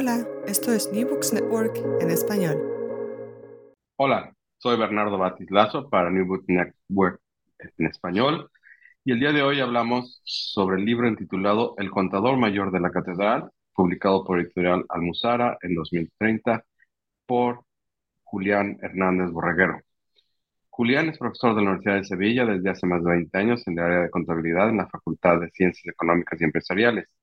Hola, 0.00 0.24
esto 0.46 0.72
es 0.72 0.92
New 0.92 1.08
Books 1.08 1.32
Network 1.32 1.76
en 2.00 2.12
español. 2.12 2.56
Hola, 3.96 4.32
soy 4.58 4.78
Bernardo 4.78 5.18
Batislazo 5.18 5.90
para 5.90 6.08
New 6.08 6.24
Books 6.24 6.44
Network 6.46 7.20
en 7.58 7.86
español 7.86 8.48
y 9.04 9.10
el 9.10 9.18
día 9.18 9.32
de 9.32 9.42
hoy 9.42 9.58
hablamos 9.58 10.20
sobre 10.22 10.76
el 10.76 10.84
libro 10.84 11.08
intitulado 11.08 11.74
El 11.78 11.90
contador 11.90 12.36
mayor 12.36 12.70
de 12.70 12.78
la 12.78 12.92
catedral, 12.92 13.50
publicado 13.74 14.22
por 14.24 14.38
Editorial 14.38 14.84
Almuzara 14.88 15.58
en 15.62 15.74
2030 15.74 16.64
por 17.26 17.64
Julián 18.22 18.78
Hernández 18.80 19.32
Borreguero. 19.32 19.80
Julián 20.70 21.08
es 21.08 21.18
profesor 21.18 21.56
de 21.56 21.62
la 21.62 21.70
Universidad 21.70 21.96
de 21.96 22.04
Sevilla 22.04 22.44
desde 22.44 22.70
hace 22.70 22.86
más 22.86 23.02
de 23.02 23.10
20 23.10 23.36
años 23.36 23.66
en 23.66 23.76
el 23.76 23.84
área 23.84 24.02
de 24.02 24.10
contabilidad 24.10 24.68
en 24.68 24.76
la 24.76 24.86
Facultad 24.86 25.40
de 25.40 25.50
Ciencias 25.50 25.92
Económicas 25.92 26.40
y 26.40 26.44
Empresariales. 26.44 27.17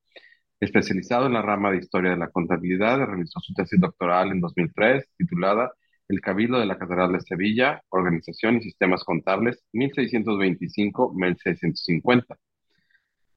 Especializado 0.60 1.28
en 1.28 1.34
la 1.34 1.42
rama 1.42 1.72
de 1.72 1.78
Historia 1.78 2.12
de 2.12 2.18
la 2.18 2.30
Contabilidad, 2.30 3.06
realizó 3.06 3.40
su 3.42 3.54
tesis 3.54 3.80
doctoral 3.80 4.32
en 4.32 4.42
2003 4.42 5.06
titulada 5.18 5.72
El 6.08 6.22
Cabildo 6.22 6.60
de 6.60 6.66
la 6.66 6.78
Catedral 6.78 7.12
de 7.14 7.22
Sevilla, 7.22 7.82
Organización 7.90 8.58
y 8.58 8.62
Sistemas 8.62 9.04
Contables 9.04 9.64
1625-1650. 9.74 12.38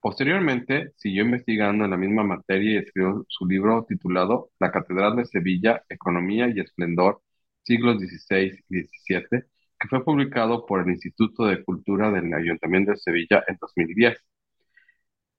Posteriormente, 0.00 0.92
siguió 0.96 1.24
investigando 1.24 1.84
en 1.84 1.91
la 1.91 1.96
misma 1.96 2.22
materia 2.22 2.74
y 2.74 2.77
escribió 2.78 3.24
su 3.28 3.46
libro 3.46 3.84
titulado 3.89 4.50
La 4.61 4.70
Catedral 4.70 5.16
de 5.16 5.24
Sevilla, 5.24 5.83
Economía 5.89 6.48
y 6.48 6.61
Esplendor, 6.61 7.20
siglos 7.64 7.98
XVI 7.98 8.62
y 8.69 8.83
XVII, 8.83 9.42
que 9.78 9.89
fue 9.89 10.05
publicado 10.05 10.66
por 10.66 10.83
el 10.83 10.91
Instituto 10.91 11.46
de 11.46 11.64
Cultura 11.64 12.11
del 12.12 12.33
Ayuntamiento 12.33 12.92
de 12.92 12.98
Sevilla 12.98 13.42
en 13.48 13.56
2010. 13.61 14.19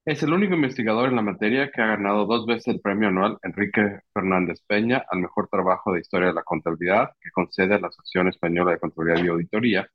Es 0.05 0.23
el 0.23 0.31
único 0.31 0.55
investigador 0.55 1.09
en 1.09 1.17
la 1.17 1.22
materia 1.22 1.69
que 1.72 1.81
ha 1.81 1.88
ganado 1.88 2.25
dos 2.25 2.45
veces 2.45 2.67
el 2.67 2.80
premio 2.80 3.09
anual 3.09 3.38
Enrique 3.44 4.00
Fernández 4.14 4.61
Peña 4.66 5.03
al 5.09 5.19
mejor 5.19 5.50
trabajo 5.50 5.91
de 5.91 6.00
historia 6.00 6.30
de 6.30 6.33
la 6.33 6.44
contabilidad 6.44 7.09
que 7.22 7.30
concede 7.31 7.80
la 7.80 7.88
Asociación 7.89 8.30
Española 8.30 8.72
de 8.72 8.80
Contabilidad 8.80 9.23
y 9.23 9.28
Auditoría. 9.28 9.89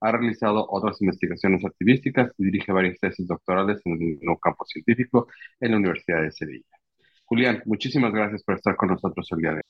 Ha 0.00 0.12
realizado 0.12 0.66
otras 0.68 1.00
investigaciones 1.02 1.64
activísticas 1.64 2.32
y 2.38 2.46
dirige 2.46 2.72
varias 2.72 2.98
tesis 2.98 3.26
doctorales 3.26 3.80
en 3.84 4.18
el 4.22 4.36
campo 4.40 4.64
científico 4.64 5.28
en 5.60 5.70
la 5.70 5.76
Universidad 5.76 6.22
de 6.22 6.32
Sevilla. 6.32 6.64
Julián, 7.26 7.62
muchísimas 7.66 8.12
gracias 8.12 8.42
por 8.42 8.56
estar 8.56 8.74
con 8.74 8.88
nosotros 8.88 9.28
el 9.32 9.38
día 9.38 9.52
hoy. 9.52 9.60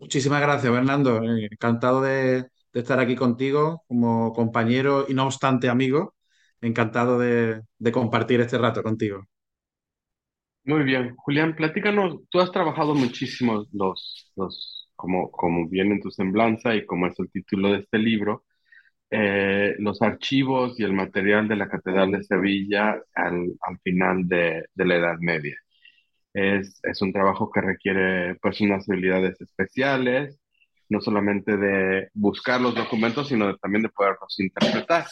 Muchísimas 0.00 0.40
gracias, 0.40 0.72
Fernando. 0.72 1.22
Encantado 1.22 2.00
de 2.00 2.46
estar 2.72 2.98
aquí 2.98 3.14
contigo 3.14 3.84
como 3.86 4.32
compañero 4.32 5.04
y 5.06 5.14
no 5.14 5.26
obstante 5.26 5.68
amigo 5.68 6.14
encantado 6.62 7.18
de, 7.18 7.62
de, 7.78 7.92
compartir 7.92 8.40
este 8.40 8.58
rato 8.58 8.82
contigo. 8.82 9.26
Muy 10.64 10.84
bien, 10.84 11.14
Julián, 11.16 11.56
platícanos, 11.56 12.20
tú 12.30 12.40
has 12.40 12.52
trabajado 12.52 12.94
muchísimo 12.94 13.66
los, 13.72 14.32
los 14.36 14.88
como, 14.94 15.30
como 15.32 15.68
viene 15.68 15.94
en 15.94 16.00
tu 16.00 16.10
semblanza 16.10 16.74
y 16.74 16.86
como 16.86 17.08
es 17.08 17.18
el 17.18 17.30
título 17.30 17.72
de 17.72 17.80
este 17.80 17.98
libro, 17.98 18.44
eh, 19.10 19.74
los 19.78 20.00
archivos 20.02 20.78
y 20.80 20.84
el 20.84 20.92
material 20.94 21.48
de 21.48 21.56
la 21.56 21.68
Catedral 21.68 22.12
de 22.12 22.22
Sevilla 22.24 22.98
al, 23.14 23.54
al 23.62 23.78
final 23.84 24.28
de, 24.28 24.64
de, 24.74 24.84
la 24.86 24.96
Edad 24.96 25.18
Media. 25.20 25.56
Es, 26.34 26.80
es 26.84 27.02
un 27.02 27.12
trabajo 27.12 27.50
que 27.50 27.60
requiere 27.60 28.36
pues 28.36 28.60
unas 28.62 28.88
habilidades 28.88 29.40
especiales, 29.40 30.40
no 30.88 31.00
solamente 31.00 31.56
de 31.56 32.08
buscar 32.14 32.60
los 32.60 32.74
documentos, 32.74 33.28
sino 33.28 33.48
de, 33.48 33.58
también 33.58 33.82
de 33.82 33.90
poderlos 33.90 34.38
interpretar. 34.40 35.06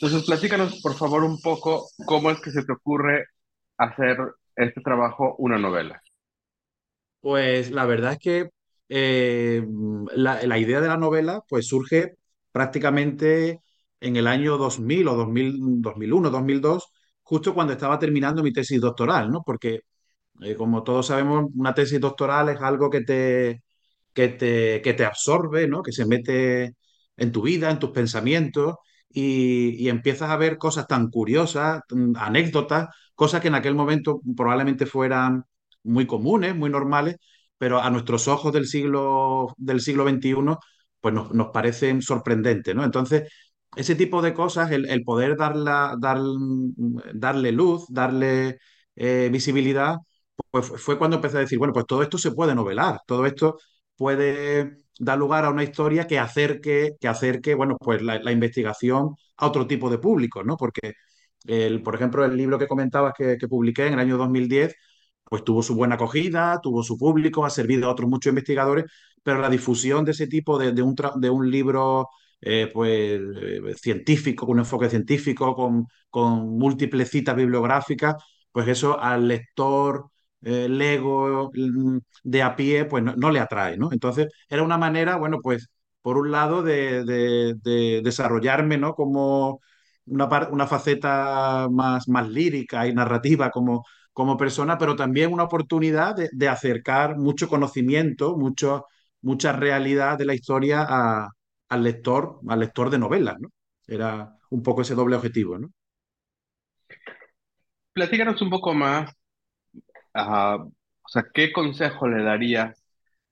Entonces, 0.00 0.26
platícanos, 0.26 0.80
por 0.80 0.94
favor, 0.94 1.22
un 1.24 1.38
poco 1.42 1.90
cómo 2.06 2.30
es 2.30 2.40
que 2.40 2.50
se 2.50 2.64
te 2.64 2.72
ocurre 2.72 3.26
hacer 3.76 4.16
este 4.56 4.80
trabajo 4.80 5.34
una 5.36 5.58
novela. 5.58 6.00
Pues 7.20 7.70
la 7.70 7.84
verdad 7.84 8.12
es 8.12 8.18
que 8.18 8.50
eh, 8.88 9.62
la, 10.14 10.42
la, 10.42 10.58
idea 10.58 10.80
de 10.80 10.88
la 10.88 10.96
novela 10.96 11.42
pues 11.46 11.66
surge 11.66 12.14
prácticamente 12.50 13.60
en 14.00 14.16
el 14.16 14.26
año 14.26 14.56
2000 14.56 15.08
o 15.08 15.14
2000, 15.16 15.82
2001, 15.82 16.30
2002, 16.30 16.86
justo 17.22 17.52
cuando 17.54 17.74
estaba 17.74 17.98
terminando 17.98 18.42
mi 18.42 18.54
tesis 18.54 18.80
doctoral, 18.80 19.30
¿no? 19.30 19.42
Porque, 19.44 19.80
eh, 20.42 20.54
como 20.56 20.82
todos 20.82 21.08
sabemos, 21.08 21.46
una 21.54 21.74
tesis 21.74 22.00
doctoral 22.00 22.48
es 22.50 22.60
algo 22.62 22.88
que 22.90 23.02
te, 23.02 23.62
que 24.14 24.28
te, 24.28 24.80
que 24.82 24.94
te 24.94 25.04
absorbe, 25.04 25.68
¿no? 25.68 25.82
Que 25.82 25.92
se 25.92 26.06
mete 26.06 26.74
en 27.16 27.32
tu 27.32 27.42
vida, 27.42 27.70
en 27.70 27.78
tus 27.78 27.90
pensamientos 27.90 28.76
y, 29.12 29.88
empiezas 29.88 30.30
a 30.30 30.36
ver 30.36 30.58
cosas 30.58 30.86
tan 30.86 31.10
curiosas, 31.10 31.82
anécdotas, 32.16 32.88
cosas 33.14 33.40
que 33.40 33.48
en 33.48 33.54
aquel 33.54 33.74
momento 33.74 34.20
probablemente 34.36 34.86
fueran 34.86 35.44
muy 35.82 36.06
comunes, 36.06 36.54
muy 36.56 36.70
normales, 36.70 37.16
pero 37.58 37.80
a 37.80 37.90
nuestros 37.90 38.28
ojos 38.28 38.52
del 38.52 38.66
siglo, 38.66 39.54
del 39.58 39.80
siglo 39.80 40.04
XXI, 40.08 40.58
pues 41.00 41.14
nos, 41.14 41.32
nos 41.32 41.48
parecen 41.48 42.02
sorprendentes, 42.02 42.74
¿no? 42.74 42.84
Entonces, 42.84 43.30
ese 43.76 43.94
tipo 43.94 44.22
de 44.22 44.34
cosas, 44.34 44.70
el, 44.72 44.88
el 44.88 45.04
poder 45.04 45.36
darla, 45.36 45.96
dar, 45.98 46.18
darle 47.14 47.52
luz, 47.52 47.84
darle 47.88 48.58
eh, 48.96 49.28
visibilidad, 49.32 49.96
pues 50.50 50.66
fue 50.66 50.98
cuando 50.98 51.16
empecé 51.16 51.36
a 51.38 51.40
decir, 51.40 51.58
bueno, 51.58 51.72
pues 51.72 51.86
todo 51.86 52.02
esto 52.02 52.18
se 52.18 52.32
puede 52.32 52.54
novelar, 52.54 53.00
todo 53.06 53.26
esto 53.26 53.58
puede 53.96 54.82
dar 55.00 55.18
lugar 55.18 55.44
a 55.44 55.50
una 55.50 55.64
historia 55.64 56.06
que 56.06 56.18
acerque, 56.18 56.96
que 57.00 57.08
acerque 57.08 57.54
bueno, 57.54 57.76
pues 57.80 58.02
la, 58.02 58.32
investigación 58.32 59.16
a 59.38 59.46
otro 59.46 59.66
tipo 59.66 59.90
de 59.90 59.98
públicos, 59.98 60.44
¿no? 60.46 60.56
Porque, 60.56 60.94
el, 61.46 61.82
por 61.82 61.94
ejemplo, 61.94 62.24
el 62.24 62.36
libro 62.36 62.58
que 62.58 62.68
comentabas 62.68 63.14
que, 63.16 63.38
que, 63.38 63.48
publiqué 63.48 63.86
en 63.86 63.94
el 63.94 64.00
año 64.00 64.18
2010, 64.18 64.74
pues 65.24 65.44
tuvo 65.44 65.62
su 65.62 65.74
buena 65.74 65.94
acogida, 65.96 66.60
tuvo 66.62 66.82
su 66.82 66.98
público, 66.98 67.44
ha 67.44 67.50
servido 67.50 67.88
a 67.88 67.92
otros 67.92 68.10
muchos 68.10 68.30
investigadores, 68.30 68.86
pero 69.22 69.40
la 69.40 69.50
difusión 69.50 70.04
de 70.04 70.12
ese 70.12 70.26
tipo 70.26 70.58
de, 70.58 70.72
de, 70.72 70.82
un, 70.82 70.94
de 71.16 71.30
un, 71.30 71.50
libro 71.50 72.08
eh, 72.40 72.70
pues, 72.72 72.92
eh, 72.92 73.74
científico, 73.76 74.46
con 74.46 74.54
un 74.54 74.60
enfoque 74.60 74.90
científico, 74.90 75.54
con, 75.54 75.86
con 76.10 76.58
múltiples 76.58 77.10
citas 77.10 77.36
bibliográficas, 77.36 78.16
pues 78.52 78.68
eso 78.68 78.98
al 79.00 79.28
lector 79.28 80.10
eh, 80.42 80.68
Lego 80.68 81.50
de 82.22 82.42
a 82.42 82.56
pie, 82.56 82.84
pues 82.86 83.02
no, 83.04 83.30
le 83.30 83.40
atrae, 83.40 83.76
¿no? 83.76 83.92
Entonces 83.92 84.28
era 84.48 84.62
una 84.62 84.78
manera, 84.78 85.16
bueno, 85.16 85.38
pues 85.42 85.68
por 86.02 86.16
un 86.18 86.30
lado 86.30 86.62
de, 86.62 87.04
de, 87.04 87.54
de 87.62 88.00
desarrollarme, 88.02 88.78
¿no? 88.78 88.94
Como 88.94 89.60
una, 90.06 90.28
una 90.50 90.66
faceta 90.66 91.68
más, 91.70 92.08
más 92.08 92.28
lírica 92.28 92.86
y 92.86 92.94
narrativa 92.94 93.50
como, 93.50 93.84
como 94.12 94.36
persona, 94.36 94.78
pero 94.78 94.96
también 94.96 95.32
una 95.32 95.44
oportunidad 95.44 96.16
de, 96.16 96.48
acercar 96.48 97.16
mucho 97.16 97.48
conocimiento, 97.48 98.36
mucho, 98.36 98.86
mucha 99.22 99.52
realidad 99.52 100.18
de 100.18 100.24
la 100.24 100.34
historia 100.34 100.86
al 101.68 101.82
lector, 101.82 102.40
al 102.48 102.60
lector 102.60 102.90
de 102.90 102.98
novelas, 102.98 103.36
¿no? 103.40 103.48
Era 103.86 104.36
un 104.50 104.62
poco 104.62 104.82
ese 104.82 104.94
doble 104.94 105.16
objetivo, 105.16 105.58
¿no? 105.58 105.68
Platícanos 107.92 108.40
un 108.42 108.50
poco 108.50 108.72
más 108.72 109.12
O 110.14 111.08
sea, 111.08 111.24
¿qué 111.34 111.52
consejo 111.52 112.08
le 112.08 112.22
darías 112.22 112.82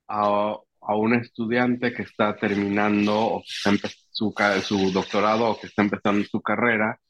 a, 0.08 0.56
a, 0.80 0.96
un 0.96 1.14
estudiante 1.14 1.92
que 1.92 2.02
está 2.02 2.36
terminando 2.36 3.14
o 3.18 3.42
que 3.42 3.70
está 3.70 3.88
su, 4.12 4.34
su 4.62 4.92
doctorado 4.92 5.50
o 5.50 5.60
que 5.60 5.68
está 5.68 5.82
empezando 5.82 6.24
su 6.26 6.40
carrera 6.42 7.00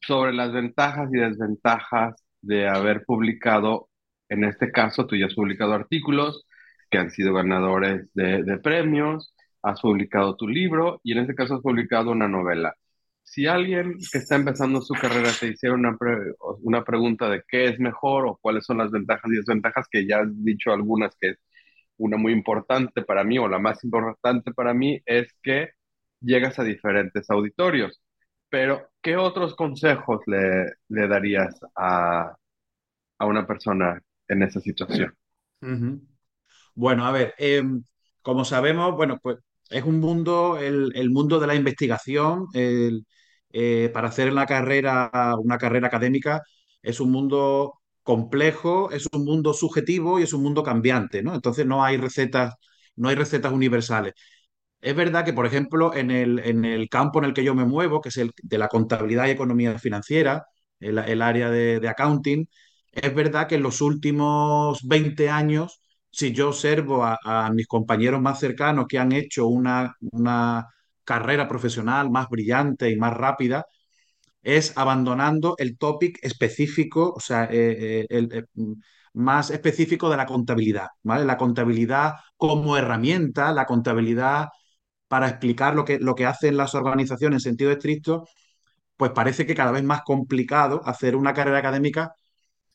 sobre 0.00 0.32
las 0.34 0.52
ventajas 0.52 1.10
y 1.12 1.18
desventajas 1.18 2.16
de 2.42 2.68
haber 2.68 3.04
publicado 3.04 3.88
en 4.28 4.44
este 4.44 4.72
caso 4.72 5.06
tú 5.06 5.16
ya 5.16 5.26
has 5.26 5.34
publicado 5.34 5.74
artículos 5.74 6.46
que 6.90 6.98
han 6.98 7.10
sido 7.10 7.34
ganadores 7.34 8.10
de, 8.14 8.42
de 8.44 8.58
premios, 8.58 9.34
has 9.62 9.80
publicado 9.80 10.36
tu 10.36 10.48
libro 10.48 11.00
y 11.04 11.12
en 11.12 11.18
este 11.20 11.34
caso 11.34 11.56
has 11.56 11.62
publicado 11.62 12.10
una 12.12 12.28
novela. 12.28 12.74
Si 13.32 13.46
alguien 13.46 13.94
que 14.12 14.18
está 14.18 14.36
empezando 14.36 14.82
su 14.82 14.92
carrera 14.92 15.30
te 15.40 15.48
hiciera 15.48 15.74
una, 15.74 15.96
una 16.60 16.84
pregunta 16.84 17.30
de 17.30 17.42
qué 17.48 17.64
es 17.68 17.80
mejor 17.80 18.26
o 18.26 18.36
cuáles 18.36 18.66
son 18.66 18.76
las 18.78 18.90
ventajas 18.90 19.30
y 19.32 19.36
desventajas, 19.36 19.86
que 19.90 20.06
ya 20.06 20.18
has 20.20 20.28
dicho 20.44 20.70
algunas 20.70 21.16
que 21.18 21.30
es 21.30 21.38
una 21.96 22.18
muy 22.18 22.32
importante 22.34 23.00
para 23.02 23.24
mí 23.24 23.38
o 23.38 23.48
la 23.48 23.58
más 23.58 23.82
importante 23.84 24.52
para 24.52 24.74
mí, 24.74 25.00
es 25.06 25.32
que 25.42 25.70
llegas 26.20 26.58
a 26.58 26.64
diferentes 26.64 27.30
auditorios. 27.30 28.02
Pero, 28.50 28.90
¿qué 29.00 29.16
otros 29.16 29.56
consejos 29.56 30.20
le, 30.26 30.66
le 30.88 31.08
darías 31.08 31.58
a, 31.74 32.36
a 33.18 33.26
una 33.26 33.46
persona 33.46 34.02
en 34.28 34.42
esa 34.42 34.60
situación? 34.60 35.14
Bueno, 36.74 37.06
a 37.06 37.12
ver, 37.12 37.34
em, 37.38 37.84
como 38.22 38.44
sabemos, 38.44 38.94
bueno, 38.96 39.18
pues 39.22 39.38
es 39.70 39.84
un 39.84 40.00
mundo, 40.00 40.58
el, 40.58 40.92
el 40.96 41.10
mundo 41.10 41.40
de 41.40 41.46
la 41.46 41.54
investigación, 41.54 42.46
el, 42.54 43.06
eh, 43.52 43.90
para 43.92 44.08
hacer 44.08 44.30
una 44.32 44.46
carrera, 44.46 45.10
una 45.38 45.58
carrera 45.58 45.86
académica, 45.88 46.42
es 46.82 47.00
un 47.00 47.10
mundo 47.12 47.80
complejo, 48.02 48.90
es 48.90 49.06
un 49.12 49.24
mundo 49.24 49.52
subjetivo 49.54 50.18
y 50.18 50.24
es 50.24 50.32
un 50.32 50.42
mundo 50.42 50.62
cambiante, 50.62 51.22
¿no? 51.22 51.34
Entonces 51.34 51.66
no 51.66 51.84
hay 51.84 51.96
recetas, 51.96 52.54
no 52.96 53.08
hay 53.08 53.14
recetas 53.16 53.52
universales. 53.52 54.14
Es 54.80 54.96
verdad 54.96 55.24
que, 55.24 55.32
por 55.32 55.46
ejemplo, 55.46 55.94
en 55.94 56.10
el, 56.10 56.40
en 56.40 56.64
el 56.64 56.88
campo 56.88 57.18
en 57.20 57.26
el 57.26 57.34
que 57.34 57.44
yo 57.44 57.54
me 57.54 57.64
muevo, 57.64 58.00
que 58.00 58.08
es 58.08 58.16
el 58.16 58.32
de 58.42 58.58
la 58.58 58.68
contabilidad 58.68 59.26
y 59.26 59.30
economía 59.30 59.78
financiera, 59.78 60.44
el, 60.80 60.98
el 60.98 61.22
área 61.22 61.50
de, 61.50 61.78
de 61.80 61.88
accounting, 61.88 62.48
es 62.92 63.14
verdad 63.14 63.46
que 63.48 63.54
en 63.56 63.62
los 63.62 63.80
últimos 63.80 64.80
20 64.86 65.30
años, 65.30 65.80
si 66.10 66.32
yo 66.32 66.48
observo 66.48 67.04
a, 67.04 67.16
a 67.24 67.50
mis 67.52 67.66
compañeros 67.68 68.20
más 68.20 68.40
cercanos 68.40 68.86
que 68.88 68.98
han 68.98 69.12
hecho 69.12 69.46
una, 69.46 69.94
una 70.12 70.66
carrera 71.12 71.48
profesional 71.48 72.10
más 72.10 72.28
brillante 72.28 72.90
y 72.90 72.96
más 72.96 73.14
rápida, 73.14 73.66
es 74.42 74.76
abandonando 74.76 75.54
el 75.58 75.78
topic 75.78 76.18
específico, 76.22 77.12
o 77.16 77.20
sea, 77.20 77.44
eh, 77.50 78.06
eh, 78.10 78.28
eh, 78.32 78.44
más 79.14 79.50
específico 79.50 80.10
de 80.10 80.16
la 80.16 80.26
contabilidad, 80.26 80.88
¿vale? 81.02 81.24
La 81.24 81.36
contabilidad 81.36 82.14
como 82.36 82.76
herramienta, 82.76 83.52
la 83.52 83.66
contabilidad 83.66 84.48
para 85.08 85.28
explicar 85.28 85.74
lo 85.74 85.84
que, 85.84 85.98
lo 85.98 86.14
que 86.14 86.26
hacen 86.26 86.56
las 86.56 86.74
organizaciones 86.74 87.44
en 87.46 87.50
sentido 87.52 87.72
estricto, 87.72 88.26
pues 88.96 89.12
parece 89.12 89.46
que 89.46 89.54
cada 89.54 89.72
vez 89.72 89.84
más 89.84 90.02
complicado 90.04 90.82
hacer 90.86 91.16
una 91.16 91.34
carrera 91.34 91.58
académica 91.58 92.14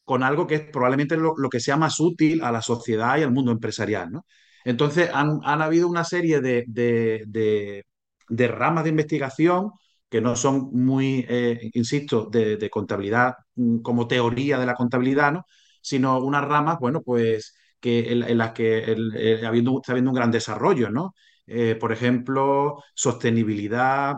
con 0.06 0.24
algo 0.24 0.48
que 0.48 0.56
es 0.56 0.62
probablemente 0.62 1.18
lo, 1.18 1.34
lo 1.38 1.50
que 1.50 1.60
sea 1.60 1.78
más 1.78 2.00
útil 2.00 2.44
a 2.44 2.51
la 2.51 2.62
sociedad 2.62 3.18
y 3.18 3.24
al 3.24 3.31
mundo 3.34 3.51
empresarial, 3.51 4.12
¿no? 4.12 4.25
Entonces, 4.66 5.10
han, 5.13 5.39
han 5.45 5.62
habido 5.62 5.88
una 5.88 6.04
serie 6.04 6.42
de, 6.42 7.86
de 8.29 8.47
ramas 8.47 8.83
de 8.83 8.91
investigación 8.91 9.71
que 10.09 10.21
no 10.21 10.35
son 10.35 10.69
muy, 10.74 11.25
eh, 11.29 11.69
insisto, 11.74 12.25
de, 12.31 12.69
contabilidad 12.69 13.35
mm, 13.56 13.79
como 13.79 14.07
teoría 14.07 14.57
de 14.59 14.65
la 14.65 14.75
contabilidad, 14.75 15.31
¿no? 15.33 15.45
sino 15.81 16.19
unas 16.19 16.45
ramas, 16.45 16.77
bueno, 16.79 17.01
pues 17.01 17.56
que 17.79 18.12
en, 18.12 18.38
las 18.38 18.51
que 18.53 18.79
el, 18.83 19.45
habiendo, 19.45 19.77
está 19.77 19.94
habiendo 19.94 20.12
un 20.12 20.15
gran 20.15 20.31
desarrollo, 20.31 20.89
¿no? 20.89 21.13
Eh, 21.45 21.75
por 21.79 21.91
ejemplo, 21.94 22.83
sostenibilidad, 22.94 24.15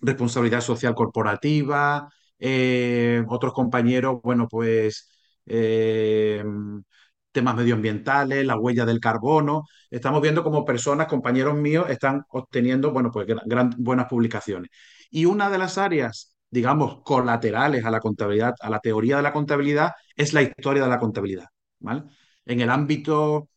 responsabilidad 0.00 0.60
social 0.60 0.94
corporativa, 0.94 2.08
eh, 2.38 3.24
otros 3.28 3.52
compañeros, 3.54 4.20
bueno, 4.22 4.48
pues 4.48 5.10
eh, 5.46 6.44
temas 7.32 7.56
medioambientales, 7.56 8.46
la 8.46 8.56
huella 8.58 8.84
del 8.86 9.00
carbono. 9.00 9.64
Estamos 9.90 10.22
viendo 10.22 10.44
como 10.44 10.64
personas, 10.64 11.06
compañeros 11.08 11.54
míos, 11.56 11.86
están 11.90 12.24
obteniendo, 12.30 12.92
bueno, 12.92 13.10
pues 13.10 13.26
gran, 13.26 13.70
buenas 13.78 14.06
publicaciones. 14.08 14.70
Y 15.10 15.24
una 15.24 15.50
de 15.50 15.58
las 15.58 15.78
áreas, 15.78 16.36
digamos, 16.50 17.02
colaterales 17.04 17.84
a 17.84 17.90
la 17.90 18.00
contabilidad, 18.00 18.54
a 18.60 18.70
la 18.70 18.80
teoría 18.80 19.16
de 19.16 19.22
la 19.22 19.32
contabilidad, 19.32 19.92
es 20.16 20.32
la 20.32 20.42
historia 20.42 20.82
de 20.84 20.88
la 20.88 20.98
contabilidad. 20.98 21.46
¿vale? 21.80 22.04
En 22.46 22.60
el 22.60 22.70
ámbito 22.70 23.48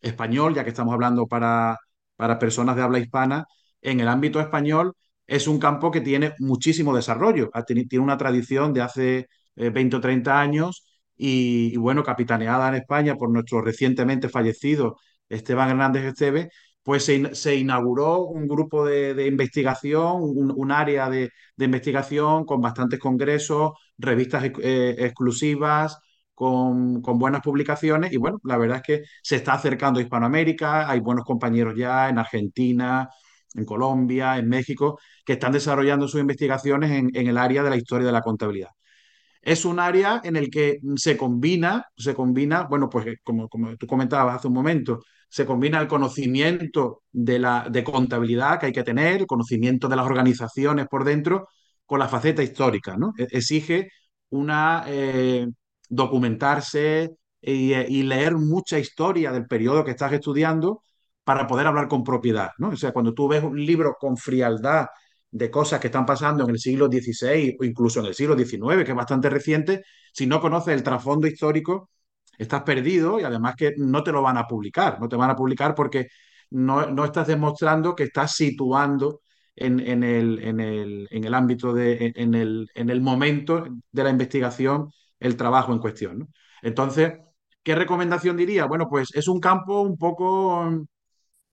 español, 0.00 0.54
ya 0.54 0.64
que 0.64 0.70
estamos 0.70 0.94
hablando 0.94 1.26
para, 1.26 1.78
para 2.16 2.38
personas 2.38 2.76
de 2.76 2.82
habla 2.82 2.98
hispana, 2.98 3.44
en 3.82 4.00
el 4.00 4.08
ámbito 4.08 4.40
español 4.40 4.94
es 5.26 5.46
un 5.48 5.58
campo 5.58 5.90
que 5.90 6.00
tiene 6.00 6.34
muchísimo 6.38 6.94
desarrollo, 6.94 7.50
tiene 7.66 7.86
una 8.00 8.18
tradición 8.18 8.72
de 8.74 8.82
hace 8.82 9.28
20 9.54 9.96
o 9.96 10.00
30 10.00 10.40
años 10.40 10.84
y, 11.22 11.76
bueno, 11.76 12.02
capitaneada 12.02 12.68
en 12.68 12.76
España 12.76 13.14
por 13.16 13.30
nuestro 13.30 13.60
recientemente 13.62 14.30
fallecido 14.30 14.96
Esteban 15.28 15.68
Hernández 15.70 16.04
Esteve, 16.04 16.50
pues 16.82 17.04
se, 17.04 17.56
inauguró 17.56 18.20
un 18.22 18.48
grupo 18.48 18.86
de, 18.86 19.26
investigación, 19.26 20.16
un, 20.22 20.72
área 20.72 21.10
de, 21.10 21.30
investigación 21.58 22.46
con 22.46 22.60
bastantes 22.62 22.98
congresos, 22.98 23.72
revistas 23.98 24.44
eh, 24.62 24.96
exclusivas, 24.98 25.98
con, 26.34 27.02
buenas 27.02 27.42
publicaciones 27.42 28.12
y 28.12 28.16
bueno, 28.16 28.38
la 28.44 28.56
verdad 28.56 28.78
es 28.78 28.82
que 28.82 29.02
se 29.22 29.36
está 29.36 29.54
acercando 29.54 30.00
a 30.00 30.02
Hispanoamérica, 30.02 30.88
hay 30.90 31.00
buenos 31.00 31.24
compañeros 31.26 31.74
ya 31.76 32.08
en 32.08 32.18
Argentina, 32.18 33.10
en 33.54 33.64
Colombia, 33.66 34.38
en 34.38 34.48
México, 34.48 34.98
que 35.24 35.34
están 35.34 35.52
desarrollando 35.52 36.08
sus 36.08 36.20
investigaciones 36.20 36.90
en 36.92 37.28
el 37.28 37.36
área 37.38 37.62
de 37.62 37.70
la 37.70 37.76
historia 37.76 38.06
de 38.06 38.12
la 38.12 38.22
contabilidad 38.22 38.70
es 39.42 39.64
un 39.64 39.78
área 39.80 40.20
en 40.24 40.36
el 40.36 40.50
que 40.50 40.80
se 40.96 41.16
combina, 41.16 41.86
se 41.96 42.14
combina, 42.14 42.64
bueno, 42.64 42.88
pues 42.88 43.06
como, 43.22 43.48
como, 43.48 43.76
tú 43.76 43.86
comentabas 43.86 44.36
hace 44.36 44.48
un 44.48 44.54
momento, 44.54 45.00
se 45.28 45.46
combina 45.46 45.80
el 45.80 45.88
conocimiento 45.88 47.02
de, 47.12 47.38
la, 47.38 47.66
de 47.70 47.84
contabilidad 47.84 48.58
que 48.60 48.66
hay 48.66 48.72
que 48.72 48.82
tener, 48.82 49.20
el 49.20 49.26
conocimiento 49.26 49.88
de 49.88 49.96
las 49.96 50.06
organizaciones 50.06 50.86
por 50.88 51.04
dentro, 51.04 51.48
con 51.86 51.98
la 52.00 52.08
faceta 52.08 52.42
histórica, 52.42 52.96
¿no? 52.96 53.12
Exige 53.16 53.88
una 54.30 54.84
eh, 54.86 55.46
documentarse 55.88 57.10
y, 57.40 57.72
y, 57.74 58.02
leer 58.02 58.36
mucha 58.36 58.78
historia 58.78 59.32
del 59.32 59.46
periodo 59.46 59.84
que 59.84 59.92
estás 59.92 60.12
estudiando 60.12 60.82
para 61.24 61.46
poder 61.46 61.66
hablar 61.66 61.88
con 61.88 62.04
propiedad, 62.04 62.50
¿no? 62.58 62.70
O 62.70 62.76
sea, 62.76 62.92
cuando 62.92 63.14
tú 63.14 63.28
ves 63.28 63.42
un 63.42 63.64
libro 63.64 63.96
con 63.98 64.16
frialdad 64.16 64.86
de 65.30 65.50
cosas 65.50 65.80
que 65.80 65.88
están 65.88 66.06
pasando 66.06 66.44
en 66.44 66.50
el 66.50 66.58
siglo 66.58 66.88
XVI 66.88 67.56
o 67.60 67.64
incluso 67.64 68.00
en 68.00 68.06
el 68.06 68.14
siglo 68.14 68.34
XIX, 68.36 68.84
que 68.84 68.90
es 68.92 68.96
bastante 68.96 69.30
reciente, 69.30 69.82
si 70.12 70.26
no 70.26 70.40
conoces 70.40 70.74
el 70.74 70.82
trasfondo 70.82 71.26
histórico, 71.26 71.90
estás 72.38 72.62
perdido 72.62 73.20
y 73.20 73.24
además 73.24 73.54
que 73.56 73.74
no 73.76 74.02
te 74.02 74.12
lo 74.12 74.22
van 74.22 74.38
a 74.38 74.46
publicar, 74.46 75.00
no 75.00 75.08
te 75.08 75.16
van 75.16 75.30
a 75.30 75.36
publicar 75.36 75.74
porque 75.74 76.08
no, 76.50 76.86
no 76.90 77.04
estás 77.04 77.26
demostrando 77.28 77.94
que 77.94 78.04
estás 78.04 78.32
situando 78.34 79.22
en, 79.56 79.80
en, 79.80 80.02
el, 80.04 80.38
en, 80.42 80.60
el, 80.60 81.08
en 81.10 81.24
el 81.24 81.34
ámbito, 81.34 81.72
de, 81.74 82.12
en, 82.16 82.34
el, 82.34 82.68
en 82.74 82.90
el 82.90 83.00
momento 83.00 83.64
de 83.92 84.04
la 84.04 84.10
investigación, 84.10 84.90
el 85.18 85.36
trabajo 85.36 85.72
en 85.72 85.78
cuestión. 85.80 86.32
Entonces, 86.62 87.12
¿qué 87.62 87.74
recomendación 87.74 88.36
diría? 88.36 88.64
Bueno, 88.66 88.88
pues 88.88 89.10
es 89.14 89.28
un 89.28 89.40
campo 89.40 89.80
un 89.82 89.96
poco, 89.98 90.86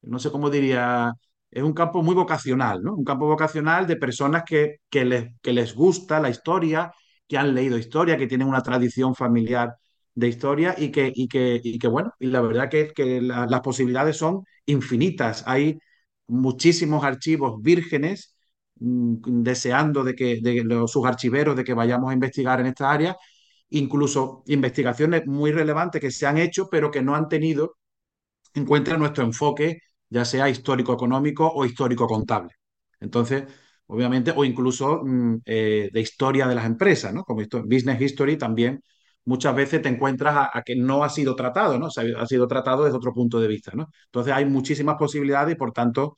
no 0.02 0.20
sé 0.20 0.32
cómo 0.32 0.50
diría, 0.50 1.12
es 1.52 1.64
un 1.64 1.74
campo 1.74 2.04
muy 2.04 2.16
vocacional, 2.16 2.82
¿no? 2.84 2.96
Un 2.96 3.04
campo 3.04 3.28
vocacional 3.28 3.88
de 3.88 3.96
personas 3.98 4.44
que, 4.46 4.78
que, 4.90 5.06
les, 5.06 5.30
que 5.42 5.54
les 5.54 5.74
gusta 5.76 6.20
la 6.20 6.30
historia, 6.30 6.92
que 7.28 7.38
han 7.38 7.54
leído 7.56 7.78
historia, 7.78 8.18
que 8.18 8.28
tienen 8.28 8.48
una 8.48 8.62
tradición 8.62 9.16
familiar 9.16 9.76
de 10.14 10.28
historia 10.28 10.76
y 10.78 10.92
que, 10.92 11.12
y 11.14 11.28
que, 11.28 11.60
y 11.64 11.80
que 11.80 11.88
bueno, 11.88 12.12
y 12.20 12.28
la 12.28 12.42
verdad 12.42 12.70
que, 12.70 12.92
que 12.94 13.22
la, 13.22 13.46
las 13.48 13.62
posibilidades 13.62 14.18
son 14.18 14.44
infinitas. 14.66 15.44
Hay 15.48 15.80
muchísimos 16.28 17.04
archivos 17.04 17.62
vírgenes 17.62 18.36
mmm, 18.80 19.16
deseando 19.44 20.04
de 20.04 20.16
que 20.16 20.40
de 20.42 20.64
los, 20.64 20.92
sus 20.92 21.06
archiveros 21.06 21.56
de 21.56 21.64
que 21.64 21.74
vayamos 21.74 22.12
a 22.12 22.14
investigar 22.14 22.60
en 22.60 22.68
esta 22.68 22.92
área, 22.92 23.16
incluso 23.70 24.44
investigaciones 24.48 25.26
muy 25.28 25.52
relevantes 25.52 26.02
que 26.02 26.12
se 26.12 26.26
han 26.28 26.38
hecho, 26.38 26.68
pero 26.70 26.92
que 26.92 27.02
no 27.02 27.16
han 27.16 27.28
tenido 27.30 27.78
en 28.54 28.66
cuenta 28.66 28.98
nuestro 28.98 29.24
enfoque 29.24 29.80
ya 30.10 30.26
sea 30.26 30.50
histórico-económico 30.50 31.48
o 31.48 31.66
histórico-contable. 31.66 32.54
Entonces, 33.00 33.44
obviamente, 33.88 34.34
o 34.36 34.44
incluso 34.46 35.02
mmm, 35.04 35.38
eh, 35.46 35.90
de 35.92 36.02
historia 36.02 36.48
de 36.48 36.56
las 36.56 36.66
empresas, 36.66 37.14
¿no? 37.14 37.24
Como 37.24 37.42
Business 37.66 38.02
History 38.02 38.38
también 38.38 38.82
muchas 39.26 39.56
veces 39.56 39.82
te 39.82 39.90
encuentras 39.90 40.50
a, 40.54 40.62
que 40.64 40.76
no 40.76 41.04
ha 41.04 41.10
sido 41.10 41.36
tratado, 41.36 41.78
¿no? 41.78 41.88
Ha 41.88 42.26
sido 42.26 42.48
tratado 42.48 42.86
desde 42.86 42.98
otro 42.98 43.14
punto 43.14 43.40
de 43.42 43.48
vista, 43.50 43.72
¿no? 43.76 43.90
Entonces 44.06 44.34
hay 44.34 44.46
muchísimas 44.46 44.96
posibilidades 44.96 45.56
y 45.56 45.58
por 45.58 45.74
tanto 45.74 46.18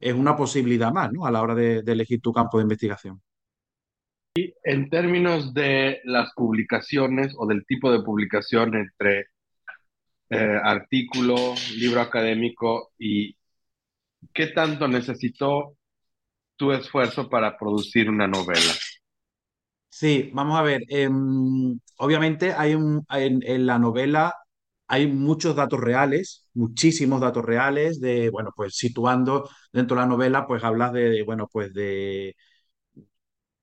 es 0.00 0.14
una 0.14 0.36
posibilidad 0.36 0.92
más, 0.92 1.12
¿no? 1.12 1.26
A 1.26 1.30
la 1.30 1.42
hora 1.42 1.54
de, 1.54 1.82
de 1.82 1.92
elegir 1.92 2.20
tu 2.20 2.32
campo 2.32 2.58
de 2.58 2.62
investigación. 2.62 3.20
Y 4.36 4.54
en 4.64 4.88
términos 4.90 5.54
de 5.54 6.00
las 6.04 6.32
publicaciones 6.34 7.34
o 7.38 7.46
del 7.46 7.64
tipo 7.66 7.90
de 7.90 8.02
publicación 8.02 8.74
entre 8.74 9.26
eh, 10.30 10.58
artículo, 10.62 11.54
libro 11.76 12.00
académico 12.00 12.92
y 12.98 13.36
qué 14.32 14.48
tanto 14.48 14.88
necesitó 14.88 15.76
tu 16.56 16.72
esfuerzo 16.72 17.28
para 17.28 17.56
producir 17.58 18.10
una 18.10 18.26
novela? 18.26 18.72
Sí, 19.88 20.30
vamos 20.34 20.58
a 20.58 20.62
ver. 20.62 20.82
em, 20.88 21.78
obviamente 21.98 22.52
hay 22.52 22.74
un, 22.74 23.04
en, 23.10 23.66
la 23.66 23.78
novela 23.78 24.34
hay 24.88 25.06
muchos 25.08 25.56
datos 25.56 25.80
reales, 25.80 26.48
muchísimos 26.54 27.20
datos 27.20 27.44
reales 27.44 28.00
de, 28.00 28.30
bueno, 28.30 28.50
pues 28.54 28.76
situando 28.76 29.48
dentro 29.72 29.96
de 29.96 30.02
la 30.02 30.08
novela, 30.08 30.46
pues 30.46 30.62
hablas 30.64 30.92
de, 30.92 31.22
bueno, 31.24 31.48
pues 31.50 31.72
de 31.74 32.36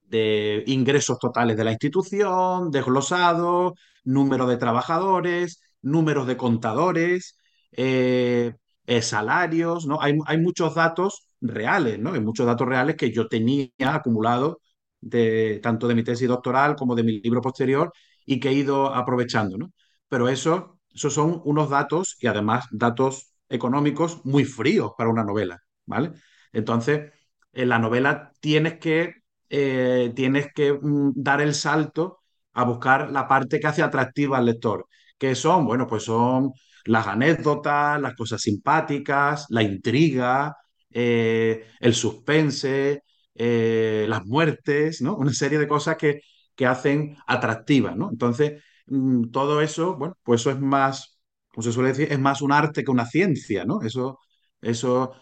de 0.06 0.64
ingresos 0.68 1.18
totales 1.20 1.58
de 1.58 1.64
la 1.64 1.72
institución, 1.72 2.72
desglosados, 2.72 3.74
número 4.04 4.46
de 4.48 4.58
trabajadores, 4.58 5.62
números 5.84 6.28
de 6.28 6.38
contadores, 6.38 7.38
eh, 7.72 8.54
eh, 8.88 9.02
salarios, 9.02 9.86
¿no? 9.88 10.02
Hay, 10.02 10.18
hay, 10.26 10.38
muchos 10.40 10.76
datos 10.76 11.30
reales, 11.42 12.00
¿no? 12.00 12.14
Hay 12.14 12.22
muchos 12.22 12.46
datos 12.46 12.68
reales 12.68 12.96
que 12.96 13.12
yo 13.12 13.28
tenía 13.28 13.70
acumulados 13.80 14.58
de, 15.02 15.60
tanto 15.64 15.88
de 15.88 15.96
mi 15.96 16.04
tesis 16.04 16.28
doctoral 16.28 16.76
como 16.76 16.96
de 16.96 17.04
mi 17.04 17.22
libro 17.22 17.42
posterior 17.42 17.92
y 18.26 18.40
que 18.40 18.50
he 18.50 18.54
ido 18.54 18.94
aprovechando, 18.94 19.58
¿no? 19.58 19.72
Pero 20.08 20.30
eso, 20.30 20.80
esos 20.94 21.14
son 21.14 21.42
unos 21.46 21.70
datos 21.70 22.18
y 22.20 22.28
además 22.28 22.66
datos 22.72 23.34
económicos 23.50 24.26
muy 24.26 24.46
fríos 24.46 24.94
para 24.98 25.10
una 25.10 25.24
novela, 25.24 25.60
¿vale? 25.86 26.14
Entonces, 26.52 27.12
en 27.54 27.70
la 27.70 27.80
novela 27.80 28.32
tienes 28.40 28.80
que 28.80 29.24
eh, 29.56 30.12
tienes 30.16 30.52
que 30.54 30.74
mm, 30.74 31.12
dar 31.16 31.40
el 31.42 31.54
salto 31.54 32.22
a 32.54 32.64
buscar 32.64 33.12
la 33.12 33.28
parte 33.28 33.60
que 33.60 33.68
hace 33.68 33.84
atractiva 33.84 34.38
al 34.38 34.46
lector. 34.48 34.88
¿Qué 35.18 35.36
son? 35.36 35.66
Bueno, 35.66 35.88
pues 35.88 36.04
son 36.04 36.52
las 36.86 37.08
anécdotas, 37.08 38.00
las 38.02 38.16
cosas 38.16 38.42
simpáticas, 38.42 39.46
la 39.50 39.64
intriga, 39.64 40.56
eh, 40.92 41.66
el 41.80 41.94
suspense, 41.96 43.04
eh, 43.36 44.06
las 44.10 44.26
muertes, 44.26 45.02
¿no? 45.02 45.16
Una 45.16 45.32
serie 45.34 45.60
de 45.60 45.68
cosas 45.68 45.96
que, 45.98 46.20
que 46.56 46.66
hacen 46.66 47.16
atractivas, 47.28 47.96
¿no? 47.96 48.10
Entonces, 48.12 48.62
mm, 48.88 49.30
todo 49.32 49.62
eso, 49.62 49.96
bueno, 49.98 50.18
pues 50.24 50.42
eso 50.42 50.52
es 50.52 50.60
más, 50.60 51.18
como 51.50 51.64
se 51.64 51.72
suele 51.72 51.90
decir, 51.90 52.12
es 52.12 52.20
más 52.20 52.42
un 52.42 52.52
arte 52.52 52.84
que 52.84 52.92
una 52.92 53.06
ciencia, 53.06 53.64
¿no? 53.66 53.82
Eso, 53.82 54.20
eso 54.62 55.14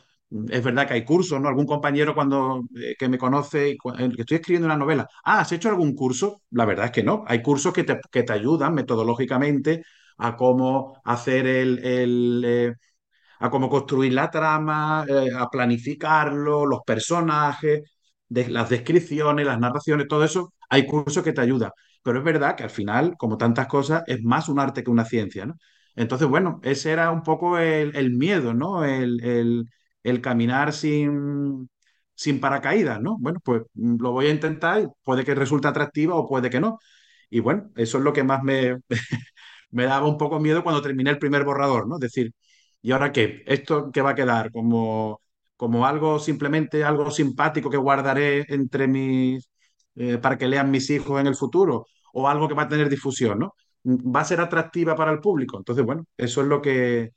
es 0.49 0.63
verdad 0.63 0.87
que 0.87 0.93
hay 0.95 1.05
cursos, 1.05 1.39
¿no? 1.41 1.49
Algún 1.49 1.65
compañero 1.65 2.13
cuando 2.15 2.63
eh, 2.75 2.95
que 2.97 3.09
me 3.09 3.17
conoce, 3.17 3.77
que 3.77 4.21
estoy 4.21 4.37
escribiendo 4.37 4.65
una 4.67 4.77
novela, 4.77 5.07
ah, 5.25 5.41
¿has 5.41 5.51
hecho 5.51 5.69
algún 5.69 5.95
curso? 5.95 6.41
La 6.51 6.65
verdad 6.65 6.85
es 6.85 6.91
que 6.91 7.03
no. 7.03 7.23
Hay 7.27 7.41
cursos 7.41 7.73
que 7.73 7.83
te, 7.83 7.99
que 8.11 8.23
te 8.23 8.33
ayudan 8.33 8.73
metodológicamente 8.73 9.83
a 10.17 10.35
cómo 10.37 11.01
hacer 11.03 11.47
el, 11.47 11.79
el, 11.85 12.43
eh, 12.45 12.73
a 13.39 13.49
cómo 13.49 13.69
construir 13.69 14.13
la 14.13 14.29
trama, 14.31 15.05
eh, 15.07 15.29
a 15.37 15.49
planificarlo, 15.49 16.65
los 16.65 16.81
personajes, 16.85 17.81
las 18.29 18.69
descripciones, 18.69 19.45
las 19.45 19.59
narraciones, 19.59 20.07
todo 20.07 20.23
eso. 20.23 20.53
Hay 20.69 20.85
cursos 20.85 21.23
que 21.23 21.33
te 21.33 21.41
ayudan. 21.41 21.71
Pero 22.03 22.19
es 22.19 22.23
verdad 22.25 22.55
que 22.55 22.63
al 22.63 22.69
final, 22.69 23.15
como 23.17 23.37
tantas 23.37 23.67
cosas, 23.67 24.03
es 24.07 24.21
más 24.23 24.49
un 24.49 24.59
arte 24.59 24.83
que 24.83 24.91
una 24.91 25.05
ciencia, 25.05 25.45
¿no? 25.45 25.55
Entonces, 25.95 26.27
bueno, 26.27 26.59
ese 26.63 26.91
era 26.91 27.11
un 27.11 27.21
poco 27.23 27.57
el, 27.59 27.95
el 27.95 28.11
miedo, 28.11 28.53
¿no? 28.53 28.85
El, 28.85 29.65
el 30.03 30.21
caminar 30.21 30.73
sin, 30.73 31.69
sin 32.15 32.39
paracaídas, 32.39 33.01
¿no? 33.01 33.17
Bueno, 33.19 33.39
pues 33.43 33.63
mm, 33.73 33.97
lo 34.01 34.11
voy 34.11 34.27
a 34.27 34.31
intentar 34.31 34.89
puede 35.03 35.25
que 35.25 35.35
resulte 35.35 35.67
atractiva 35.67 36.15
o 36.15 36.27
puede 36.27 36.49
que 36.49 36.59
no. 36.59 36.79
Y 37.29 37.39
bueno, 37.39 37.71
eso 37.75 37.97
es 37.97 38.03
lo 38.03 38.13
que 38.13 38.23
más 38.23 38.43
me, 38.43 38.77
me 39.71 39.85
daba 39.85 40.07
un 40.07 40.17
poco 40.17 40.39
miedo 40.39 40.63
cuando 40.63 40.81
terminé 40.81 41.09
el 41.11 41.19
primer 41.19 41.43
borrador, 41.45 41.87
¿no? 41.87 41.95
Es 41.95 42.01
decir, 42.01 42.33
¿y 42.81 42.91
ahora 42.91 43.11
qué? 43.11 43.43
¿Esto 43.47 43.91
qué 43.91 44.01
va 44.01 44.11
a 44.11 44.15
quedar? 44.15 44.51
¿Como, 44.51 45.21
como 45.55 45.85
algo 45.85 46.19
simplemente 46.19 46.83
algo 46.83 47.09
simpático 47.11 47.69
que 47.69 47.77
guardaré 47.77 48.45
entre 48.49 48.87
mis, 48.87 49.49
eh, 49.95 50.17
para 50.17 50.37
que 50.37 50.47
lean 50.47 50.71
mis 50.71 50.89
hijos 50.89 51.19
en 51.19 51.27
el 51.27 51.35
futuro? 51.35 51.85
¿O 52.13 52.27
algo 52.27 52.47
que 52.47 52.53
va 52.55 52.63
a 52.63 52.67
tener 52.69 52.89
difusión, 52.89 53.39
¿no? 53.39 53.55
¿Va 53.85 54.21
a 54.21 54.25
ser 54.25 54.41
atractiva 54.41 54.95
para 54.95 55.11
el 55.11 55.19
público? 55.19 55.57
Entonces, 55.57 55.85
bueno, 55.85 56.05
eso 56.17 56.41
es 56.41 56.47
lo 56.47 56.61
que, 56.61 57.11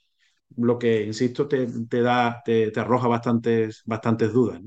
lo 0.56 0.78
que 0.78 1.02
insisto, 1.02 1.48
te, 1.48 1.66
te 1.88 2.00
da, 2.02 2.42
te, 2.44 2.70
te 2.70 2.80
arroja 2.80 3.08
bastantes, 3.08 3.82
bastantes 3.86 4.32
dudas. 4.32 4.60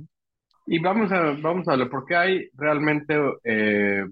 Y 0.66 0.80
vamos 0.80 1.12
a, 1.12 1.32
vamos 1.42 1.68
a 1.68 1.76
ver, 1.76 1.90
porque 1.90 2.16
hay 2.16 2.50
realmente 2.56 3.16
eh, 3.44 4.04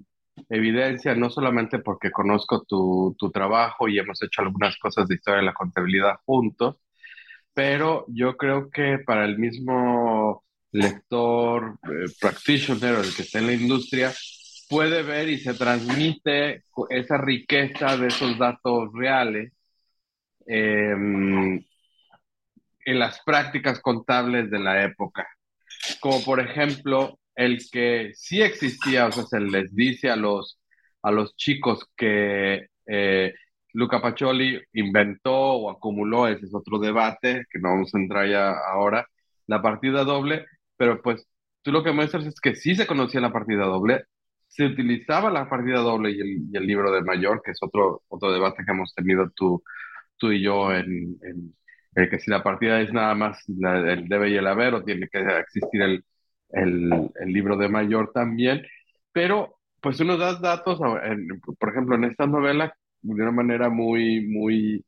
evidencia, 0.50 1.15
no 1.15 1.29
solamente 1.29 1.79
porque 1.79 2.12
conozco 2.12 2.63
tu, 2.63 3.15
tu 3.17 3.29
trabajo 3.29 3.88
y 3.88 4.00
hemos 4.00 4.22
hecho 4.24 4.41
algunas 4.41 4.77
cosas 4.77 5.07
de 5.07 5.15
historia 5.15 5.39
de 5.39 5.45
la 5.45 5.53
contabilidad 5.53 6.15
juntos, 6.25 6.77
pero 7.53 8.05
yo 8.10 8.38
creo 8.38 8.69
que 8.69 9.00
para 9.05 9.25
el 9.25 9.38
mismo 9.38 10.43
lector, 10.72 11.77
eh, 11.84 12.05
practitioner, 12.19 12.95
el 12.95 13.15
que 13.15 13.24
está 13.24 13.39
en 13.39 13.48
la 13.48 13.53
industria, 13.53 14.12
puede 14.69 15.03
ver 15.03 15.29
y 15.29 15.38
se 15.38 15.53
transmite 15.53 16.63
esa 16.89 17.17
riqueza 17.17 17.98
de 17.98 18.07
esos 18.07 18.38
datos 18.38 18.89
reales 18.93 19.54
eh, 20.45 20.91
en 22.85 22.99
las 22.99 23.21
prácticas 23.25 23.79
contables 23.81 24.49
de 24.51 24.59
la 24.59 24.83
época. 24.83 25.27
Como 25.99 26.23
por 26.23 26.39
ejemplo, 26.39 27.19
el 27.35 27.59
que 27.71 28.11
sí 28.15 28.41
existía, 28.41 29.07
o 29.07 29.11
sea, 29.11 29.23
se 29.23 29.39
les 29.39 29.75
dice 29.75 30.09
a 30.09 30.15
los, 30.15 30.59
a 31.01 31.11
los 31.11 31.35
chicos 31.35 31.89
que 31.97 32.67
eh, 32.87 33.33
Luca 33.73 34.01
Pacioli 34.01 34.61
inventó 34.73 35.33
o 35.33 35.69
acumuló, 35.69 36.27
ese 36.27 36.45
es 36.45 36.55
otro 36.55 36.79
debate 36.79 37.45
que 37.51 37.59
no 37.59 37.69
vamos 37.69 37.93
a 37.93 37.99
entrar 37.99 38.29
ya 38.29 38.51
ahora, 38.51 39.05
la 39.47 39.61
partida 39.61 40.03
doble, 40.03 40.45
pero 40.77 41.01
pues 41.01 41.27
tú 41.61 41.71
lo 41.71 41.83
que 41.83 41.91
muestras 41.91 42.25
es 42.25 42.39
que 42.39 42.55
sí 42.55 42.75
se 42.75 42.87
conocía 42.87 43.19
la 43.21 43.33
partida 43.33 43.65
doble, 43.65 44.05
se 44.47 44.65
utilizaba 44.65 45.29
la 45.31 45.49
partida 45.49 45.79
doble 45.79 46.11
y 46.11 46.21
el, 46.21 46.27
y 46.51 46.57
el 46.57 46.67
libro 46.67 46.91
de 46.91 47.01
mayor, 47.01 47.41
que 47.43 47.51
es 47.51 47.57
otro, 47.61 48.03
otro 48.07 48.31
debate 48.31 48.63
que 48.65 48.71
hemos 48.71 48.93
tenido 48.93 49.29
tú, 49.35 49.61
tú 50.17 50.31
y 50.31 50.41
yo 50.43 50.74
en, 50.74 51.17
en 51.24 51.55
el 51.95 52.10
que 52.10 52.19
si 52.19 52.29
la 52.31 52.43
partida 52.43 52.81
es 52.81 52.91
nada 52.93 53.15
más 53.15 53.43
el 53.48 54.07
debe 54.10 54.29
y 54.29 54.36
el 54.36 54.48
haber 54.48 54.74
o 54.75 54.84
tiene 54.84 55.07
que 55.10 55.19
existir 55.39 55.81
el, 55.81 56.05
el, 56.50 57.12
el 57.19 57.34
libro 57.34 57.57
de 57.57 57.69
mayor 57.69 58.12
también, 58.13 58.65
pero 59.12 59.57
pues 59.81 60.00
uno 60.00 60.17
da 60.17 60.36
datos, 60.36 60.79
en, 61.03 61.27
por 61.60 61.69
ejemplo, 61.69 61.95
en 61.95 62.05
esta 62.05 62.25
novela, 62.27 62.74
de 63.01 63.13
una 63.24 63.31
manera 63.31 63.69
muy, 63.69 64.25
muy, 64.27 64.84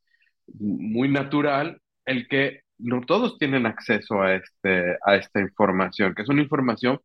muy 0.58 1.08
natural, 1.08 1.80
el 2.04 2.26
que 2.28 2.62
no 2.78 3.00
todos 3.02 3.38
tienen 3.38 3.66
acceso 3.66 4.22
a, 4.22 4.34
este, 4.34 4.96
a 5.04 5.16
esta 5.16 5.40
información, 5.40 6.14
que 6.14 6.22
es 6.22 6.28
una 6.28 6.42
información 6.42 6.98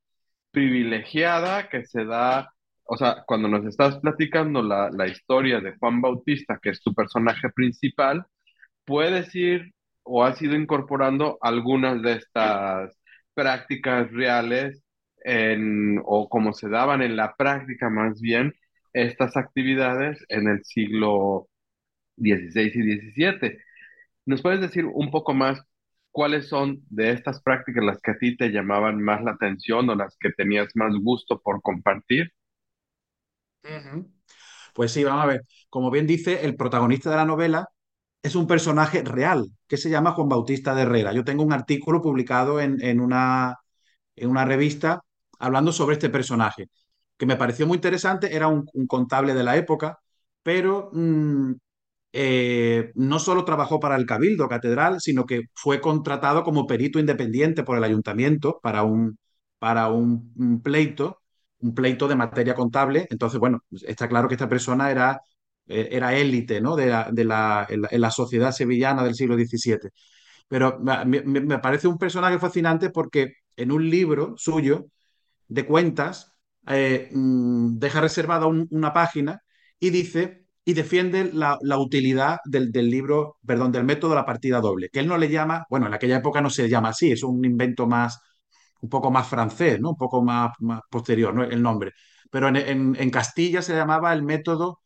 privilegiada 0.51 1.69
que 1.69 1.85
se 1.85 2.05
da, 2.05 2.53
o 2.85 2.97
sea, 2.97 3.23
cuando 3.25 3.47
nos 3.47 3.65
estás 3.65 3.99
platicando 3.99 4.61
la, 4.61 4.89
la 4.91 5.07
historia 5.07 5.59
de 5.61 5.75
Juan 5.77 6.01
Bautista, 6.01 6.59
que 6.61 6.69
es 6.71 6.81
tu 6.81 6.93
personaje 6.93 7.49
principal, 7.49 8.25
puedes 8.85 9.33
ir 9.35 9.73
o 10.03 10.23
has 10.23 10.41
ido 10.41 10.55
incorporando 10.55 11.37
algunas 11.41 12.01
de 12.01 12.13
estas 12.13 12.99
prácticas 13.33 14.11
reales 14.11 14.83
en, 15.23 15.99
o 16.05 16.29
como 16.29 16.53
se 16.53 16.69
daban 16.69 17.01
en 17.01 17.15
la 17.15 17.35
práctica 17.35 17.89
más 17.89 18.21
bien 18.21 18.53
estas 18.93 19.37
actividades 19.37 20.23
en 20.29 20.47
el 20.47 20.63
siglo 20.63 21.47
XVI 22.17 22.71
y 22.75 23.11
XVII. 23.11 23.59
¿Nos 24.25 24.41
puedes 24.41 24.61
decir 24.61 24.85
un 24.85 25.11
poco 25.11 25.33
más 25.33 25.61
cuáles 26.11 26.47
son 26.49 26.81
de 26.89 27.11
estas 27.11 27.41
prácticas 27.41 27.83
las 27.83 28.01
que 28.01 28.11
a 28.11 28.17
ti 28.17 28.37
te 28.37 28.49
llamaban 28.49 29.01
más 29.01 29.23
la 29.23 29.31
atención 29.31 29.89
o 29.89 29.95
las 29.95 30.15
que 30.19 30.31
tenías 30.31 30.69
más 30.75 30.93
gusto 30.95 31.41
por 31.41 31.61
compartir? 31.61 32.31
Pues 34.73 34.91
sí, 34.91 35.03
vamos 35.03 35.23
a 35.23 35.27
ver. 35.27 35.41
Como 35.69 35.91
bien 35.91 36.07
dice, 36.07 36.45
el 36.45 36.55
protagonista 36.55 37.09
de 37.09 37.17
la 37.17 37.25
novela 37.25 37.67
es 38.21 38.35
un 38.35 38.47
personaje 38.47 39.03
real 39.03 39.51
que 39.67 39.77
se 39.77 39.89
llama 39.89 40.13
Juan 40.13 40.29
Bautista 40.29 40.75
de 40.75 40.83
Herrera. 40.83 41.13
Yo 41.13 41.23
tengo 41.23 41.43
un 41.43 41.53
artículo 41.53 42.01
publicado 42.01 42.59
en, 42.61 42.81
en 42.83 42.99
una, 43.01 43.57
en 44.15 44.29
una 44.29 44.45
revista 44.45 45.01
hablando 45.39 45.71
sobre 45.73 45.95
este 45.95 46.09
personaje, 46.09 46.67
que 47.17 47.25
me 47.25 47.37
pareció 47.37 47.67
muy 47.67 47.77
interesante. 47.77 48.35
Era 48.35 48.47
un, 48.47 48.65
contable 48.87 49.33
de 49.33 49.43
la 49.43 49.57
época, 49.57 49.99
pero 50.43 50.89
mm, 50.93 51.53
eh, 52.13 52.91
no 52.95 53.19
solo 53.19 53.45
trabajó 53.45 53.79
para 53.79 53.95
el 53.97 54.05
Cabildo 54.05 54.49
Catedral, 54.49 55.01
sino 55.01 55.25
que 55.25 55.43
fue 55.55 55.81
contratado 55.81 56.43
como 56.43 56.67
perito 56.67 56.99
independiente 56.99 57.63
por 57.63 57.77
el 57.77 57.83
ayuntamiento 57.85 58.59
para 58.63 58.83
un, 58.83 59.17
para 59.59 59.89
un 59.89 60.61
pleito, 60.63 61.22
un 61.63 61.73
pleito 61.73 62.07
de 62.07 62.15
materia 62.15 62.55
contable. 62.55 63.07
Entonces, 63.09 63.39
bueno, 63.39 63.59
está 63.87 64.07
claro 64.07 64.27
que 64.27 64.35
esta 64.35 64.49
persona 64.49 64.91
era, 64.91 65.21
eh, 65.67 65.89
era 65.91 66.13
élite, 66.15 66.61
¿no? 66.61 66.75
de 66.75 66.87
la, 66.87 67.09
de 67.11 67.25
la, 67.25 67.67
la, 67.91 68.11
sociedad 68.11 68.51
sevillana 68.51 69.03
del 69.03 69.15
siglo 69.15 69.35
XVII. 69.37 69.91
Pero 70.47 70.79
me, 70.79 71.21
me- 71.23 71.59
parece 71.59 71.87
un 71.87 71.97
personaje 71.97 72.39
fascinante 72.39 72.89
porque 72.89 73.33
en 73.55 73.71
un 73.71 73.89
libro 73.89 74.35
suyo 74.37 74.87
de 75.47 75.65
cuentas 75.65 76.33
eh, 76.67 77.09
mm, 77.11 77.77
deja 77.79 78.01
reservada 78.01 78.47
un- 78.47 78.67
una 78.71 78.93
página 78.93 79.41
y 79.79 79.89
dice 79.89 80.45
y 80.65 80.73
defiende 80.73 81.29
la, 81.33 81.57
la 81.61 81.77
utilidad 81.77 82.37
del, 82.45 82.71
del 82.71 82.89
libro, 82.89 83.37
perdón, 83.45 83.71
del 83.73 83.83
método 83.83 84.11
de 84.11 84.15
la 84.17 84.25
partida 84.25 84.61
doble, 84.61 84.87
que 84.89 84.99
él 85.01 85.07
no 85.07 85.17
le 85.17 85.29
llama, 85.29 85.65
bueno, 85.69 85.87
en 85.87 85.93
aquella 85.93 86.17
época 86.17 86.39
no 86.41 86.49
se 86.49 86.69
llama 86.69 86.89
así, 86.89 87.11
es 87.11 87.21
un 87.23 87.43
invento 87.43 87.85
más, 87.85 88.17
un 88.83 88.89
poco 88.89 89.11
más 89.11 89.27
francés, 89.27 89.79
¿no? 89.81 89.91
Un 89.91 89.97
poco 89.97 90.21
más, 90.23 90.51
posterior, 90.89 91.33
¿no? 91.33 91.43
El 91.43 91.61
nombre. 91.61 91.91
pero 92.31 92.47
en, 92.49 92.57
en, 92.57 92.95
en 92.99 93.09
Castilla 93.11 93.61
se 93.61 93.75
llamaba 93.75 94.13
el 94.13 94.23
método 94.23 94.81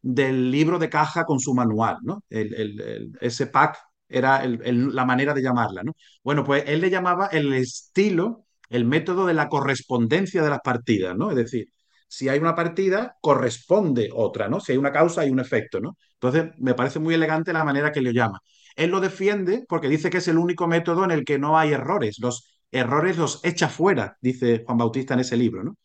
del 0.00 0.50
libro 0.50 0.78
de 0.78 0.88
caja 0.90 1.24
con 1.24 1.40
su 1.40 1.54
manual, 1.54 1.98
¿no? 2.02 2.22
El, 2.30 2.54
el, 2.54 3.12
ese 3.20 3.46
pack 3.48 3.78
era 4.08 4.42
la 4.46 5.04
manera 5.04 5.34
de 5.34 5.42
llamarla, 5.42 5.82
¿no? 5.82 5.92
Bueno, 6.22 6.44
pues 6.44 6.64
él 6.66 6.80
le 6.80 6.90
llamaba 6.90 7.26
el 7.28 7.52
estilo, 7.52 8.46
el 8.70 8.84
método 8.86 9.26
de 9.26 9.34
la 9.34 9.48
correspondencia 9.48 10.42
de 10.42 10.50
las 10.50 10.60
partidas, 10.60 11.16
¿no? 11.16 11.30
Es 11.30 11.36
decir, 11.36 11.66
si 12.08 12.28
hay 12.28 12.38
una 12.38 12.54
partida, 12.54 13.16
corresponde 13.20 14.10
otra, 14.14 14.48
¿no? 14.48 14.60
Si 14.60 14.72
hay 14.72 14.78
una 14.78 14.92
causa, 14.92 15.22
hay 15.22 15.30
un 15.30 15.40
efecto, 15.40 15.80
¿no? 15.80 15.96
Entonces, 16.14 16.52
me 16.58 16.74
parece 16.74 16.98
muy 17.00 17.14
elegante 17.14 17.52
la 17.52 17.64
manera 17.64 17.92
que 17.92 18.00
lo 18.00 18.10
llama. 18.10 18.40
Él 18.76 18.90
lo 18.90 19.00
defiende 19.00 19.64
porque 19.68 19.88
dice 19.88 20.08
que 20.10 20.18
es 20.18 20.28
el 20.28 20.38
único 20.38 20.66
método 20.68 21.04
en 21.04 21.10
el 21.10 21.24
que 21.24 21.38
no 21.38 21.58
hay 21.58 21.72
errores. 21.72 22.16
Los 22.20 22.57
errores 22.70 23.16
los 23.18 23.44
echa 23.44 23.68
fuera, 23.68 24.16
dice 24.20 24.64
Juan 24.66 24.78
Bautista 24.78 25.14
en 25.14 25.20
ese 25.20 25.36
libro, 25.36 25.64
¿no? 25.64 25.76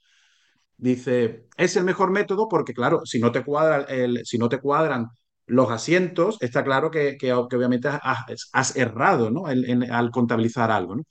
Dice, 0.78 1.48
es 1.58 1.76
el 1.78 1.86
mejor 1.86 2.12
método 2.12 2.48
porque, 2.50 2.74
claro, 2.74 3.06
si 3.06 3.20
no 3.20 3.32
te, 3.32 3.44
cuadra 3.44 3.84
el, 3.84 4.22
si 4.26 4.38
no 4.38 4.50
te 4.50 4.60
cuadran 4.60 5.08
los 5.46 5.72
asientos, 5.72 6.38
está 6.42 6.64
claro 6.64 6.92
que, 6.92 7.18
que, 7.18 7.34
obviamente 7.34 7.90
has, 7.90 8.76
errado 8.76 9.30
¿no? 9.32 9.46
Al 9.46 10.12
contabilizar 10.12 10.72
algo. 10.72 10.96
¿no? 10.98 11.04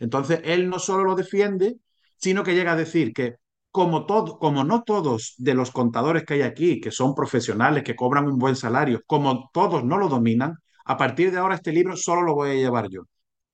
Entonces, 0.00 0.40
él 0.44 0.68
no 0.68 0.78
solo 0.78 1.04
lo 1.04 1.14
defiende, 1.14 1.76
sino 2.16 2.42
que 2.44 2.54
llega 2.54 2.72
a 2.72 2.76
decir 2.76 3.12
que 3.12 3.36
como, 3.70 4.06
como 4.38 4.64
no 4.64 4.82
todos 4.84 5.34
de 5.38 5.54
los 5.54 5.70
contadores 5.70 6.24
que 6.24 6.34
hay 6.34 6.42
aquí, 6.42 6.80
que 6.80 6.90
son 6.90 7.14
profesionales, 7.14 7.82
que 7.84 7.96
cobran 7.96 8.26
un 8.26 8.38
buen 8.38 8.56
salario, 8.56 9.02
como 9.06 9.50
todos 9.52 9.84
no 9.84 9.98
lo 9.98 10.08
dominan, 10.08 10.56
a 10.84 10.96
partir 10.96 11.32
de 11.32 11.38
ahora 11.38 11.56
este 11.56 11.72
libro 11.72 11.96
solo 11.96 12.22
lo 12.22 12.34
voy 12.34 12.50
a 12.50 12.54
llevar 12.54 12.88
yo. 12.90 13.02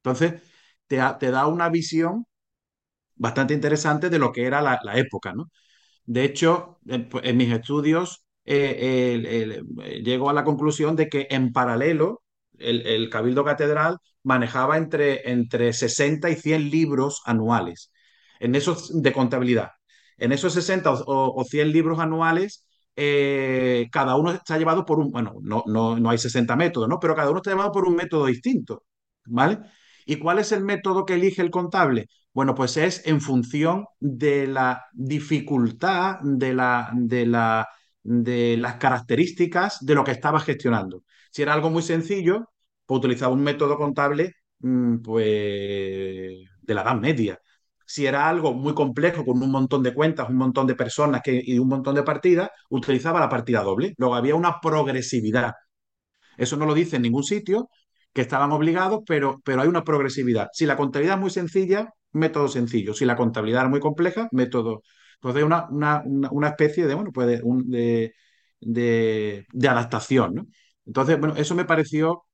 Entonces, 0.03 0.43
te, 0.91 1.31
da 1.31 1.47
una 1.47 1.69
visión 1.69 2.27
bastante 3.17 3.55
interesante 3.55 4.11
de 4.11 4.19
lo 4.19 4.33
que 4.33 4.45
era 4.47 4.63
la, 4.63 4.79
época, 4.99 5.33
¿no? 5.33 5.51
De 6.07 6.25
hecho, 6.25 6.81
en, 6.87 7.09
en 7.23 7.37
mis 7.37 7.53
estudios 7.53 8.25
eh, 8.45 9.15
el, 9.15 10.03
llego 10.05 10.31
a 10.31 10.33
la 10.35 10.45
conclusión 10.45 10.97
de 10.97 11.09
que 11.09 11.29
en 11.31 11.53
paralelo 11.53 12.23
el, 12.59 12.87
el, 12.87 13.11
Cabildo 13.11 13.45
Catedral 13.45 13.99
manejaba 14.25 14.79
entre, 14.79 15.31
entre 15.31 15.73
60 15.73 16.31
y 16.31 16.37
100 16.37 16.71
libros 16.71 17.23
anuales 17.27 17.93
en 18.41 18.55
esos 18.55 19.03
de 19.03 19.13
contabilidad. 19.13 19.71
En 20.19 20.33
esos 20.33 20.55
60 20.55 20.93
o, 20.93 21.35
o 21.37 21.45
100 21.45 21.73
libros 21.73 21.99
anuales, 22.01 22.67
eh, 22.97 23.89
cada 23.93 24.17
uno 24.17 24.33
está 24.33 24.59
llevado 24.59 24.85
por 24.85 24.99
un, 25.01 25.11
bueno, 25.11 25.35
no, 25.43 25.65
no, 25.67 25.99
no 25.99 26.11
hay 26.11 26.19
60 26.19 26.57
métodos, 26.57 26.89
¿no? 26.89 26.99
Pero 27.01 27.15
cada 27.15 27.31
uno 27.31 27.39
está 27.39 27.51
llevado 27.51 27.73
por 27.73 27.87
un 27.87 27.97
método 27.97 28.27
distinto, 28.27 28.85
¿vale? 29.27 29.61
¿Y 30.07 30.17
cuál 30.17 30.39
es 30.39 30.53
el 30.53 30.65
método 30.65 31.05
que 31.07 31.15
elige 31.15 31.43
el 31.43 31.51
contable? 31.51 32.09
Bueno, 32.33 32.55
pues 32.55 32.77
es 32.77 33.07
en 33.07 33.21
función 33.21 33.87
de 33.99 34.47
la 34.47 34.85
dificultad, 34.93 36.21
de, 36.23 36.55
la, 36.55 36.91
de, 36.95 37.27
la, 37.27 37.69
de 38.03 38.57
las 38.57 38.77
características 38.77 39.85
de 39.85 39.95
lo 39.95 40.05
que 40.05 40.13
estaba 40.13 40.41
gestionando. 40.41 41.03
Si 41.31 41.43
era 41.43 41.55
algo 41.55 41.71
muy 41.71 41.83
sencillo, 41.83 42.51
pues 42.87 42.99
utilizaba 42.99 43.33
un 43.35 43.43
método 43.43 43.77
contable 43.77 44.35
pues, 45.03 45.25
de 46.63 46.75
la 46.75 46.83
Edad 46.83 46.97
Media. 46.97 47.39
Si 47.87 48.07
era 48.07 48.29
algo 48.29 48.55
muy 48.55 48.75
complejo, 48.75 49.25
con 49.25 49.43
un 49.43 49.51
montón 49.51 49.83
de 49.83 49.93
cuentas, 49.95 50.29
un 50.29 50.37
montón 50.37 50.67
de 50.67 50.77
personas 50.77 51.23
que, 51.23 51.43
y 51.45 51.59
un 51.59 51.69
montón 51.69 51.95
de 51.97 52.05
partidas, 52.05 52.51
utilizaba 52.71 53.19
la 53.21 53.29
partida 53.29 53.63
doble. 53.63 53.95
Luego 53.99 54.15
había 54.15 54.37
una 54.37 54.61
progresividad. 54.61 55.55
Eso 56.37 56.57
no 56.57 56.67
lo 56.67 56.75
dice 56.75 56.97
en 56.97 57.03
ningún 57.03 57.25
sitio, 57.25 57.69
que 58.13 58.23
estaban 58.23 58.53
obligados, 58.53 59.01
pero, 59.07 59.41
pero 59.45 59.63
hay 59.63 59.69
una 59.69 59.85
progresividad. 59.85 60.49
Si 60.53 60.67
la 60.67 60.77
contabilidad 60.77 61.17
es 61.17 61.21
muy 61.21 61.31
sencilla, 61.31 61.91
método 62.13 62.49
sencillo. 62.49 62.95
Si 62.95 63.05
la 63.05 63.17
contabilidad 63.17 63.65
es 63.65 63.71
muy 63.71 63.81
compleja, 63.81 64.29
método. 64.33 64.83
Entonces, 65.17 65.45
una, 65.45 65.69
una, 65.71 66.03
una 66.31 66.49
especie 66.49 66.87
de, 66.87 66.95
bueno, 66.95 67.11
pues 67.13 67.29
de, 67.29 67.41
un, 67.43 67.71
de, 67.71 68.15
de, 68.61 69.47
adaptación. 69.69 70.51
Entonces, 70.87 71.19
bueno, 71.21 71.37
eso 71.37 71.55
me 71.55 71.65
pareció, 71.65 72.25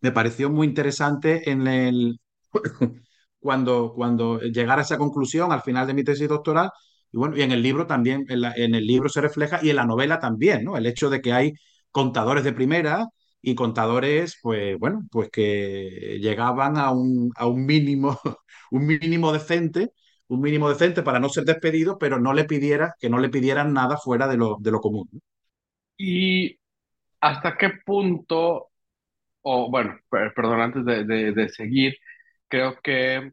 me 0.00 0.12
pareció 0.12 0.50
muy 0.50 0.66
interesante 0.66 1.50
en 1.50 1.66
el, 1.66 2.20
cuando, 3.40 3.92
cuando 3.94 4.40
llegar 4.40 4.78
a 4.78 4.82
esa 4.82 4.98
conclusión 4.98 5.52
al 5.52 5.62
final 5.62 5.86
de 5.86 5.94
mi 5.94 6.04
tesis 6.04 6.28
doctoral. 6.28 6.70
Y 7.12 7.18
bueno, 7.18 7.36
y 7.36 7.42
en 7.42 7.52
el 7.52 7.62
libro 7.62 7.86
también, 7.86 8.24
en, 8.28 8.40
la, 8.40 8.52
en 8.56 8.74
el 8.74 8.86
libro 8.86 9.08
se 9.08 9.20
refleja 9.20 9.60
y 9.62 9.70
en 9.70 9.76
la 9.76 9.84
novela 9.86 10.18
también, 10.18 10.64
¿no? 10.64 10.76
El 10.76 10.86
hecho 10.86 11.10
de 11.10 11.20
que 11.20 11.32
hay 11.32 11.52
contadores 11.90 12.44
de 12.44 12.52
primera, 12.52 13.06
y 13.42 13.54
contadores, 13.56 14.38
pues 14.42 14.78
bueno, 14.78 15.02
pues 15.10 15.30
que 15.30 16.18
llegaban 16.20 16.78
a 16.78 16.92
un, 16.92 17.32
a 17.36 17.46
un 17.46 17.66
mínimo, 17.66 18.18
un 18.70 18.86
mínimo 18.86 19.32
decente, 19.32 19.92
un 20.28 20.40
mínimo 20.40 20.70
decente 20.70 21.02
para 21.02 21.20
no 21.20 21.28
ser 21.28 21.44
despedidos, 21.44 21.96
pero 22.00 22.18
no 22.20 22.32
le 22.34 22.44
pidiera, 22.44 22.94
que 23.00 23.10
no 23.10 23.18
le 23.18 23.28
pidieran 23.30 23.72
nada 23.74 23.98
fuera 23.98 24.28
de 24.28 24.36
lo, 24.38 24.56
de 24.60 24.70
lo 24.70 24.80
común. 24.80 25.10
¿Y 25.96 26.58
hasta 27.20 27.56
qué 27.58 27.70
punto, 27.86 28.70
o 29.42 29.70
bueno, 29.70 29.98
perdón, 30.10 30.60
antes 30.60 30.84
de, 30.84 31.04
de, 31.04 31.32
de 31.32 31.48
seguir, 31.50 31.96
creo 32.48 32.80
que, 32.82 33.32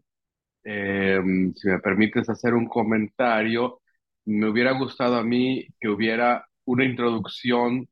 eh, 0.65 1.19
si 1.55 1.67
me 1.69 1.79
permites 1.81 2.29
hacer 2.29 2.53
un 2.55 2.67
comentario, 2.67 3.81
me 4.25 4.49
hubiera 4.49 4.73
gustado 4.73 5.17
a 5.17 5.23
mí 5.23 5.67
que 5.79 5.89
hubiera 5.89 6.47
una 6.65 6.85
introducción 6.85 7.89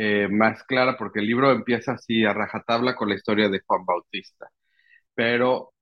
eh, 0.00 0.28
más 0.30 0.62
clara, 0.64 0.96
porque 0.96 1.18
el 1.20 1.26
libro 1.26 1.50
empieza 1.50 1.92
así 1.92 2.24
a 2.24 2.32
rajatabla 2.32 2.94
con 2.94 3.08
la 3.08 3.16
historia 3.16 3.48
de 3.48 3.60
Juan 3.66 3.84
Bautista. 3.84 4.48
Pero 5.14 5.74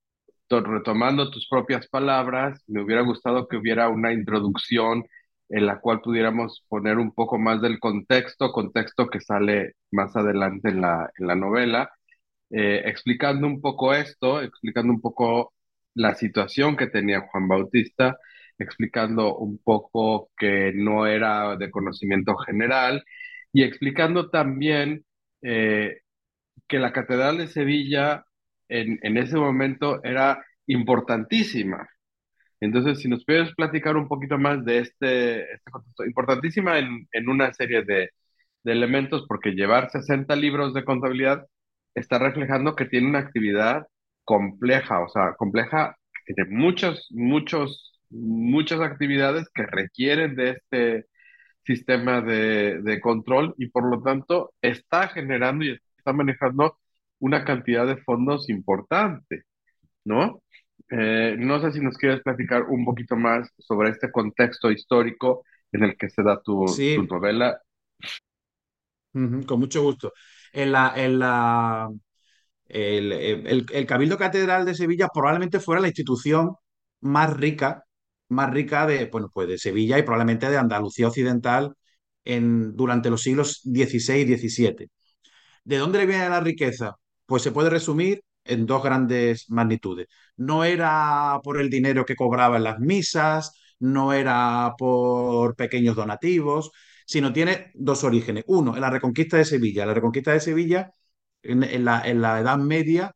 retomando 0.49 1.31
tus 1.31 1.49
propias 1.49 1.89
palabras, 1.89 2.63
me 2.69 2.83
hubiera 2.83 3.03
gustado 3.03 3.47
que 3.49 3.57
hubiera 3.59 3.89
una 3.91 4.13
introducción 4.15 5.05
en 5.51 5.67
la 5.67 5.81
cual 5.81 6.01
pudiéramos 6.01 6.65
poner 6.69 6.99
un 6.99 7.13
poco 7.15 7.39
más 7.39 7.61
del 7.63 7.79
contexto, 7.79 8.53
contexto 8.53 9.09
que 9.09 9.21
sale 9.21 9.75
más 9.93 10.17
adelante 10.17 10.71
en 10.71 10.81
la, 10.81 11.11
en 11.19 11.27
la 11.27 11.37
novela, 11.37 11.91
eh, 12.51 12.83
explicando 12.87 13.47
un 13.47 13.61
poco 13.61 13.95
esto, 13.95 14.41
explicando 14.43 14.93
un 14.93 15.01
poco 15.03 15.55
la 15.95 16.15
situación 16.15 16.77
que 16.77 16.87
tenía 16.89 17.21
Juan 17.31 17.49
Bautista, 17.49 18.17
explicando 18.59 19.37
un 19.37 19.59
poco 19.59 20.31
que 20.39 20.73
no 20.75 21.07
era 21.07 21.57
de 21.57 21.71
conocimiento 21.71 22.37
general 22.39 23.05
y 23.57 23.63
explicando 23.63 24.29
también 24.29 25.07
eh, 25.41 26.01
que 26.69 26.79
la 26.79 26.93
Catedral 26.93 27.39
de 27.39 27.49
Sevilla 27.49 28.27
en, 28.69 28.99
en, 29.03 29.17
ese 29.17 29.39
momento 29.39 30.05
era 30.05 30.45
importantísima. 30.67 31.89
Entonces, 32.61 33.01
si 33.01 33.09
nos 33.09 33.25
puedes 33.25 33.55
platicar 33.55 33.97
un 33.97 34.09
poquito 34.09 34.37
más 34.37 34.63
de 34.67 34.81
este, 34.81 35.55
este 35.55 35.71
contexto, 35.71 36.05
importantísima 36.05 36.79
en, 36.79 37.09
en 37.13 37.29
una 37.31 37.51
serie 37.55 37.83
de, 37.83 38.11
de, 38.63 38.73
elementos, 38.73 39.25
porque 39.27 39.53
llevar 39.53 39.91
60 39.91 40.37
libros 40.37 40.75
de 40.75 40.85
contabilidad 40.85 41.47
está 41.95 42.19
reflejando 42.19 42.77
que 42.77 42.85
tiene 42.85 43.09
una 43.09 43.21
actividad 43.21 43.87
compleja, 44.25 45.01
o 45.01 45.09
sea, 45.09 45.35
compleja, 45.39 45.97
tiene 46.27 46.51
muchos, 46.51 47.07
muchos, 47.11 48.03
muchas 48.11 48.81
actividades 48.83 49.49
que 49.55 49.65
requieren 49.65 50.37
de 50.37 50.51
este, 50.51 51.07
sistema 51.67 52.21
de, 52.21 52.81
de, 52.83 53.01
control 53.01 53.55
y 53.59 53.69
por 53.69 53.91
lo 53.91 54.03
tanto 54.03 54.55
está 54.63 55.09
generando 55.09 55.65
y 55.65 55.79
está 55.99 56.13
manejando 56.13 56.79
una 57.19 57.45
cantidad 57.45 57.87
de 57.87 57.97
fondos 57.99 58.49
importante, 58.49 59.43
¿no? 60.05 60.43
Eh, 60.91 61.37
no 61.39 61.61
sé 61.61 61.73
si 61.73 61.81
nos 61.81 61.97
quieres 61.99 62.23
platicar 62.23 62.65
un 62.65 62.85
poquito 62.85 63.17
más 63.17 63.51
sobre 63.59 63.91
este 63.91 64.11
contexto 64.11 64.71
histórico 64.71 65.45
en 65.73 65.85
el 65.85 65.97
que 65.97 66.09
se 66.09 66.23
da 66.23 66.41
tu, 66.41 66.67
sí. 66.69 66.97
tu 66.97 67.15
novela. 67.15 67.61
Uh 69.15 69.21
-huh, 69.21 69.47
con 69.47 69.61
mucho 69.61 69.83
gusto. 69.83 70.13
En 70.53 70.73
la, 70.73 70.93
en 70.97 71.19
la, 71.19 71.91
el, 72.69 73.13
el, 73.13 73.67
el 73.73 73.87
Cabildo 73.87 74.17
Catedral 74.17 74.65
de 74.65 74.75
Sevilla 74.75 75.09
probablemente 75.13 75.61
fuera 75.61 75.81
la 75.81 75.89
institución 75.89 76.55
más 77.01 77.37
rica 77.37 77.86
más 78.29 78.51
rica 78.53 78.87
de, 78.87 79.07
bueno, 79.07 79.31
pues 79.33 79.49
de 79.49 79.59
Sevilla 79.59 79.99
y 79.99 80.03
probablemente 80.03 80.51
de 80.51 80.59
Andalucía 80.59 81.09
Occidental 81.09 81.75
en, 82.25 82.77
durante 82.77 83.11
los 83.11 83.23
siglos 83.23 83.61
XVI 83.63 84.21
y 84.23 84.37
XVII. 84.37 84.89
¿De 85.65 85.79
dónde 85.79 86.07
viene 86.07 86.29
la 86.29 86.41
riqueza? 86.41 86.97
Pues 87.27 87.43
se 87.43 87.53
puede 87.53 87.71
resumir 87.71 88.23
en 88.45 88.67
dos 88.67 88.83
grandes 88.83 89.51
magnitudes. 89.51 90.09
No 90.37 90.65
era 90.65 91.41
por 91.43 91.61
el 91.61 91.71
dinero 91.71 92.05
que 92.05 92.17
cobraba 92.17 92.57
en 92.57 92.65
las 92.65 92.79
misas, 92.79 93.53
no 93.81 94.13
era 94.13 94.75
por 94.79 95.57
pequeños 95.57 95.97
donativos, 95.97 96.71
sino 97.07 97.33
tiene 97.33 97.71
dos 97.75 98.05
orígenes. 98.05 98.45
Uno, 98.49 98.75
en 98.75 98.81
la 98.81 98.91
reconquista 98.91 99.37
de 99.39 99.45
Sevilla. 99.45 99.87
La 99.87 99.95
reconquista 99.95 100.33
de 100.33 100.41
Sevilla, 100.41 100.91
en, 101.43 101.63
en, 101.65 101.85
la, 101.85 102.03
en 102.07 102.21
la, 102.23 102.41
Edad 102.41 102.59
Media, 102.59 103.13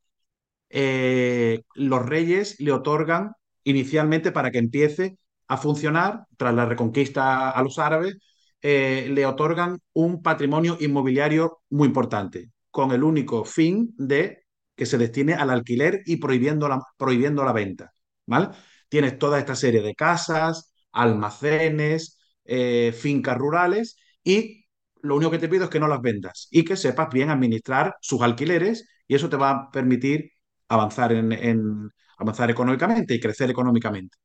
eh, 0.71 1.63
los 1.75 2.07
reyes 2.07 2.61
le 2.61 2.73
otorgan 2.73 3.33
inicialmente 3.65 4.33
para 4.33 4.51
que 4.51 4.59
empiece 4.59 5.17
a 5.49 5.57
funcionar, 5.57 6.27
tras 6.37 6.55
la 6.55 6.67
reconquista 6.67 7.51
a 7.51 7.63
los 7.63 7.79
árabes, 7.79 8.19
eh, 8.63 9.09
le 9.11 9.27
otorgan 9.27 9.79
un 9.95 10.23
patrimonio 10.23 10.77
inmobiliario 10.81 11.63
muy 11.71 11.89
importante, 11.89 12.51
con 12.71 12.93
el 12.93 13.03
único 13.03 13.45
fin 13.45 13.95
de 13.97 14.45
que 14.77 14.87
se 14.87 14.99
destine 14.99 15.35
al 15.35 15.51
alquiler 15.51 16.03
y 16.07 16.17
prohibiendo 16.17 16.69
la, 16.69 16.81
prohibiendo 16.97 17.45
la 17.45 17.53
venta. 17.53 17.93
¿vale? 18.27 18.49
Tienes 18.89 19.19
toda 19.19 19.39
esta 19.39 19.55
serie 19.57 19.83
de 19.83 19.95
casas, 19.95 20.73
almacenes, 20.93 22.19
eh, 22.45 22.93
fincas 22.97 23.37
rurales 23.39 23.97
y 24.25 24.67
lo 25.03 25.17
único 25.17 25.31
que 25.31 25.39
te 25.39 25.49
pido 25.49 25.65
es 25.65 25.71
que 25.71 25.81
no 25.81 25.89
las 25.89 26.01
vendas 26.03 26.49
y 26.51 26.65
que 26.65 26.77
sepas 26.77 27.09
bien 27.13 27.31
administrar 27.31 27.97
sus 28.01 28.21
alquileres 28.23 28.89
y 29.07 29.15
eso 29.15 29.29
te 29.29 29.37
va 29.37 29.51
a 29.51 29.71
permitir 29.71 30.33
avanzar 30.69 31.13
en, 31.13 31.33
en 31.33 31.91
avanzar 32.21 32.51
económicamente 32.51 33.15
y 33.15 33.21
crecer 33.21 33.51
económicamente. 33.51 34.19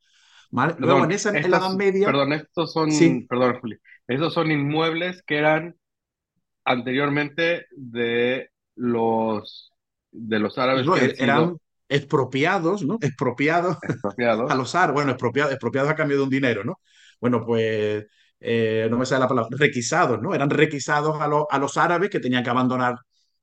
¿Vale? 0.52 0.76
Luego, 0.80 1.04
Perdón, 1.04 1.06
en 1.06 1.12
esa, 1.14 1.38
en 1.42 1.52
la 1.52 1.58
Edad 1.58 1.72
Media, 1.76 2.08
perdón, 2.08 2.34
estos 2.34 2.72
son, 2.74 2.90
sí, 2.92 3.28
perdón, 3.28 3.60
Juli, 3.62 3.78
estos 4.08 4.34
son 4.34 4.52
inmuebles 4.52 5.24
que 5.24 5.38
eran 5.38 5.76
anteriormente 6.66 7.68
de 7.72 8.50
los 8.76 9.72
de 10.12 10.40
los 10.40 10.58
árabes 10.58 10.88
no, 10.88 10.94
que 10.94 11.02
er- 11.02 11.16
eran 11.20 11.54
sido 11.54 11.62
expropiados, 11.90 12.84
¿no? 12.84 12.98
Expropiados 13.02 13.78
a 14.48 14.56
expropiados. 14.56 14.56
los 14.56 14.76
árabes, 14.76 14.96
bueno, 14.96 15.12
expropiados, 15.12 15.52
expropiados 15.54 15.90
a 15.92 15.96
cambio 15.96 16.18
de 16.18 16.24
un 16.24 16.30
dinero, 16.30 16.64
¿no? 16.64 16.80
Bueno, 17.22 17.46
pues 17.46 18.06
eh, 18.40 18.88
no 18.92 18.98
me 18.98 19.06
sale 19.06 19.22
la 19.22 19.28
palabra, 19.28 19.50
requisados, 19.58 20.22
¿no? 20.22 20.34
Eran 20.36 20.50
requisados 20.50 21.20
a, 21.22 21.28
los 21.28 21.46
a 21.50 21.60
los 21.60 21.78
árabes 21.78 22.10
que 22.10 22.20
tenían 22.20 22.44
que 22.44 22.50
abandonar, 22.52 22.96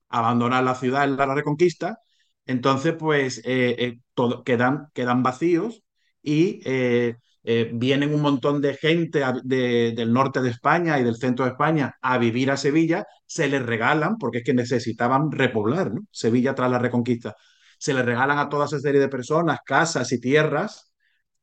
abandonar 0.09 0.63
la 0.63 0.75
ciudad 0.75 1.03
en 1.05 1.17
la 1.17 1.33
Reconquista. 1.35 1.97
Entonces, 2.45 2.93
pues 2.97 3.39
eh, 3.45 3.75
eh, 3.79 3.99
quedan, 4.45 4.87
quedan 4.93 5.23
vacíos 5.23 5.83
y 6.21 6.61
eh, 6.65 7.15
eh, 7.43 7.71
vienen 7.73 8.13
un 8.13 8.21
montón 8.21 8.61
de 8.61 8.75
gente 8.75 9.23
a- 9.23 9.33
de- 9.43 9.93
del 9.95 10.11
norte 10.13 10.41
de 10.41 10.49
España 10.49 10.99
y 10.99 11.03
del 11.03 11.15
centro 11.17 11.45
de 11.45 11.51
España 11.51 11.95
a 12.01 12.17
vivir 12.17 12.51
a 12.51 12.57
Sevilla, 12.57 13.05
se 13.25 13.47
les 13.47 13.63
regalan, 13.65 14.17
porque 14.17 14.39
es 14.39 14.43
que 14.43 14.53
necesitaban 14.53 15.31
repoblar. 15.31 15.91
Sevilla 16.11 16.55
tras 16.55 16.69
la 16.71 16.79
Reconquista. 16.79 17.35
Se 17.77 17.93
les 17.93 18.05
regalan 18.05 18.37
a 18.39 18.49
toda 18.49 18.65
esa 18.65 18.79
serie 18.79 18.99
de 19.01 19.09
personas 19.09 19.59
casas 19.65 20.11
y 20.11 20.19
tierras 20.19 20.91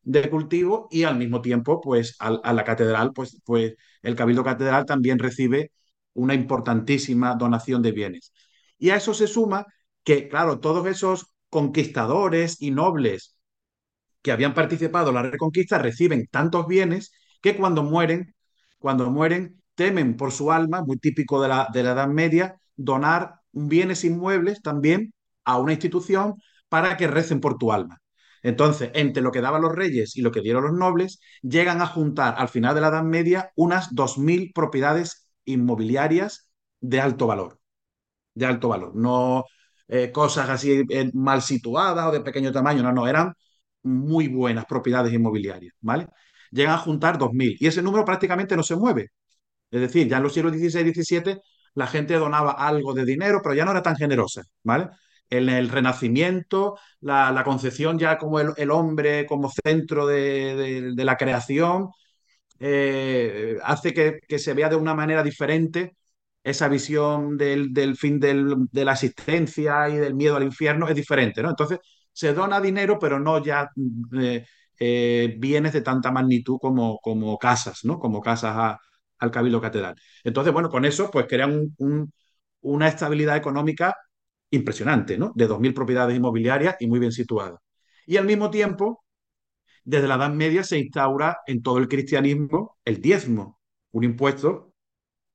de 0.02 0.30
cultivo 0.30 0.88
y 0.90 1.04
al 1.04 1.16
mismo 1.16 1.40
tiempo, 1.42 1.80
pues 1.80 2.16
al- 2.18 2.40
a, 2.44 2.52
la 2.52 2.64
catedral, 2.64 3.12
pues, 3.12 3.40
pues 3.44 3.74
el 4.02 4.16
Cabildo 4.16 4.44
Catedral 4.44 4.86
también 4.86 5.18
recibe 5.18 5.72
una 6.14 6.34
importantísima 6.34 7.34
donación 7.34 7.82
de 7.82 7.92
bienes. 7.92 8.32
Y 8.78 8.90
a 8.90 8.96
eso 8.96 9.12
se 9.14 9.26
suma 9.26 9.66
que, 10.04 10.28
claro, 10.28 10.60
todos 10.60 10.86
esos 10.86 11.26
conquistadores 11.48 12.60
y 12.62 12.70
nobles 12.70 13.36
que 14.22 14.32
habían 14.32 14.54
participado 14.54 15.08
en 15.10 15.14
la 15.16 15.22
Reconquista 15.22 15.78
reciben 15.78 16.26
tantos 16.30 16.66
bienes 16.66 17.12
que 17.40 17.56
cuando 17.56 17.82
mueren, 17.82 18.34
cuando 18.78 19.10
mueren, 19.10 19.62
temen 19.74 20.16
por 20.16 20.32
su 20.32 20.52
alma, 20.52 20.82
muy 20.82 20.98
típico 20.98 21.40
de 21.42 21.48
la, 21.48 21.68
de 21.72 21.82
la 21.82 21.92
Edad 21.92 22.08
Media, 22.08 22.56
donar 22.76 23.40
bienes 23.52 24.04
inmuebles 24.04 24.62
también 24.62 25.12
a 25.44 25.58
una 25.58 25.72
institución 25.72 26.34
para 26.68 26.96
que 26.96 27.06
recen 27.08 27.40
por 27.40 27.56
tu 27.58 27.72
alma. 27.72 27.98
Entonces, 28.42 28.90
entre 28.94 29.22
lo 29.22 29.32
que 29.32 29.40
daban 29.40 29.62
los 29.62 29.74
reyes 29.74 30.16
y 30.16 30.22
lo 30.22 30.32
que 30.32 30.40
dieron 30.40 30.64
los 30.64 30.72
nobles, 30.72 31.20
llegan 31.42 31.80
a 31.82 31.86
juntar 31.86 32.34
al 32.38 32.48
final 32.48 32.74
de 32.74 32.80
la 32.80 32.88
Edad 32.88 33.02
Media 33.02 33.50
unas 33.54 33.94
2.000 33.94 34.52
propiedades 34.54 35.30
inmobiliarias 35.44 36.48
de 36.80 37.00
alto 37.00 37.26
valor, 37.26 37.58
de 38.34 38.46
alto 38.46 38.68
valor. 38.68 38.94
No 38.96 39.44
eh, 39.90 40.12
cosas 40.12 40.48
así 40.48 40.84
eh, 40.88 41.10
mal 41.14 41.42
situadas 41.42 42.06
o 42.06 42.12
de 42.12 42.20
pequeño 42.20 42.52
tamaño, 42.52 42.82
no, 42.82 42.92
no, 42.92 43.08
eran 43.08 43.34
muy 43.82 44.28
buenas 44.28 44.66
propiedades 44.66 45.12
inmobiliarias, 45.12 45.74
¿vale? 45.80 46.06
Llegan 46.52 46.74
a 46.74 46.78
juntar 46.78 47.18
2.000 47.18 47.56
y 47.60 47.66
ese 47.66 47.82
número 47.82 48.04
prácticamente 48.04 48.56
no 48.56 48.62
se 48.62 48.76
mueve. 48.76 49.10
Es 49.70 49.80
decir, 49.80 50.08
ya 50.08 50.18
en 50.18 50.24
los 50.24 50.34
siglos 50.34 50.52
XVI 50.54 50.88
y 50.90 50.94
XVII 50.94 51.40
la 51.74 51.86
gente 51.86 52.14
donaba 52.14 52.52
algo 52.52 52.94
de 52.94 53.04
dinero, 53.04 53.40
pero 53.42 53.54
ya 53.54 53.64
no 53.64 53.72
era 53.72 53.82
tan 53.82 53.96
generosa, 53.96 54.42
¿vale? 54.62 54.90
En 55.30 55.48
el 55.48 55.68
Renacimiento, 55.68 56.78
la, 57.00 57.42
concepción 57.44 57.98
ya 57.98 58.18
como 58.18 58.40
el, 58.40 58.70
hombre 58.70 59.26
como 59.26 59.50
centro 59.50 60.06
de, 60.06 60.92
la 60.96 61.16
creación, 61.16 61.90
eh, 62.60 63.58
hace 63.64 63.94
que, 63.94 64.38
se 64.38 64.54
vea 64.54 64.68
de 64.68 64.76
una 64.76 64.94
manera 64.94 65.22
diferente 65.22 65.96
esa 66.42 66.68
visión 66.68 67.36
del, 67.36 67.72
del 67.72 67.96
fin 67.96 68.18
del, 68.20 68.54
de 68.72 68.84
la 68.84 68.92
existencia 68.92 69.88
y 69.88 69.96
del 69.96 70.14
miedo 70.14 70.36
al 70.36 70.42
infierno 70.44 70.88
es 70.88 70.94
diferente, 70.94 71.42
¿no? 71.42 71.50
Entonces, 71.50 71.78
se 72.12 72.32
dona 72.34 72.60
dinero, 72.60 72.98
pero 72.98 73.18
no 73.20 73.42
ya 73.42 73.68
eh, 74.20 74.44
eh, 74.78 75.34
bienes 75.38 75.72
de 75.72 75.82
tanta 75.82 76.10
magnitud 76.10 76.58
como, 76.60 76.98
como 77.00 77.38
casas, 77.38 77.84
¿no? 77.84 77.98
Como 77.98 78.20
casas 78.20 78.76
al 79.18 79.30
Cabildo 79.30 79.60
Catedral. 79.60 79.94
Entonces, 80.24 80.52
bueno, 80.52 80.70
con 80.70 80.84
eso, 80.84 81.10
pues 81.10 81.26
crean 81.28 81.74
un, 81.78 82.12
una 82.62 82.88
estabilidad 82.88 83.36
económica 83.36 83.94
impresionante, 84.50 85.18
¿no? 85.18 85.32
De 85.34 85.46
2.000 85.46 85.74
propiedades 85.74 86.16
inmobiliarias 86.16 86.76
y 86.80 86.86
muy 86.88 86.98
bien 86.98 87.12
situadas. 87.12 87.60
Y 88.06 88.16
al 88.16 88.26
mismo 88.26 88.50
tiempo, 88.50 89.04
desde 89.84 90.08
la 90.08 90.16
Edad 90.16 90.30
Media 90.32 90.64
se 90.64 90.78
instaura 90.78 91.38
en 91.46 91.62
todo 91.62 91.78
el 91.78 91.88
cristianismo 91.88 92.78
el 92.84 93.00
diezmo, 93.00 93.60
un 93.92 94.04
impuesto 94.04 94.69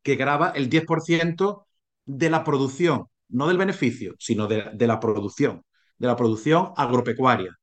que 0.06 0.16
graba 0.16 0.52
el 0.52 0.70
10% 0.70 1.66
de 2.06 2.30
la 2.30 2.44
producción, 2.44 3.08
no 3.30 3.48
del 3.48 3.58
beneficio, 3.58 4.14
sino 4.20 4.48
de, 4.48 4.88
la 4.88 5.00
producción, 5.00 5.64
de 5.98 6.08
la 6.08 6.16
producción 6.16 6.74
agropecuaria. 6.78 7.58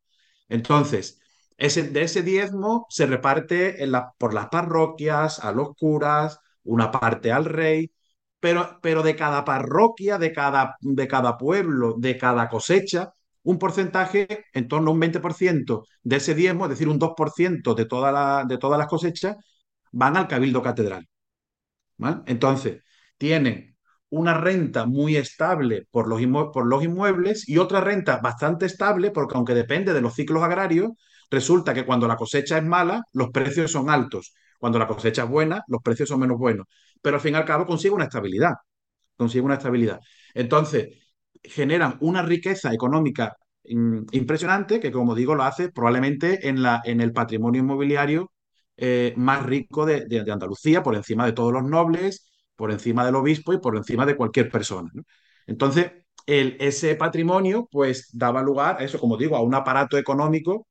Entonces, 0.49 1.21
ese, 1.57 1.85
de 1.91 2.03
ese 2.03 2.23
diezmo 2.23 2.87
se 2.91 3.07
reparte 3.07 3.77
por 4.19 4.35
las 4.35 4.49
parroquias, 4.49 5.39
a 5.39 5.53
los 5.53 5.75
curas, 5.77 6.41
una 6.65 6.91
parte 6.91 7.31
al 7.33 7.45
rey, 7.45 7.93
pero, 8.41 8.79
pero 8.83 9.03
de 9.05 9.15
cada 9.17 9.45
parroquia, 9.45 10.19
de 10.19 10.33
cada, 10.33 10.77
de 10.81 11.09
cada 11.09 11.39
pueblo, 11.39 11.95
de 11.99 12.19
cada 12.19 12.49
cosecha, 12.49 13.13
un 13.45 13.59
porcentaje, 13.59 14.47
en 14.53 14.69
torno 14.69 14.91
a 14.91 14.95
un 14.95 15.01
20% 15.01 15.85
de 16.03 16.17
ese 16.17 16.35
diezmo, 16.35 16.65
es 16.65 16.71
decir, 16.71 16.89
un 16.89 16.99
2% 16.99 17.75
de, 17.75 17.87
toda 17.87 18.11
la, 18.13 18.45
de 18.49 18.59
todas 18.59 18.79
las 18.79 18.89
cosechas, 18.89 19.37
van 19.93 20.17
al 20.17 20.29
cabildo 20.29 20.63
catedral. 20.63 21.09
Entonces, 22.27 22.83
tienen 23.17 23.77
una 24.11 24.35
renta 24.35 24.87
muy 24.87 25.17
estable 25.17 25.87
por 25.91 26.07
los, 26.09 26.21
por 26.53 26.67
los, 26.67 26.85
inmuebles 26.85 27.49
y 27.49 27.59
otra 27.59 27.81
renta 27.81 28.19
bastante 28.19 28.67
estable 28.67 29.11
porque 29.11 29.37
aunque 29.37 29.55
depende 29.55 29.95
de 29.95 30.01
los 30.03 30.15
ciclos 30.15 30.43
agrarios, 30.43 30.91
resulta 31.31 31.73
que 31.73 31.87
cuando 31.87 32.07
la 32.07 32.17
cosecha 32.17 32.59
es 32.59 32.65
mala, 32.65 33.03
los 33.13 33.31
precios 33.31 33.71
son 33.73 33.89
altos. 33.89 34.35
Cuando 34.59 34.79
la 34.79 34.87
cosecha 34.87 35.25
es 35.25 35.29
buena, 35.29 35.63
los 35.67 35.83
precios 35.83 36.09
son 36.09 36.21
menos 36.21 36.39
buenos. 36.39 36.67
Pero 37.01 37.17
al 37.17 37.23
fin 37.23 37.35
y 37.35 37.37
al 37.39 37.45
cabo 37.45 37.67
consigue 37.67 37.95
una 37.95 38.05
estabilidad. 38.05 38.55
Consigue 39.17 39.45
una 39.45 39.55
estabilidad. 39.55 40.01
Entonces, 40.35 40.89
generan 41.43 41.97
una 42.01 42.23
riqueza 42.23 42.73
económica 42.73 43.37
impresionante 43.65 44.81
que, 44.81 44.93
como 44.93 45.15
digo, 45.15 45.35
lo 45.35 45.45
hace 45.45 45.71
probablemente 45.71 46.49
en, 46.49 46.63
la, 46.63 46.83
en 46.85 47.01
el 47.01 47.13
patrimonio 47.13 47.61
inmobiliario 47.61 48.33
eh, 48.77 49.15
más 49.17 49.45
rico 49.45 49.87
de, 49.87 50.07
de, 50.07 50.33
Andalucía, 50.33 50.83
por 50.83 50.95
encima 50.95 51.27
de 51.27 51.33
todos 51.33 51.53
los 51.53 51.65
nobles, 51.65 52.31
por 52.57 52.71
encima 52.71 53.05
del 53.05 53.17
obispo 53.17 53.53
y 53.53 53.59
por 53.59 53.77
encima 53.77 54.07
de 54.07 54.17
cualquier 54.17 54.51
persona. 54.51 54.91
Entonces, 55.47 55.93
ese 56.27 56.95
patrimonio, 56.97 57.69
pues, 57.71 58.09
daba 58.13 58.43
lugar 58.43 58.77
a 58.81 58.85
eso, 58.85 58.99
como 59.01 59.17
digo, 59.17 59.37
a 59.37 59.43
un 59.43 59.55
aparato 59.55 59.99
económico 59.99 60.69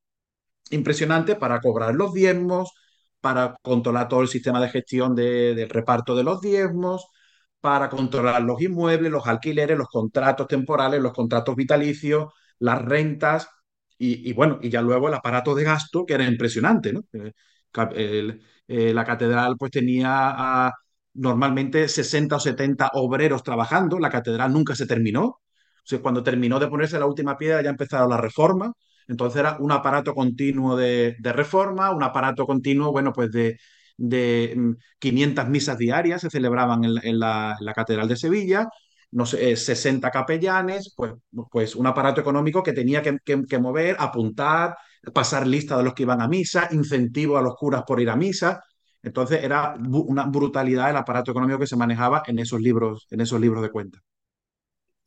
impresionante 0.71 1.35
para 1.35 1.61
cobrar 1.61 1.95
los 1.95 2.13
diezmos, 2.13 2.71
para 3.21 3.57
controlar 3.61 4.07
todo 4.07 4.21
el 4.21 4.27
sistema 4.27 4.61
de 4.61 4.69
gestión 4.69 5.15
de, 5.15 5.53
del 5.55 5.69
reparto 5.69 6.15
de 6.15 6.23
los 6.23 6.41
diezmos, 6.41 7.07
para 7.59 7.89
controlar 7.89 8.41
los 8.43 8.61
inmuebles, 8.61 9.11
los 9.11 9.27
alquileres, 9.27 9.77
los 9.77 9.87
contratos 9.87 10.47
temporales, 10.47 11.01
los 11.01 11.13
contratos 11.13 11.55
vitalicios, 11.55 12.33
las 12.59 12.81
rentas 12.83 13.47
y, 13.97 14.27
y 14.29 14.33
bueno, 14.33 14.59
y 14.61 14.69
ya 14.69 14.81
luego 14.81 15.07
el 15.07 15.13
aparato 15.13 15.53
de 15.55 15.63
gasto 15.63 16.05
que 16.05 16.13
era 16.15 16.25
impresionante, 16.25 16.93
¿no? 16.93 17.01
Eh, 17.95 18.93
la 18.93 19.03
catedral 19.05 19.55
pues 19.57 19.71
tenía 19.71 20.71
normalmente 21.13 21.87
60 21.87 22.37
o 22.37 22.39
70 22.39 22.89
obreros 22.93 23.43
trabajando, 23.43 23.99
la 23.99 24.09
catedral 24.09 24.53
nunca 24.53 24.75
se 24.75 24.85
terminó, 24.87 25.41
o 25.91 26.01
cuando 26.01 26.23
terminó 26.23 26.59
de 26.59 26.67
ponerse 26.67 26.99
la 26.99 27.05
última 27.05 27.37
piedra 27.37 27.61
ya 27.61 27.69
empezaron 27.69 28.09
la 28.09 28.17
reforma, 28.17 28.71
entonces 29.07 29.39
era 29.39 29.57
un 29.59 29.71
aparato 29.71 30.13
continuo 30.15 30.77
de, 30.77 31.15
de 31.19 31.33
reforma, 31.33 31.91
un 31.91 32.03
aparato 32.03 32.45
continuo, 32.45 32.91
bueno, 32.91 33.11
pues 33.13 33.31
de, 33.31 33.57
de 33.97 34.75
500 34.99 35.47
misas 35.49 35.77
diarias 35.77 36.21
se 36.21 36.29
celebraban 36.29 36.83
en, 36.83 37.19
la, 37.19 37.57
Catedral 37.75 38.07
de 38.07 38.15
Sevilla, 38.15 38.67
no 39.11 39.25
sé, 39.25 39.55
60 39.55 40.09
capellanes, 40.11 40.93
pues, 40.95 41.13
pues 41.51 41.75
un 41.75 41.87
aparato 41.87 42.21
económico 42.21 42.63
que 42.63 42.73
tenía 42.73 43.01
que, 43.01 43.17
que, 43.23 43.59
mover, 43.59 43.95
apuntar, 43.99 44.75
pasar 45.13 45.47
lista 45.47 45.77
de 45.77 45.83
los 45.83 45.93
que 45.93 46.03
iban 46.03 46.21
a 46.21 46.27
misa, 46.27 46.69
incentivo 46.71 47.37
a 47.37 47.41
los 47.41 47.55
curas 47.55 47.83
por 47.83 47.99
ir 47.99 48.09
a 48.09 48.15
misa. 48.15 48.63
Entonces 49.03 49.43
era 49.43 49.75
una 49.75 50.25
brutalidad 50.25 50.89
el 50.91 50.97
aparato 50.97 51.31
económico 51.31 51.59
que 51.59 51.67
se 51.67 51.75
manejaba 51.75 52.23
en 52.27 52.37
esos 52.39 52.61
libros, 52.61 53.07
en 53.09 53.21
esos 53.21 53.39
libros 53.41 53.63
de 53.63 53.71
cuentas. 53.71 54.01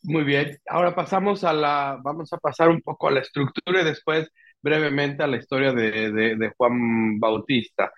Muy 0.02 0.24
bien, 0.24 0.58
ahora 0.68 0.94
pasamos 0.94 1.44
a 1.44 1.52
la, 1.52 1.98
vamos 2.02 2.32
a 2.32 2.38
pasar 2.38 2.68
un 2.68 2.82
poco 2.82 3.08
a 3.08 3.12
la 3.12 3.20
estructura 3.20 3.80
y 3.80 3.84
después 3.84 4.28
brevemente 4.60 5.22
a 5.22 5.26
la 5.26 5.36
historia 5.36 5.72
de, 5.72 6.10
de, 6.12 6.52
Juan 6.56 7.18
Bautista. 7.20 7.92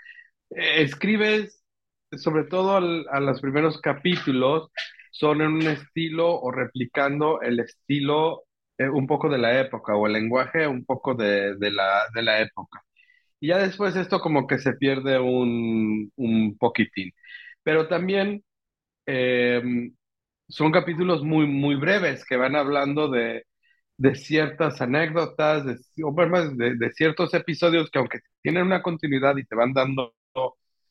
Eh, 0.51 0.83
escribes, 0.83 1.65
sobre 2.13 2.45
todo 2.45 2.77
a 2.77 3.21
los 3.21 3.41
primeros 3.41 3.81
capítulos, 3.81 4.71
son 5.11 5.41
en 5.41 5.53
un 5.53 5.63
estilo 5.63 6.41
o 6.41 6.51
replicando 6.51 7.41
el 7.41 7.61
estilo 7.61 8.46
eh, 8.79 8.89
un 8.89 9.07
poco 9.07 9.29
de 9.29 9.39
la 9.39 9.61
época 9.61 9.95
o 9.97 10.07
el 10.07 10.15
lenguaje 10.15 10.67
un 10.67 10.85
poco 10.85 11.15
de, 11.15 11.57
de, 11.57 11.71
la, 11.71 12.03
de 12.15 12.23
la 12.23 12.41
época. 12.41 12.83
y 13.41 13.49
ya 13.49 13.59
después 13.59 13.97
esto 13.97 14.21
como 14.21 14.47
que 14.47 14.59
se 14.59 14.75
pierde 14.75 15.19
un, 15.21 16.13
un 16.17 16.59
poquitín. 16.59 17.13
Pero 17.65 17.89
también 17.89 18.45
eh, 19.07 19.63
son 20.49 20.73
capítulos 20.73 21.23
muy, 21.25 21.47
muy 21.47 21.75
breves 21.77 22.25
que 22.25 22.37
van 22.37 22.57
hablando 22.57 23.09
de, 23.11 23.45
de 23.99 24.15
ciertas 24.17 24.81
anécdotas, 24.81 25.65
de, 25.67 25.77
de, 26.57 26.77
de 26.77 26.93
ciertos 26.93 27.35
episodios 27.35 27.91
que 27.91 27.99
aunque 27.99 28.21
tienen 28.43 28.65
una 28.67 28.83
continuidad 28.83 29.37
y 29.37 29.45
te 29.45 29.57
van 29.57 29.73
dando 29.73 30.15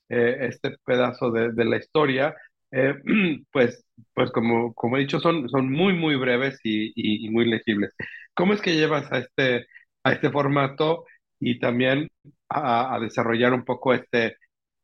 eh, 0.10 0.38
este 0.42 0.78
pedazo 0.86 1.32
de, 1.32 1.52
de 1.54 1.66
la 1.66 1.78
historia, 1.78 2.36
eh, 2.76 2.96
pues, 3.52 3.86
pues 4.14 4.32
como, 4.32 4.74
como 4.76 4.98
he 4.98 5.02
dicho, 5.02 5.20
son, 5.20 5.50
son 5.50 5.72
muy, 5.72 5.94
muy 5.94 6.16
breves 6.18 6.60
y, 6.64 6.94
y- 6.96 7.30
muy 7.32 7.46
legibles. 7.50 7.94
¿Cómo 8.36 8.54
es 8.54 8.62
que 8.62 8.76
llevas 8.76 9.12
a 9.12 9.20
este, 9.20 9.68
a 10.04 10.14
este 10.14 10.30
formato 10.32 11.06
y 11.40 11.60
también 11.60 12.10
a, 12.50 12.96
a 12.96 13.00
desarrollar 13.00 13.54
un 13.54 13.66
poco 13.66 13.94
este, 13.94 14.38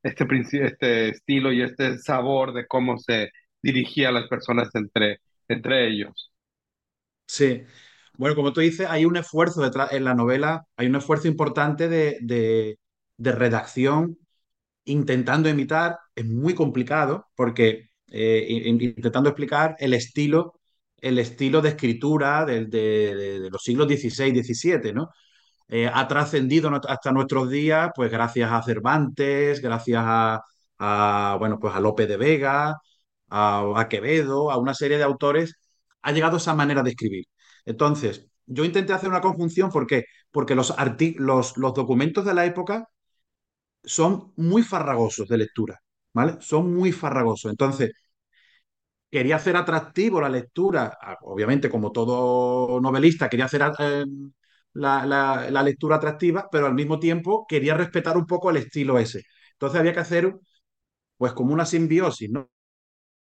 este, 0.03 0.25
este 0.65 1.09
estilo 1.09 1.51
y 1.53 1.61
este 1.63 1.97
sabor 1.99 2.53
de 2.53 2.67
cómo 2.67 2.97
se 2.97 3.31
dirigía 3.61 4.11
las 4.11 4.27
personas 4.29 4.69
entre, 4.75 5.19
entre 5.49 5.87
ellos? 5.89 6.31
Sí. 7.27 7.63
Bueno, 8.17 8.35
como 8.35 8.53
tú 8.53 8.61
dices, 8.61 8.87
hay 8.89 9.05
un 9.05 9.17
esfuerzo 9.17 9.61
detrás, 9.61 9.93
en 9.93 10.03
la 10.03 10.13
novela, 10.15 10.65
hay 10.75 10.87
un 10.87 10.95
esfuerzo 10.95 11.27
importante 11.27 11.87
de, 11.87 12.17
de, 12.21 12.77
de 13.17 13.31
redacción 13.31 14.17
intentando 14.85 15.49
imitar, 15.49 15.97
es 16.15 16.25
muy 16.25 16.53
complicado 16.55 17.27
porque 17.35 17.89
eh, 18.11 18.45
in- 18.49 18.81
intentando 18.81 19.29
explicar 19.29 19.75
el 19.79 19.93
estilo, 19.93 20.53
el 20.97 21.19
estilo 21.19 21.61
de 21.61 21.69
escritura 21.69 22.45
del- 22.45 22.69
de, 22.69 23.15
de- 23.15 23.39
de 23.41 23.49
los 23.49 23.63
siglos 23.63 23.87
XVI, 23.87 24.33
XVII, 24.33 24.93
¿no? 24.93 25.09
Eh, 25.69 25.89
ha 25.93 26.07
trascendido 26.07 26.69
hasta 26.87 27.11
nuestros 27.11 27.49
días, 27.49 27.91
pues 27.95 28.11
gracias 28.11 28.51
a 28.51 28.61
Cervantes, 28.63 29.61
gracias 29.61 30.03
a, 30.05 30.41
a, 30.79 31.35
bueno, 31.39 31.59
pues 31.59 31.73
a 31.75 31.79
Lope 31.79 32.07
de 32.07 32.17
Vega, 32.17 32.75
a, 33.29 33.73
Quevedo, 33.89 34.51
a 34.51 34.57
una 34.57 34.73
serie 34.73 34.97
de 34.97 35.03
autores, 35.03 35.55
ha 36.01 36.11
llegado 36.11 36.37
esa 36.37 36.53
manera 36.55 36.83
de 36.83 36.89
escribir. 36.91 37.25
Entonces, 37.65 38.27
yo 38.45 38.65
intenté 38.65 38.91
hacer 38.93 39.09
una 39.09 39.21
conjunción, 39.21 39.71
¿por? 39.71 40.05
Porque 40.31 40.55
los, 40.55 40.73
los, 41.17 41.57
los 41.57 41.73
documentos 41.73 42.25
de 42.25 42.33
la 42.33 42.45
época 42.45 42.87
son 43.83 44.33
muy 44.37 44.63
farragosos 44.63 45.27
de 45.27 45.37
lectura, 45.39 45.81
¿vale? 46.13 46.37
Son 46.41 46.73
muy 46.73 46.91
farragosos. 46.91 47.51
Entonces, 47.51 47.91
quería 49.09 49.35
hacer 49.37 49.55
atractivo 49.55 50.21
la 50.21 50.29
lectura, 50.29 50.97
obviamente 51.21 51.69
como 51.69 51.91
todo 51.91 52.79
novelista, 52.81 53.29
quería 53.29 53.45
hacer 53.45 53.61
eh, 53.79 54.05
la, 54.73 55.05
la- 55.05 55.49
la 55.51 55.63
lectura 55.63 55.97
atractiva, 55.97 56.47
pero 56.51 56.65
al 56.67 56.73
mismo 56.75 56.99
tiempo 56.99 57.45
quería 57.47 57.75
respetar 57.75 58.17
un 58.17 58.25
poco 58.25 58.49
el 58.49 58.57
estilo 58.57 58.97
ese. 58.99 59.23
Entonces 59.53 59.79
había 59.79 59.93
que 59.93 59.99
hacer 59.99 60.33
pues 61.17 61.33
como 61.33 61.53
una 61.53 61.65
simbiosis, 61.65 62.29
¿no? 62.31 62.49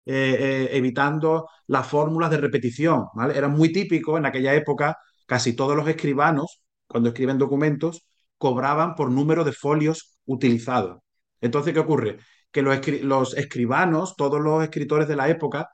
eh, 0.07 0.37
eh, 0.41 0.79
evitando 0.79 1.49
las 1.69 1.87
fórmulas 1.89 2.31
de 2.31 2.39
repetición, 2.39 3.07
¿vale? 3.15 3.37
Era 3.39 3.49
muy 3.49 3.73
típico 3.73 4.19
en 4.19 4.27
aquella 4.27 4.55
época, 4.55 4.97
casi 5.27 5.55
todos 5.57 5.77
los 5.77 5.89
escribanos, 5.89 6.63
cuando 6.87 7.11
escriben 7.11 7.39
documentos, 7.39 8.05
cobraban 8.43 8.97
por 8.97 9.11
número 9.13 9.45
de 9.45 9.53
folios 9.53 10.19
utilizados. 10.27 10.99
Entonces, 11.41 11.73
¿qué 11.75 11.81
ocurre? 11.81 12.19
Que 12.51 12.63
los, 12.63 12.75
escri- 12.77 13.03
los 13.03 13.37
escribanos, 13.37 14.17
todos 14.17 14.41
los 14.41 14.65
escritores 14.65 15.07
de 15.09 15.17
la 15.17 15.29
época, 15.29 15.69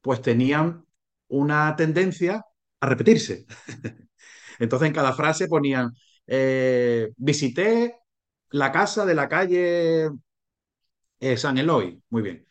pues 0.00 0.22
tenían 0.22 0.84
una 1.28 1.76
tendencia 1.76 2.42
a 2.80 2.86
repetirse. 2.86 3.46
Entonces, 4.58 4.88
en 4.88 4.94
cada 4.94 5.12
frase 5.12 5.48
ponían, 5.48 5.90
eh, 6.26 7.10
visité 7.16 7.96
la 8.50 8.72
casa 8.72 9.04
de 9.06 9.14
la 9.14 9.28
calle 9.28 10.10
eh, 11.20 11.36
San 11.36 11.58
Eloy. 11.58 12.00
Muy 12.10 12.22
bien. 12.22 12.46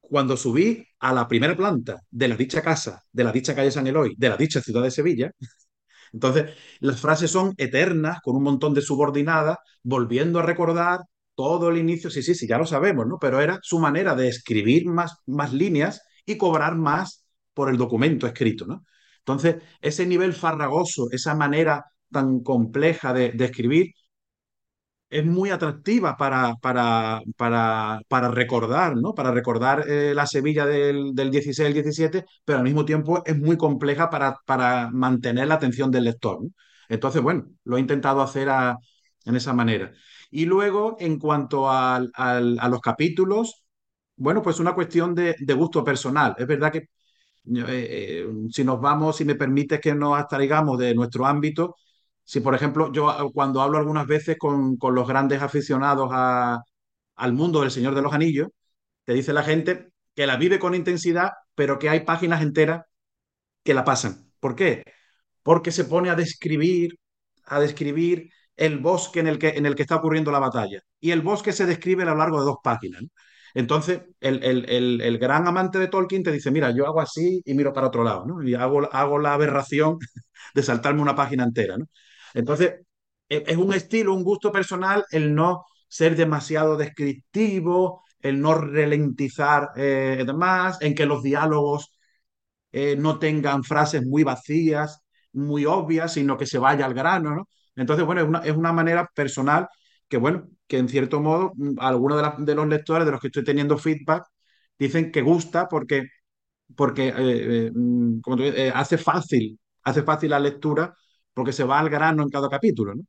Cuando 0.00 0.36
subí 0.36 0.86
a 1.00 1.12
la 1.12 1.26
primera 1.28 1.56
planta 1.56 2.00
de 2.10 2.28
la 2.28 2.36
dicha 2.36 2.62
casa, 2.62 3.02
de 3.12 3.24
la 3.24 3.32
dicha 3.32 3.54
calle 3.54 3.70
San 3.72 3.86
Eloy, 3.86 4.14
de 4.16 4.28
la 4.28 4.36
dicha 4.36 4.60
ciudad 4.62 4.82
de 4.82 4.90
Sevilla, 4.92 5.32
entonces 6.12 6.52
las 6.80 7.00
frases 7.00 7.30
son 7.30 7.54
eternas, 7.56 8.20
con 8.22 8.36
un 8.36 8.42
montón 8.42 8.74
de 8.74 8.82
subordinadas, 8.82 9.58
volviendo 9.82 10.38
a 10.38 10.42
recordar 10.42 11.00
todo 11.34 11.68
el 11.68 11.78
inicio, 11.78 12.10
sí, 12.10 12.22
sí, 12.22 12.34
sí, 12.34 12.46
ya 12.48 12.58
lo 12.58 12.66
sabemos, 12.66 13.06
¿no? 13.06 13.18
Pero 13.18 13.40
era 13.40 13.58
su 13.62 13.78
manera 13.78 14.14
de 14.14 14.28
escribir 14.28 14.86
más, 14.86 15.16
más 15.26 15.52
líneas 15.52 16.02
y 16.24 16.36
cobrar 16.38 16.76
más 16.76 17.26
por 17.54 17.68
el 17.70 17.76
documento 17.76 18.26
escrito, 18.26 18.66
¿no? 18.66 18.84
Entonces, 19.18 19.56
ese 19.80 20.06
nivel 20.06 20.32
farragoso, 20.32 21.08
esa 21.10 21.34
manera 21.34 21.84
tan 22.10 22.40
compleja 22.40 23.12
de, 23.12 23.32
de 23.32 23.44
escribir, 23.44 23.86
es 25.08 25.24
muy 25.24 25.50
atractiva 25.50 26.16
para, 26.16 26.54
para, 26.56 27.20
para, 27.36 28.00
para 28.08 28.28
recordar, 28.30 28.96
¿no? 28.96 29.14
Para 29.14 29.30
recordar 29.32 29.84
eh, 29.88 30.12
la 30.14 30.26
Sevilla 30.26 30.66
del, 30.66 31.14
del 31.14 31.30
16 31.30 31.68
al 31.68 31.74
17, 31.74 32.24
pero 32.44 32.58
al 32.58 32.64
mismo 32.64 32.84
tiempo 32.84 33.22
es 33.24 33.38
muy 33.38 33.56
compleja 33.56 34.10
para, 34.10 34.36
para 34.46 34.90
mantener 34.90 35.48
la 35.48 35.54
atención 35.54 35.90
del 35.90 36.04
lector. 36.04 36.40
Entonces, 36.88 37.22
bueno, 37.22 37.46
lo 37.64 37.76
he 37.76 37.80
intentado 37.80 38.20
hacer 38.22 38.48
a- 38.50 38.76
en 39.24 39.36
esa 39.36 39.52
manera. 39.52 39.92
Y 40.30 40.44
luego, 40.46 40.96
en 41.00 41.18
cuanto 41.18 41.70
al- 41.70 42.10
a 42.14 42.68
los 42.68 42.80
capítulos, 42.80 43.64
bueno, 44.16 44.42
pues 44.42 44.60
una 44.60 44.74
cuestión 44.74 45.14
de, 45.14 45.34
de 45.38 45.54
gusto 45.54 45.84
personal. 45.84 46.34
Es 46.38 46.46
verdad 46.46 46.72
que 46.72 46.78
eh, 46.78 46.88
eh, 47.46 48.26
si 48.50 48.64
nos 48.64 48.80
vamos, 48.80 49.16
si 49.16 49.24
me 49.24 49.34
permites 49.36 49.80
que 49.80 49.94
nos 49.94 50.18
abstraigamos 50.18 50.78
de 50.78 50.94
nuestro 50.94 51.26
ámbito, 51.26 51.76
si 52.26 52.40
por 52.40 52.54
ejemplo 52.56 52.92
yo 52.92 53.10
ah, 53.10 53.30
cuando 53.34 53.62
hablo 53.62 53.78
algunas 53.78 54.06
veces 54.08 54.38
con, 54.38 54.78
con 54.78 54.94
los 54.96 55.08
grandes 55.08 55.42
aficionados 55.42 56.10
a- 56.12 56.62
al 57.16 57.34
mundo 57.34 57.62
del 57.62 57.72
Señor 57.72 57.94
de 57.96 58.02
los 58.02 58.14
Anillos, 58.14 58.48
te 59.04 59.14
dice 59.14 59.32
la 59.34 59.42
gente 59.44 59.90
que 60.16 60.26
la 60.26 60.36
vive 60.36 60.58
con 60.60 60.74
intensidad, 60.76 61.32
pero 61.56 61.78
que 61.78 61.88
hay 61.90 62.00
páginas 62.02 62.42
enteras 62.42 62.84
que 63.64 63.74
la 63.74 63.84
pasan. 63.84 64.30
¿Por 64.40 64.54
qué? 64.56 64.84
porque 65.42 65.72
se 65.72 65.84
pone 65.86 66.10
a 66.10 66.16
describir, 66.16 66.98
a 67.46 67.60
describir 67.60 68.30
el 68.56 68.78
bosque 68.78 69.20
en 69.20 69.28
el 69.28 69.38
que, 69.40 69.50
en 69.50 69.66
el 69.66 69.74
que 69.76 69.82
está 69.82 69.96
ocurriendo 69.96 70.30
la 70.32 70.38
batalla. 70.40 70.80
Y 71.00 71.10
el 71.12 71.22
bosque 71.22 71.52
se 71.52 71.66
describe 71.66 72.04
a 72.04 72.06
lo 72.06 72.16
largo 72.16 72.40
de 72.40 72.46
dos 72.46 72.58
páginas. 72.62 73.02
Entonces, 73.54 74.02
el, 74.20 74.44
el, 74.44 75.00
el, 75.02 75.18
gran 75.18 75.48
amante 75.48 75.78
de 75.80 75.88
Tolkien 75.88 76.22
te 76.22 76.32
dice, 76.32 76.50
mira, 76.52 76.70
yo 76.72 76.86
hago 76.86 77.00
así 77.00 77.42
y 77.46 77.54
miro 77.54 77.72
para 77.72 77.88
otro 77.88 78.04
lado, 78.04 78.26
¿no? 78.26 78.42
Y 78.44 78.54
hago, 78.54 78.92
hago 78.94 79.18
la 79.18 79.34
aberración 79.34 79.98
de 80.54 80.62
saltarme 80.62 81.02
una 81.02 81.16
página 81.16 81.44
entera. 81.44 81.76
Entonces, 82.36 82.74
e, 83.28 83.44
es 83.46 83.56
un 83.56 83.72
estilo, 83.74 84.14
un 84.14 84.24
gusto 84.24 84.52
personal 84.52 85.04
el 85.10 85.34
no 85.34 85.64
ser 85.88 86.16
demasiado 86.16 86.76
descriptivo, 86.76 88.02
el 88.20 88.40
no 88.40 88.54
ralentizar 88.54 89.70
eh, 89.76 90.24
demás, 90.26 90.78
en 90.82 90.94
que 90.94 91.06
los 91.06 91.22
diálogos 91.22 91.92
eh, 92.72 92.96
no 92.96 93.18
tengan 93.18 93.64
frases 93.64 94.04
muy 94.06 94.22
vacías, 94.24 95.00
muy 95.32 95.66
obvias, 95.66 96.12
sino 96.14 96.36
que 96.36 96.46
se 96.46 96.58
vaya 96.58 96.86
al 96.86 96.94
grano, 96.94 97.34
¿no? 97.34 97.48
Entonces, 97.76 98.04
bueno, 98.06 98.22
es 98.22 98.28
una, 98.28 98.40
es 98.40 98.56
una 98.56 98.72
manera 98.72 99.08
personal 99.14 99.68
que, 100.08 100.16
bueno, 100.18 100.48
que 100.66 100.78
en 100.78 100.88
cierto 100.88 101.20
modo, 101.20 101.52
mm, 101.56 101.76
algunos 101.78 102.22
de, 102.38 102.54
los 102.54 102.68
lectores 102.68 103.06
de 103.06 103.12
los 103.12 103.20
que 103.20 103.28
estoy 103.28 103.44
teniendo 103.44 103.78
feedback 103.78 104.24
dicen 104.78 105.12
que 105.12 105.22
gusta 105.22 105.68
porque, 105.68 106.04
porque 106.76 107.08
eh, 107.08 107.14
eh, 107.68 107.72
mm, 107.74 108.20
hace 108.74 108.98
fácil, 108.98 109.58
hace 109.82 110.02
fácil 110.02 110.30
la 110.30 110.40
lectura 110.40 110.94
porque 111.36 111.54
se 111.54 111.64
va 111.64 111.80
al 111.80 111.90
grano 111.90 112.24
en 112.24 112.30
cada 112.30 112.50
capítulo, 112.50 112.96
¿no? 112.96 113.04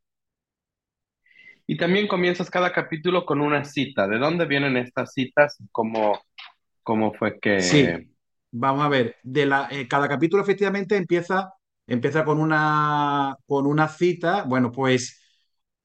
Y 1.67 1.77
también 1.77 2.07
comienzas 2.07 2.49
cada 2.49 2.71
capítulo 2.73 3.25
con 3.25 3.41
una 3.41 3.63
cita. 3.65 4.07
¿De 4.07 4.17
dónde 4.19 4.45
vienen 4.45 4.77
estas 4.77 5.13
citas? 5.13 5.57
¿Cómo, 5.71 6.19
cómo 6.83 7.13
fue 7.13 7.39
Sí, 7.55 7.87
que... 7.87 8.07
vamos 8.51 8.85
a 8.85 8.89
ver, 8.89 9.15
de 9.23 9.45
la, 9.45 9.67
eh, 9.71 9.87
cada 9.87 10.07
capítulo 10.07 10.43
efectivamente 10.43 10.95
empieza, 10.95 11.51
empieza 11.87 12.23
con 12.25 12.39
una, 12.39 13.35
con 13.47 13.65
una 13.65 13.87
cita, 13.87 14.43
bueno, 14.43 14.71
pues, 14.71 15.19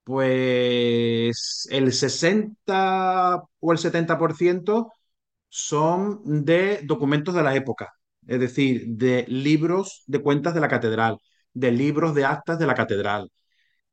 pues 0.04 1.66
el 1.70 1.92
60 1.92 3.36
o 3.60 3.72
el 3.72 3.78
70% 3.78 4.92
son 5.48 6.44
de 6.44 6.80
documentos 6.84 7.34
de 7.34 7.42
la 7.42 7.54
época, 7.56 7.92
es 8.26 8.40
decir, 8.40 8.84
de 8.88 9.24
libros 9.28 10.04
de 10.06 10.20
cuentas 10.22 10.54
de 10.54 10.60
la 10.60 10.68
catedral, 10.68 11.18
de 11.54 11.72
libros 11.72 12.14
de 12.14 12.24
actas 12.24 12.58
de 12.58 12.66
la 12.66 12.74
catedral. 12.74 13.30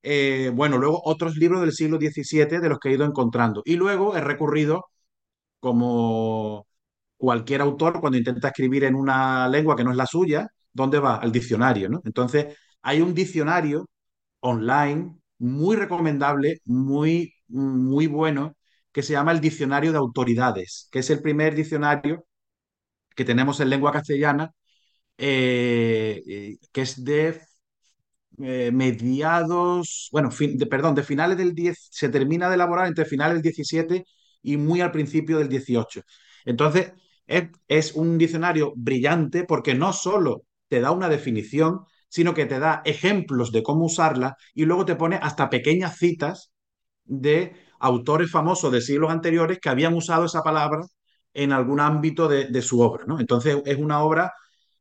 Eh, 0.03 0.51
bueno, 0.55 0.77
luego 0.77 1.01
otros 1.05 1.37
libros 1.37 1.61
del 1.61 1.73
siglo 1.73 1.97
XVII 1.99 2.61
de 2.61 2.69
los 2.69 2.79
que 2.79 2.89
he 2.89 2.93
ido 2.93 3.05
encontrando. 3.05 3.61
Y 3.65 3.75
luego 3.75 4.15
he 4.17 4.21
recurrido 4.21 4.85
como 5.59 6.67
cualquier 7.17 7.61
autor 7.61 7.99
cuando 8.01 8.17
intenta 8.17 8.49
escribir 8.49 8.83
en 8.85 8.95
una 8.95 9.47
lengua 9.49 9.75
que 9.75 9.83
no 9.83 9.91
es 9.91 9.97
la 9.97 10.05
suya, 10.05 10.47
¿dónde 10.73 10.99
va? 10.99 11.17
Al 11.17 11.31
diccionario, 11.31 11.89
¿no? 11.89 12.01
Entonces, 12.05 12.57
hay 12.81 13.01
un 13.01 13.13
diccionario 13.13 13.89
online 14.41 15.15
muy 15.39 15.75
recomendable, 15.75 16.61
muy, 16.65 17.33
muy 17.47 18.07
bueno, 18.07 18.55
que 18.91 19.03
se 19.03 19.13
llama 19.13 19.31
el 19.31 19.41
Diccionario 19.41 19.91
de 19.91 19.97
Autoridades, 19.99 20.87
que 20.91 20.99
es 20.99 21.09
el 21.09 21.21
primer 21.21 21.55
diccionario 21.55 22.25
que 23.15 23.25
tenemos 23.25 23.59
en 23.59 23.69
lengua 23.69 23.91
castellana, 23.91 24.51
eh, 25.17 26.23
eh, 26.27 26.57
que 26.71 26.81
es 26.81 27.03
de 27.03 27.41
eh, 28.41 28.71
mediados, 28.73 30.09
bueno, 30.11 30.31
fin- 30.31 30.57
de, 30.57 30.65
perdón, 30.65 30.95
de 30.95 31.03
finales 31.03 31.37
del 31.37 31.53
10, 31.53 31.87
se 31.91 32.09
termina 32.09 32.47
de 32.49 32.55
elaborar 32.55 32.87
entre 32.87 33.05
finales 33.05 33.35
del 33.35 33.43
17 33.43 34.05
y 34.41 34.57
muy 34.57 34.81
al 34.81 34.91
principio 34.91 35.37
del 35.37 35.49
18. 35.49 36.01
Entonces, 36.45 36.93
es, 37.27 37.49
es 37.67 37.93
un 37.93 38.17
diccionario 38.17 38.73
brillante 38.75 39.43
porque 39.45 39.75
no 39.75 39.93
solo 39.93 40.43
te 40.67 40.81
da 40.81 40.91
una 40.91 41.09
definición, 41.09 41.81
sino 42.07 42.33
que 42.33 42.45
te 42.45 42.59
da 42.59 42.81
ejemplos 42.85 43.51
de 43.51 43.63
cómo 43.63 43.85
usarla 43.85 44.35
y 44.53 44.65
luego 44.65 44.85
te 44.85 44.95
pone 44.95 45.17
hasta 45.21 45.49
pequeñas 45.49 45.97
citas 45.97 46.51
de 47.05 47.55
autores 47.79 48.31
famosos 48.31 48.71
de 48.71 48.81
siglos 48.81 49.11
anteriores 49.11 49.59
que 49.59 49.69
habían 49.69 49.93
usado 49.95 50.25
esa 50.25 50.43
palabra 50.43 50.81
en 51.33 51.51
algún 51.53 51.79
ámbito 51.79 52.27
de, 52.27 52.45
de 52.47 52.61
su 52.61 52.81
obra, 52.81 53.05
¿no? 53.07 53.19
Entonces 53.19 53.57
es 53.65 53.77
una 53.77 54.01
obra, 54.03 54.33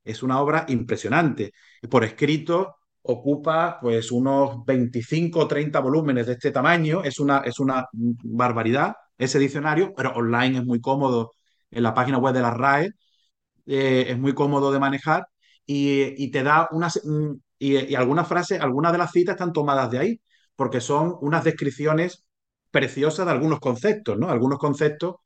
es 0.04 0.22
una 0.22 0.40
obra 0.40 0.64
impresionante. 0.68 1.52
Por 1.90 2.04
escrito 2.04 2.76
ocupa 3.02 3.78
pues 3.80 4.12
unos 4.12 4.64
25 4.64 5.40
o 5.40 5.48
30 5.48 5.80
volúmenes 5.80 6.26
de 6.26 6.32
este 6.34 6.50
tamaño, 6.50 7.02
es 7.04 7.18
una, 7.20 7.38
es 7.40 7.58
una 7.60 7.86
barbaridad 7.92 8.94
ese 9.16 9.38
diccionario, 9.38 9.92
pero 9.96 10.12
online 10.14 10.58
es 10.58 10.64
muy 10.64 10.80
cómodo 10.80 11.32
en 11.70 11.82
la 11.82 11.94
página 11.94 12.18
web 12.18 12.34
de 12.34 12.40
la 12.40 12.50
RAE, 12.50 12.90
eh, 13.66 14.06
es 14.08 14.18
muy 14.18 14.34
cómodo 14.34 14.72
de 14.72 14.78
manejar 14.78 15.26
y, 15.66 16.22
y 16.22 16.30
te 16.30 16.42
da 16.42 16.68
unas, 16.72 17.00
mm, 17.04 17.32
y, 17.58 17.76
y 17.92 17.94
algunas 17.94 18.28
frases, 18.28 18.60
algunas 18.60 18.92
de 18.92 18.98
las 18.98 19.12
citas 19.12 19.34
están 19.34 19.52
tomadas 19.52 19.90
de 19.90 19.98
ahí, 19.98 20.20
porque 20.56 20.80
son 20.80 21.16
unas 21.20 21.44
descripciones 21.44 22.24
preciosas 22.70 23.26
de 23.26 23.32
algunos 23.32 23.60
conceptos, 23.60 24.18
¿no? 24.18 24.28
Algunos 24.30 24.58
conceptos 24.58 25.16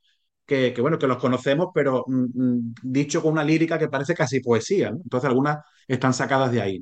que, 0.47 0.73
que, 0.75 0.81
bueno, 0.81 0.99
que 0.99 1.07
los 1.07 1.19
conocemos, 1.19 1.69
pero 1.75 2.05
mm, 2.07 2.25
mm, 2.35 2.75
dicho 2.83 3.23
con 3.23 3.33
una 3.33 3.45
lírica 3.45 3.79
que 3.79 3.89
parece 3.89 4.15
casi 4.15 4.41
poesía, 4.41 4.91
¿no? 4.91 4.99
Entonces 5.03 5.29
algunas 5.29 5.59
están 5.89 6.15
sacadas 6.15 6.53
de 6.53 6.63
ahí. 6.63 6.81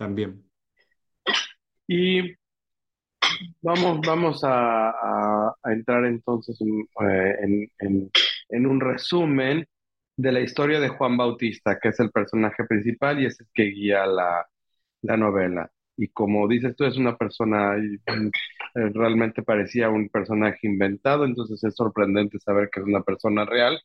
También. 0.00 0.42
Y 1.86 2.34
vamos, 3.60 4.00
vamos 4.06 4.40
a, 4.44 5.54
entrar 5.64 6.04
entonces 6.06 6.58
en, 6.60 6.80
eh, 7.06 7.36
en- 7.42 7.68
en- 7.78 8.10
en 8.48 8.66
un 8.66 8.80
resumen 8.80 9.66
de 10.16 10.32
la 10.32 10.40
historia 10.40 10.80
de 10.80 10.88
Juan 10.88 11.16
Bautista, 11.18 11.78
que 11.78 11.88
es 11.90 12.00
el 12.00 12.10
personaje 12.10 12.64
principal 12.64 13.20
y 13.20 13.26
es 13.26 13.38
el 13.40 13.46
que 13.54 13.64
guía 13.64 14.06
la, 14.06 14.46
la 15.02 15.16
novela. 15.18 15.70
Y 15.96 16.08
como 16.08 16.48
dices 16.48 16.74
tú, 16.76 16.84
es 16.84 16.96
una 16.96 17.16
persona, 17.18 17.74
mm, 17.76 18.28
eh, 18.76 18.90
realmente 18.94 19.42
parecía 19.42 19.90
un 19.90 20.08
personaje 20.08 20.60
inventado, 20.66 21.24
entonces 21.26 21.62
es 21.64 21.74
sorprendente 21.76 22.38
saber 22.40 22.70
que 22.70 22.80
es 22.80 22.86
una 22.86 23.02
persona 23.02 23.44
real, 23.44 23.80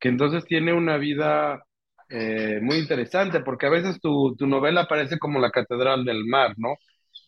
que 0.00 0.08
entonces 0.10 0.44
tiene 0.46 0.72
una 0.72 0.98
vida 0.98 1.64
eh, 2.08 2.60
muy 2.62 2.78
interesante, 2.78 3.40
porque 3.40 3.66
a 3.66 3.70
veces 3.70 4.00
tu, 4.00 4.34
tu 4.36 4.46
novela 4.46 4.86
parece 4.88 5.18
como 5.18 5.38
la 5.40 5.50
Catedral 5.50 6.04
del 6.04 6.24
Mar, 6.26 6.54
¿no? 6.58 6.76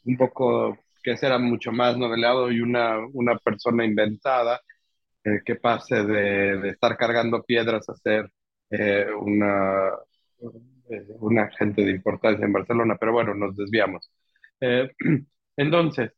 Un 0.04 0.16
poco 0.16 0.78
que 1.02 1.16
será 1.16 1.38
mucho 1.38 1.72
más 1.72 1.96
novelado 1.98 2.50
y 2.52 2.60
una, 2.60 2.98
una 3.12 3.36
persona 3.38 3.84
inventada 3.84 4.60
eh, 5.24 5.40
que 5.44 5.56
pase 5.56 6.04
de, 6.04 6.58
de 6.60 6.68
estar 6.70 6.96
cargando 6.96 7.42
piedras 7.44 7.88
a 7.88 7.96
ser 7.96 8.30
eh, 8.70 9.06
una, 9.20 9.90
eh, 10.90 11.06
una 11.20 11.48
gente 11.50 11.82
de 11.84 11.92
importancia 11.92 12.44
en 12.46 12.52
Barcelona, 12.52 12.96
pero 12.98 13.12
bueno, 13.12 13.34
nos 13.34 13.56
desviamos. 13.56 14.10
Eh, 14.60 14.90
entonces, 15.56 16.12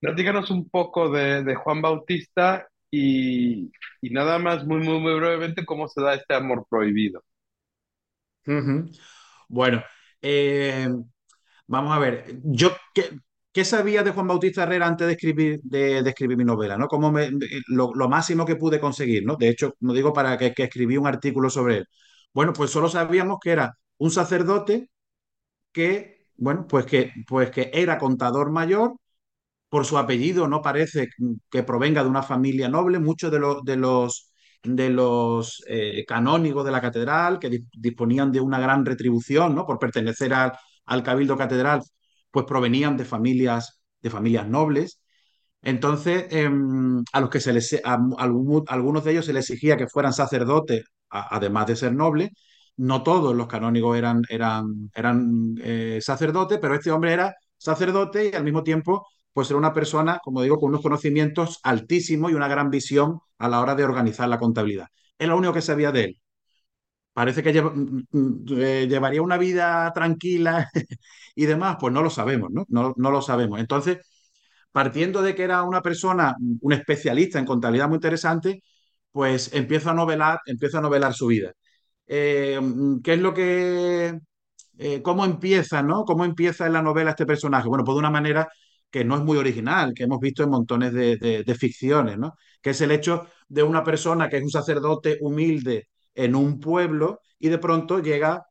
platícanos 0.00 0.50
un 0.50 0.68
poco 0.68 1.10
de, 1.10 1.42
de 1.44 1.54
Juan 1.54 1.80
Bautista 1.82 2.68
y, 2.92 3.72
y 4.02 4.10
nada 4.12 4.38
más, 4.40 4.66
muy, 4.66 4.80
muy, 4.80 5.00
muy 5.00 5.14
brevemente, 5.16 5.66
cómo 5.66 5.88
se 5.88 6.02
da 6.02 6.14
este 6.16 6.34
amor 6.36 6.66
prohibido. 6.70 7.24
Bueno, 9.48 9.82
eh, 10.22 10.88
vamos 11.66 11.94
a 11.96 11.98
ver, 11.98 12.40
yo 12.44 12.70
qué, 12.94 13.10
qué 13.52 13.64
sabía 13.64 14.02
de 14.02 14.12
Juan 14.12 14.26
Bautista 14.28 14.62
Herrera 14.64 14.86
antes 14.86 15.06
de 15.06 15.12
escribir, 15.14 15.60
de, 15.62 15.98
escribir 16.00 16.36
mi 16.36 16.44
novela, 16.44 16.76
¿no? 16.78 16.88
Cómo 16.88 17.12
me- 17.12 17.30
lo, 17.68 17.94
lo 17.94 18.08
máximo 18.08 18.44
que 18.46 18.56
pude 18.56 18.80
conseguir, 18.80 19.24
¿no? 19.26 19.36
De 19.36 19.48
hecho, 19.48 19.74
no 19.80 19.92
digo 19.92 20.12
para 20.12 20.38
que, 20.38 20.52
que 20.54 20.64
escribí 20.64 20.96
un 20.96 21.06
artículo 21.06 21.50
sobre 21.50 21.78
él. 21.78 21.86
Bueno, 22.34 22.52
pues 22.52 22.70
solo 22.70 22.88
sabíamos 22.88 23.38
que 23.42 23.50
era 23.52 23.76
un 23.98 24.10
sacerdote 24.10 24.90
que, 25.72 26.26
bueno, 26.36 26.66
pues 26.68 26.86
que, 26.86 27.12
pues 27.28 27.50
que 27.50 27.70
era 27.74 27.98
contador 27.98 28.50
mayor 28.50 28.96
por 29.72 29.86
su 29.86 29.96
apellido 29.96 30.46
no 30.48 30.60
parece 30.60 31.08
que 31.50 31.62
provenga 31.62 32.02
de 32.02 32.10
una 32.10 32.22
familia 32.22 32.68
noble. 32.68 32.98
Muchos 32.98 33.32
de 33.32 33.38
los, 33.38 33.64
de 33.64 33.76
los, 33.78 34.30
de 34.62 34.94
eh, 35.66 36.04
canónigos 36.06 36.66
de 36.66 36.70
la 36.70 36.82
catedral, 36.82 37.38
que 37.38 37.50
dis- 37.50 37.68
disponían 37.72 38.30
de 38.30 38.40
una 38.42 38.60
gran 38.60 38.84
retribución 38.84 39.54
¿no? 39.54 39.64
por 39.64 39.78
pertenecer 39.78 40.34
al, 40.34 41.02
cabildo 41.02 41.38
catedral, 41.38 41.80
pues 42.30 42.44
provenían 42.44 42.98
de 42.98 43.06
familias, 43.06 43.80
de 44.02 44.10
familias 44.10 44.46
nobles. 44.46 45.00
Entonces, 45.62 46.26
eh, 46.30 46.50
a 47.14 47.20
los 47.20 47.30
que 47.30 47.40
se 47.40 47.54
les, 47.54 47.80
a, 47.82 47.98
algunos 48.68 49.04
de 49.04 49.10
ellos 49.12 49.24
se 49.24 49.32
les 49.32 49.48
exigía 49.48 49.78
que 49.78 49.88
fueran 49.88 50.12
sacerdotes, 50.12 50.84
además 51.08 51.66
de 51.66 51.76
ser 51.76 51.94
nobles. 51.94 52.28
No 52.76 53.02
todos 53.02 53.34
los 53.34 53.46
canónigos 53.46 53.96
eran, 53.96 54.20
eran, 54.28 54.90
eran 54.94 55.54
eh, 55.62 55.98
sacerdotes, 56.02 56.58
pero 56.60 56.74
este 56.74 56.90
hombre 56.90 57.14
era 57.14 57.34
sacerdote 57.56 58.28
y 58.30 58.36
al 58.36 58.44
mismo 58.44 58.62
tiempo, 58.62 59.06
pues 59.32 59.48
era 59.50 59.58
una 59.58 59.72
persona, 59.72 60.20
como 60.22 60.42
digo, 60.42 60.58
con 60.58 60.70
unos 60.70 60.82
conocimientos 60.82 61.60
altísimos 61.62 62.30
y 62.32 62.34
una 62.34 62.48
gran 62.48 62.70
visión 62.70 63.20
a 63.38 63.48
la 63.48 63.60
hora 63.60 63.74
de 63.74 63.84
organizar 63.84 64.28
la 64.28 64.38
contabilidad. 64.38 64.88
Es 65.18 65.28
lo 65.28 65.36
único 65.36 65.52
que 65.54 65.62
sabía 65.62 65.92
de 65.92 66.04
él. 66.04 66.20
Parece 67.12 67.42
que 67.42 67.62
mm, 67.62 68.04
mm, 68.10 68.44
eh, 68.58 68.86
llevaría 68.88 69.22
una 69.22 69.36
vida 69.38 69.92
tranquila 69.94 70.70
y 71.34 71.46
demás, 71.46 71.76
pues 71.80 71.92
no 71.92 72.02
lo 72.02 72.10
sabemos, 72.10 72.50
¿no? 72.50 72.64
No, 72.68 72.94
lo 73.10 73.22
sabemos. 73.22 73.60
Entonces, 73.60 73.98
partiendo 74.72 75.22
de 75.22 75.34
que 75.34 75.44
era 75.44 75.62
una 75.64 75.82
persona, 75.82 76.36
un 76.60 76.72
especialista 76.72 77.38
en 77.38 77.46
contabilidad 77.46 77.88
muy 77.88 77.96
interesante, 77.96 78.62
pues 79.12 79.52
empiezo 79.54 79.90
a 79.90 79.94
novelar, 79.94 80.40
empiezo 80.46 80.78
a 80.78 80.80
novelar 80.82 81.14
su 81.14 81.26
vida. 81.28 81.52
Eh, 82.06 82.60
¿qué 83.04 83.14
es 83.14 83.20
lo 83.20 83.34
que, 83.34 84.18
eh, 84.78 85.02
cómo 85.02 85.24
empieza, 85.24 85.82
¿no? 85.82 86.04
¿Cómo 86.04 86.24
empieza 86.24 86.66
en 86.66 86.72
la 86.74 86.82
novela 86.82 87.10
este 87.10 87.26
personaje? 87.26 87.68
Bueno, 87.68 87.84
pues 87.84 87.94
de 87.96 88.00
una 88.00 88.10
manera 88.10 88.48
que 88.92 89.04
no 89.04 89.16
es 89.16 89.22
muy 89.22 89.38
original, 89.38 89.94
que 89.94 90.04
hemos 90.04 90.20
visto 90.20 90.42
en 90.44 90.50
montones 90.50 90.92
de, 90.92 91.56
ficciones, 91.58 92.18
¿no? 92.18 92.34
Que 92.60 92.70
es 92.70 92.80
el 92.82 92.92
hecho 92.92 93.26
de 93.48 93.62
una 93.62 93.82
persona 93.84 94.28
que 94.28 94.36
es 94.36 94.42
un 94.44 94.50
sacerdote 94.50 95.18
humilde 95.22 95.88
en 96.14 96.36
un 96.36 96.60
pueblo 96.60 97.20
y 97.38 97.48
de 97.48 97.58
pronto 97.58 98.00
llega 98.00 98.44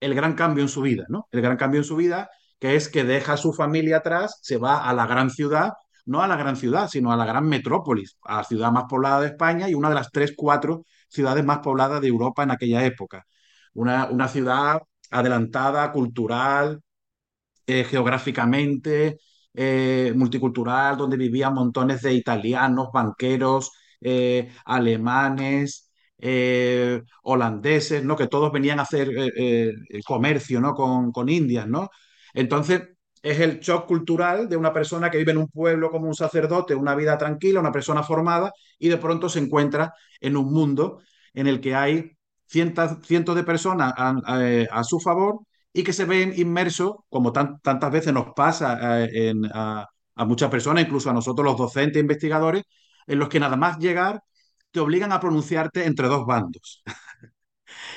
el 0.00 0.14
gran 0.14 0.34
cambio 0.34 0.62
en 0.64 0.68
su 0.68 0.82
vida, 0.82 1.04
¿no? 1.08 1.28
El 1.30 1.42
gran 1.42 1.56
cambio 1.56 1.80
en 1.80 1.84
su 1.84 1.96
vida, 1.96 2.28
que 2.58 2.74
es 2.76 2.88
que 2.88 3.04
deja 3.04 3.34
a 3.34 3.36
su 3.36 3.52
familia 3.52 3.98
atrás, 3.98 4.40
se 4.42 4.58
va 4.58 4.84
a 4.88 4.92
la 4.94 5.06
gran 5.06 5.30
ciudad, 5.30 5.72
no 6.06 6.22
a 6.22 6.28
la 6.28 6.36
gran 6.36 6.56
ciudad, 6.56 6.88
sino 6.88 7.12
a 7.12 7.16
la 7.16 7.24
gran 7.24 7.48
metrópolis, 7.48 8.18
a 8.24 8.38
la 8.38 8.44
ciudad 8.44 8.72
más 8.72 8.84
poblada 8.88 9.20
de 9.20 9.28
España 9.28 9.68
y 9.70 9.74
una 9.74 9.88
de 9.90 9.94
las 9.94 10.10
tres, 10.10 10.34
cuatro 10.36 10.84
ciudades 11.08 11.44
más 11.44 11.60
pobladas 11.60 12.00
de 12.00 12.08
Europa 12.08 12.42
en 12.42 12.50
aquella 12.50 12.84
época. 12.84 13.24
Una, 13.74 14.06
una 14.10 14.28
ciudad 14.28 14.82
adelantada, 15.10 15.92
cultural, 15.92 16.80
eh, 17.66 17.84
geográficamente, 17.84 19.18
eh, 19.54 20.12
multicultural, 20.16 20.96
donde 20.96 21.16
vivían 21.16 21.54
montones 21.54 22.02
de 22.02 22.12
italianos, 22.14 22.88
banqueros, 22.92 23.72
eh, 24.00 24.52
alemanes, 24.64 25.90
eh, 26.18 27.02
holandeses, 27.22 28.04
¿no? 28.04 28.16
Que 28.16 28.26
todos 28.28 28.52
venían 28.52 28.80
a 28.80 28.82
hacer 28.82 29.10
comercio, 30.06 30.60
¿no? 30.60 30.74
Con, 30.74 31.12
con 31.12 31.28
Indias, 31.28 31.66
¿no? 31.68 31.90
Entonces, 32.32 32.82
es 33.22 33.40
el 33.40 33.60
shock 33.60 33.86
cultural 33.86 34.48
de 34.48 34.56
una 34.56 34.72
persona 34.72 35.10
que 35.10 35.18
vive 35.18 35.32
en 35.32 35.38
un 35.38 35.48
pueblo 35.48 35.90
como 35.90 36.08
un 36.08 36.14
sacerdote, 36.14 36.74
una 36.74 36.94
vida 36.94 37.16
tranquila, 37.16 37.60
una 37.60 37.72
persona 37.72 38.02
formada, 38.02 38.52
y 38.78 38.88
de 38.88 38.98
pronto 38.98 39.28
se 39.28 39.38
encuentra 39.38 39.94
en 40.20 40.36
un 40.36 40.52
mundo 40.52 41.00
en 41.32 41.46
el 41.46 41.60
que 41.60 41.74
hay 41.74 42.12
cientos, 42.46 42.98
cientos 43.04 43.34
de 43.36 43.44
personas 43.44 43.94
a 43.96 44.84
su 44.84 45.00
favor 45.00 45.40
y 45.74 45.82
que 45.84 45.92
se 45.92 46.04
ven 46.06 46.32
inmersos, 46.36 46.94
como 47.10 47.32
tan, 47.32 47.60
tantas 47.60 47.90
veces 47.92 48.14
nos 48.14 48.28
pasa 48.34 49.04
eh, 49.06 49.34
a, 49.52 49.86
a, 50.14 50.24
muchas 50.24 50.50
personas, 50.50 50.84
incluso 50.84 51.10
a 51.10 51.12
nosotros 51.12 51.44
los 51.44 51.58
docentes 51.58 52.00
investigadores, 52.00 52.64
en 53.06 53.18
los 53.18 53.28
que 53.28 53.40
nada 53.40 53.56
más 53.56 53.78
llegar 53.78 54.22
te 54.70 54.80
obligan 54.80 55.12
a 55.12 55.20
pronunciarte 55.20 55.84
entre 55.86 56.08
dos 56.08 56.26
bandos. 56.26 56.84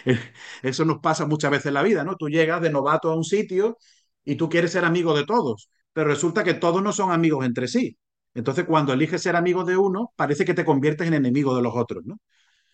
Eso 0.63 0.85
nos 0.85 0.99
pasa 0.99 1.25
muchas 1.25 1.51
veces 1.51 1.67
en 1.67 1.75
la 1.75 1.83
vida, 1.83 2.03
¿no? 2.03 2.15
Tú 2.15 2.29
llegas 2.29 2.61
de 2.61 2.71
novato 2.71 3.11
a 3.11 3.15
un 3.15 3.23
sitio 3.23 3.77
y 4.23 4.35
tú 4.35 4.49
quieres 4.49 4.71
ser 4.71 4.85
amigo 4.85 5.15
de 5.15 5.25
todos, 5.25 5.69
pero 5.93 6.09
resulta 6.09 6.43
que 6.43 6.53
todos 6.55 6.81
no 6.83 6.91
son 6.93 7.11
amigos 7.11 7.45
entre 7.45 7.67
sí. 7.67 7.97
Entonces, 8.33 8.65
cuando 8.65 8.93
eliges 8.93 9.21
ser 9.21 9.35
amigo 9.35 9.63
de 9.63 9.77
uno, 9.77 10.13
parece 10.15 10.45
que 10.45 10.53
te 10.53 10.65
conviertes 10.65 11.07
en 11.07 11.13
enemigo 11.15 11.55
de 11.55 11.61
los 11.63 11.73
otros, 11.75 12.05
¿no? 12.05 12.17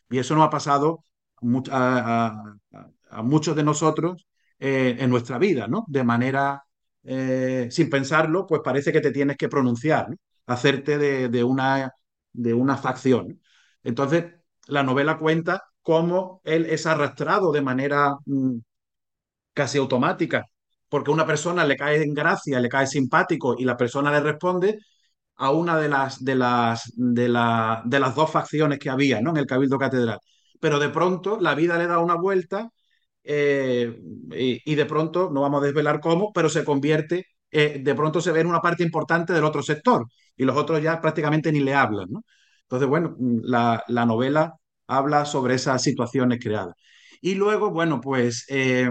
Y 0.09 0.19
eso 0.19 0.35
nos 0.35 0.47
ha 0.47 0.49
pasado 0.49 1.03
a 1.51 3.21
muchos 3.23 3.55
de 3.55 3.63
nosotros 3.63 4.25
en 4.59 5.09
nuestra 5.09 5.37
vida, 5.37 5.67
¿no? 5.67 5.85
De 5.87 6.03
manera, 6.03 6.63
eh, 7.03 7.67
sin 7.71 7.89
pensarlo, 7.89 8.45
pues 8.47 8.61
parece 8.63 8.91
que 8.91 9.01
te 9.01 9.11
tienes 9.11 9.37
que 9.37 9.49
pronunciar. 9.49 10.07
Hacerte 10.45 10.97
de, 10.97 11.29
de, 11.29 11.43
una, 11.43 11.91
de 12.33 12.53
una 12.53 12.77
facción. 12.77 13.41
Entonces, 13.83 14.25
la 14.67 14.83
novela 14.83 15.17
cuenta 15.17 15.63
cómo 15.81 16.41
él 16.43 16.65
es 16.65 16.85
arrastrado 16.85 17.51
de 17.51 17.61
manera 17.61 18.15
mmm, 18.25 18.57
casi 19.53 19.77
automática 19.77 20.45
porque 20.89 21.11
una 21.11 21.25
persona 21.25 21.65
le 21.65 21.75
cae 21.75 22.03
en 22.03 22.13
gracia, 22.13 22.59
le 22.59 22.69
cae 22.69 22.85
simpático 22.87 23.55
y 23.57 23.65
la 23.65 23.75
persona 23.77 24.11
le 24.11 24.19
responde 24.21 24.77
a 25.37 25.51
una 25.51 25.77
de 25.79 25.89
las, 25.89 26.23
de 26.23 26.35
las, 26.35 26.91
de 26.95 27.29
la, 27.29 27.83
de 27.85 27.99
las 27.99 28.15
dos 28.15 28.31
facciones 28.31 28.79
que 28.79 28.89
había 28.91 29.21
¿no? 29.21 29.31
en 29.31 29.37
el 29.37 29.47
Cabildo 29.47 29.79
Catedral. 29.79 30.19
Pero 30.59 30.79
de 30.79 30.89
pronto 30.89 31.39
la 31.41 31.55
vida 31.55 31.77
le 31.79 31.87
da 31.87 31.99
una 31.99 32.15
vuelta 32.15 32.69
eh, 33.23 33.99
y, 34.31 34.75
de 34.75 34.85
pronto, 34.85 35.29
no 35.31 35.41
vamos 35.41 35.61
a 35.61 35.65
desvelar 35.65 35.99
cómo, 35.99 36.31
pero 36.33 36.49
se 36.49 36.63
convierte, 36.65 37.27
eh, 37.51 37.79
de 37.81 37.95
pronto 37.95 38.21
se 38.21 38.31
ve 38.31 38.41
en 38.41 38.47
una 38.47 38.61
parte 38.61 38.83
importante 38.83 39.33
del 39.33 39.43
otro 39.43 39.61
sector 39.63 40.07
y 40.35 40.43
los 40.45 40.57
otros 40.57 40.81
ya 40.81 40.99
prácticamente 41.01 41.51
ni 41.51 41.59
le 41.61 41.73
hablan. 41.73 42.09
Entonces, 42.63 42.87
bueno, 42.89 43.15
la, 43.43 43.83
la 43.87 44.05
novela 44.05 44.53
habla 44.87 45.25
sobre 45.25 45.55
esas 45.55 45.81
situaciones 45.83 46.39
creadas. 46.41 46.75
Y 47.21 47.35
luego, 47.35 47.71
bueno, 47.71 48.01
pues 48.01 48.45
eh, 48.49 48.89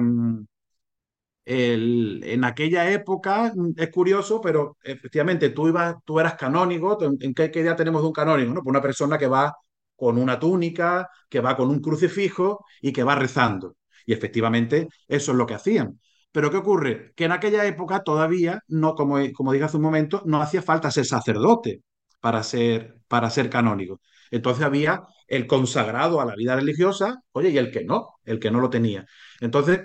el, 1.45 2.22
en 2.24 2.45
aquella 2.45 2.91
época 2.91 3.53
es 3.76 3.91
curioso, 3.91 4.41
pero 4.41 4.76
efectivamente 4.83 5.51
tú, 5.51 5.68
ibas, 5.68 5.97
tú 6.05 6.20
eras 6.20 6.35
canónigo. 6.37 6.99
¿En 7.20 7.35
qué, 7.35 7.51
qué 7.51 7.61
idea 7.61 7.76
tenemos 7.76 8.03
de 8.03 8.09
un 8.09 8.12
canónigo? 8.12 8.53
¿no? 8.55 8.62
Pues 8.62 8.70
una 8.70 8.83
persona 8.83 9.18
que 9.18 9.26
va 9.26 9.55
con 9.97 10.18
una 10.18 10.39
túnica, 10.39 11.09
que 11.28 11.41
va 11.41 11.57
con 11.57 11.68
un 11.70 11.80
crucifijo 11.80 12.64
y 12.80 12.93
que 12.93 13.03
va 13.05 13.14
rezando. 13.16 13.76
Y 14.07 14.13
efectivamente 14.13 14.89
eso 15.09 15.33
es 15.33 15.39
lo 15.39 15.47
que 15.47 15.55
hacían. 15.55 16.01
Pero 16.33 16.51
¿qué 16.51 16.57
ocurre? 16.59 17.13
Que 17.15 17.25
en 17.25 17.33
aquella 17.33 17.67
época 17.67 18.03
todavía, 18.03 18.61
no, 18.69 18.95
como, 18.95 19.19
como 19.35 19.53
dije 19.53 19.65
hace 19.65 19.77
un 19.77 19.83
momento, 19.83 20.23
no 20.27 20.41
hacía 20.41 20.63
falta 20.63 20.91
ser 20.91 21.05
sacerdote 21.07 21.83
para 22.21 22.43
ser, 22.43 22.97
para 23.09 23.29
ser 23.31 23.51
canónigo. 23.51 24.01
Entonces 24.31 24.65
había 24.65 25.03
el 25.27 25.47
consagrado 25.47 26.21
a 26.21 26.25
la 26.25 26.35
vida 26.35 26.57
religiosa, 26.57 27.21
oye, 27.33 27.51
y 27.51 27.59
el 27.59 27.71
que 27.71 27.85
no, 27.85 28.17
el 28.25 28.39
que 28.41 28.51
no 28.51 28.61
lo 28.61 28.71
tenía. 28.71 29.05
Entonces, 29.41 29.81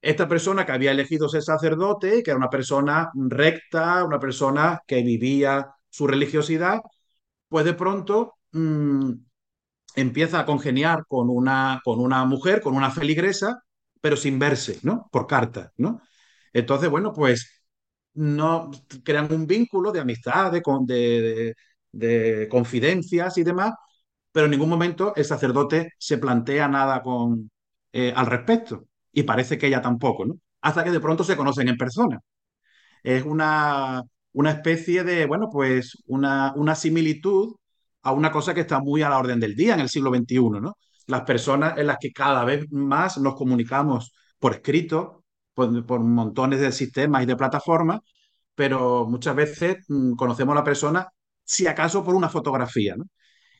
esta 0.00 0.28
persona 0.28 0.66
que 0.66 0.72
había 0.72 0.90
elegido 0.92 1.28
ser 1.28 1.42
sacerdote, 1.42 2.22
que 2.22 2.30
era 2.30 2.38
una 2.38 2.50
persona 2.50 3.10
recta, 3.14 4.04
una 4.04 4.18
persona 4.20 4.80
que 4.86 5.02
vivía 5.02 5.66
su 5.88 6.06
religiosidad, 6.06 6.80
pues 7.48 7.64
de 7.64 7.74
pronto 7.74 8.34
mmm, 8.52 9.12
empieza 9.96 10.40
a 10.40 10.46
congeniar 10.46 11.04
con 11.08 11.30
una, 11.30 11.80
con 11.84 12.00
una 12.00 12.24
mujer, 12.24 12.60
con 12.60 12.74
una 12.76 12.90
feligresa, 12.90 13.62
pero 14.00 14.16
sin 14.16 14.38
verse, 14.38 14.78
¿no? 14.82 15.08
Por 15.12 15.26
carta, 15.26 15.72
¿no? 15.76 16.00
Entonces, 16.52 16.90
bueno, 16.90 17.12
pues 17.12 17.64
no 18.14 18.70
crean 19.04 19.32
un 19.32 19.46
vínculo 19.46 19.92
de 19.92 20.00
amistad, 20.00 20.52
de, 20.52 20.62
de, 20.86 21.54
de, 21.92 22.48
confidencias 22.48 23.38
y 23.38 23.44
demás, 23.44 23.74
pero 24.32 24.46
en 24.46 24.52
ningún 24.52 24.68
momento 24.68 25.14
el 25.16 25.24
sacerdote 25.24 25.90
se 25.98 26.18
plantea 26.18 26.68
nada 26.68 27.02
con, 27.02 27.50
eh, 27.92 28.12
al 28.16 28.26
respecto. 28.26 28.86
Y 29.12 29.22
parece 29.24 29.58
que 29.58 29.68
ella 29.68 29.82
tampoco, 29.82 30.24
¿no? 30.26 30.34
Hasta 30.60 30.84
que 30.84 30.90
de 30.90 31.00
pronto 31.00 31.24
se 31.24 31.36
conocen 31.36 31.68
en 31.68 31.76
persona. 31.76 32.20
Es 33.02 33.24
una, 33.24 34.02
una 34.32 34.50
especie 34.50 35.04
de, 35.04 35.26
bueno, 35.26 35.48
pues 35.52 36.02
una, 36.06 36.52
una 36.56 36.74
similitud 36.74 37.56
a 38.04 38.12
una 38.12 38.30
cosa 38.30 38.54
que 38.54 38.60
está 38.62 38.80
muy 38.80 39.02
a 39.02 39.08
la 39.10 39.18
orden 39.18 39.40
del 39.40 39.54
día 39.56 39.74
en 39.74 39.80
el 39.80 39.88
siglo 39.88 40.10
XXI, 40.10 40.60
¿no? 40.60 40.76
Las 41.06 41.22
personas 41.22 41.78
en 41.78 41.86
las 41.88 41.98
que 42.00 42.12
cada 42.12 42.44
vez 42.44 42.66
más 42.70 43.18
nos 43.18 43.34
comunicamos 43.34 44.12
por 44.38 44.54
escrito, 44.54 45.24
por, 45.54 45.84
por 45.86 46.00
montones 46.00 46.60
de 46.60 46.72
sistemas 46.72 47.22
y 47.22 47.26
de 47.26 47.36
plataformas, 47.36 48.00
pero 48.54 49.06
muchas 49.06 49.36
veces 49.36 49.78
mmm, 49.88 50.14
conocemos 50.14 50.52
a 50.54 50.56
la 50.60 50.64
persona, 50.64 51.08
si 51.44 51.66
acaso, 51.66 52.04
por 52.04 52.14
una 52.14 52.28
fotografía, 52.28 52.96
¿no? 52.96 53.04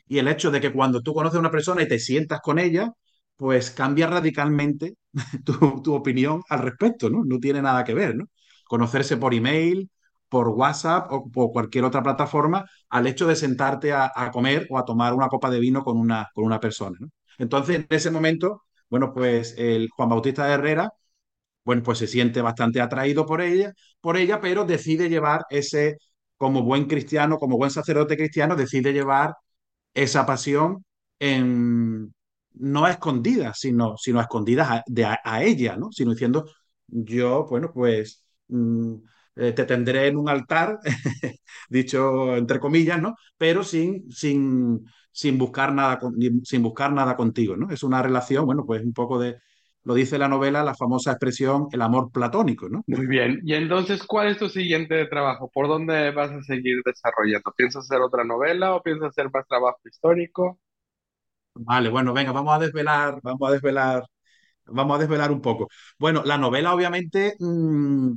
Y 0.06 0.18
el 0.18 0.28
hecho 0.28 0.50
de 0.50 0.60
que 0.60 0.72
cuando 0.72 1.02
tú 1.02 1.14
conoces 1.14 1.36
a 1.36 1.40
una 1.40 1.50
persona 1.50 1.82
y 1.82 1.88
te 1.88 1.98
sientas 1.98 2.40
con 2.42 2.58
ella, 2.58 2.92
pues 3.36 3.70
cambia 3.70 4.06
radicalmente 4.06 4.94
tu, 5.44 5.82
tu 5.82 5.94
opinión 5.94 6.42
al 6.48 6.60
respecto, 6.60 7.10
¿no? 7.10 7.24
No 7.24 7.38
tiene 7.38 7.62
nada 7.62 7.84
que 7.84 7.94
ver, 7.94 8.16
¿no? 8.16 8.26
Conocerse 8.68 9.16
por 9.16 9.34
email, 9.34 9.90
por 10.34 10.48
WhatsApp 10.48 11.12
o 11.12 11.30
por 11.30 11.52
cualquier 11.52 11.84
otra 11.84 12.02
plataforma 12.02 12.64
al 12.88 13.06
hecho 13.06 13.24
de 13.28 13.36
sentarte 13.36 13.92
a, 13.92 14.10
comer 14.32 14.66
o 14.68 14.78
a 14.78 14.84
tomar 14.84 15.14
una 15.14 15.28
copa 15.28 15.48
de 15.48 15.60
vino 15.60 15.84
con 15.84 15.96
una, 15.96 16.28
con 16.34 16.44
una 16.44 16.58
persona. 16.58 16.98
Entonces, 17.38 17.76
en 17.76 17.86
ese 17.88 18.10
momento, 18.10 18.64
bueno, 18.90 19.12
pues 19.14 19.54
el 19.56 19.88
Juan 19.90 20.08
Bautista 20.08 20.46
de 20.46 20.54
Herrera, 20.54 20.90
bueno, 21.64 21.82
pues 21.84 21.98
se 21.98 22.08
siente 22.08 22.42
bastante 22.42 22.80
atraído 22.80 23.26
por 23.26 23.42
ella, 23.42 23.72
por 24.00 24.16
ella, 24.16 24.40
pero 24.40 24.64
decide 24.64 25.08
llevar 25.08 25.42
ese, 25.50 25.98
como 26.36 26.64
buen 26.64 26.86
cristiano, 26.86 27.38
como 27.38 27.56
buen 27.56 27.70
sacerdote 27.70 28.16
cristiano, 28.16 28.56
decide 28.56 28.92
llevar 28.92 29.34
esa 29.94 30.26
pasión 30.26 30.84
en, 31.20 32.12
no 32.54 32.84
a 32.86 32.90
escondidas, 32.92 33.58
sino, 33.60 33.96
sino 33.98 34.18
a 34.18 34.22
escondidas 34.22 34.68
a, 34.70 34.84
de, 34.86 35.04
a, 35.04 35.44
ella, 35.44 35.76
¿no? 35.76 35.92
Sino 35.92 36.10
diciendo, 36.12 36.46
yo, 36.88 37.46
bueno, 37.48 37.70
pues 37.72 38.24
mmm, 38.48 38.96
eh, 39.36 39.52
te 39.52 39.64
tendré 39.64 40.08
en 40.08 40.16
un 40.16 40.28
altar, 40.28 40.78
dicho 41.68 42.36
entre 42.36 42.60
comillas, 42.60 43.00
¿no? 43.00 43.14
Pero 43.36 43.62
sin, 43.62 44.10
sin, 44.10 44.84
sin, 45.12 45.38
buscar 45.38 45.72
nada, 45.72 45.98
sin 46.44 46.62
buscar 46.62 46.92
nada 46.92 47.16
contigo, 47.16 47.56
¿no? 47.56 47.70
Es 47.70 47.82
una 47.82 48.02
relación, 48.02 48.46
bueno, 48.46 48.64
pues 48.66 48.82
un 48.82 48.92
poco 48.92 49.18
de, 49.18 49.38
lo 49.84 49.94
dice 49.94 50.18
la 50.18 50.28
novela, 50.28 50.64
la 50.64 50.74
famosa 50.74 51.12
expresión, 51.12 51.68
el 51.72 51.82
amor 51.82 52.10
platónico, 52.10 52.68
¿no? 52.68 52.82
Muy 52.86 53.06
bien. 53.06 53.40
Y 53.44 53.54
entonces, 53.54 54.02
¿cuál 54.04 54.28
es 54.28 54.38
tu 54.38 54.48
siguiente 54.48 55.06
trabajo? 55.06 55.50
¿Por 55.52 55.68
dónde 55.68 56.10
vas 56.10 56.30
a 56.30 56.42
seguir 56.42 56.80
desarrollando? 56.84 57.52
¿Piensas 57.56 57.84
hacer 57.84 58.00
otra 58.00 58.24
novela 58.24 58.74
o 58.74 58.82
piensas 58.82 59.08
hacer 59.08 59.30
más 59.32 59.46
trabajo 59.46 59.78
histórico? 59.84 60.58
Vale, 61.54 61.88
bueno, 61.88 62.12
venga, 62.12 62.32
vamos 62.32 62.54
a 62.54 62.58
desvelar, 62.58 63.20
vamos 63.22 63.48
a 63.48 63.52
desvelar, 63.52 64.04
vamos 64.66 64.96
a 64.96 65.00
desvelar 65.00 65.32
un 65.32 65.40
poco. 65.42 65.68
Bueno, 65.98 66.22
la 66.24 66.38
novela 66.38 66.74
obviamente 66.74 67.36
mmm, 67.40 68.12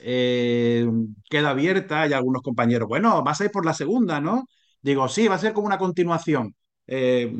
eh, 0.00 0.86
queda 1.30 1.50
abierta 1.50 2.06
y 2.06 2.12
algunos 2.12 2.42
compañeros, 2.42 2.88
bueno, 2.88 3.22
vas 3.22 3.40
a 3.40 3.44
ir 3.46 3.50
por 3.50 3.64
la 3.66 3.74
segunda, 3.74 4.20
¿no? 4.20 4.44
Digo, 4.82 5.08
sí, 5.08 5.28
va 5.28 5.36
a 5.36 5.38
ser 5.38 5.52
como 5.52 5.66
una 5.66 5.78
continuación. 5.78 6.54
Eh, 6.86 7.32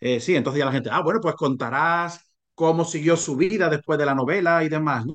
eh, 0.00 0.20
sí, 0.20 0.36
entonces 0.36 0.58
ya 0.60 0.66
la 0.66 0.72
gente, 0.72 0.90
ah, 0.92 1.02
bueno, 1.02 1.20
pues 1.20 1.34
contarás 1.36 2.20
cómo 2.54 2.84
siguió 2.84 3.16
su 3.16 3.36
vida 3.36 3.68
después 3.68 3.98
de 3.98 4.06
la 4.06 4.14
novela 4.14 4.62
y 4.64 4.68
demás, 4.68 5.06
¿no? 5.06 5.14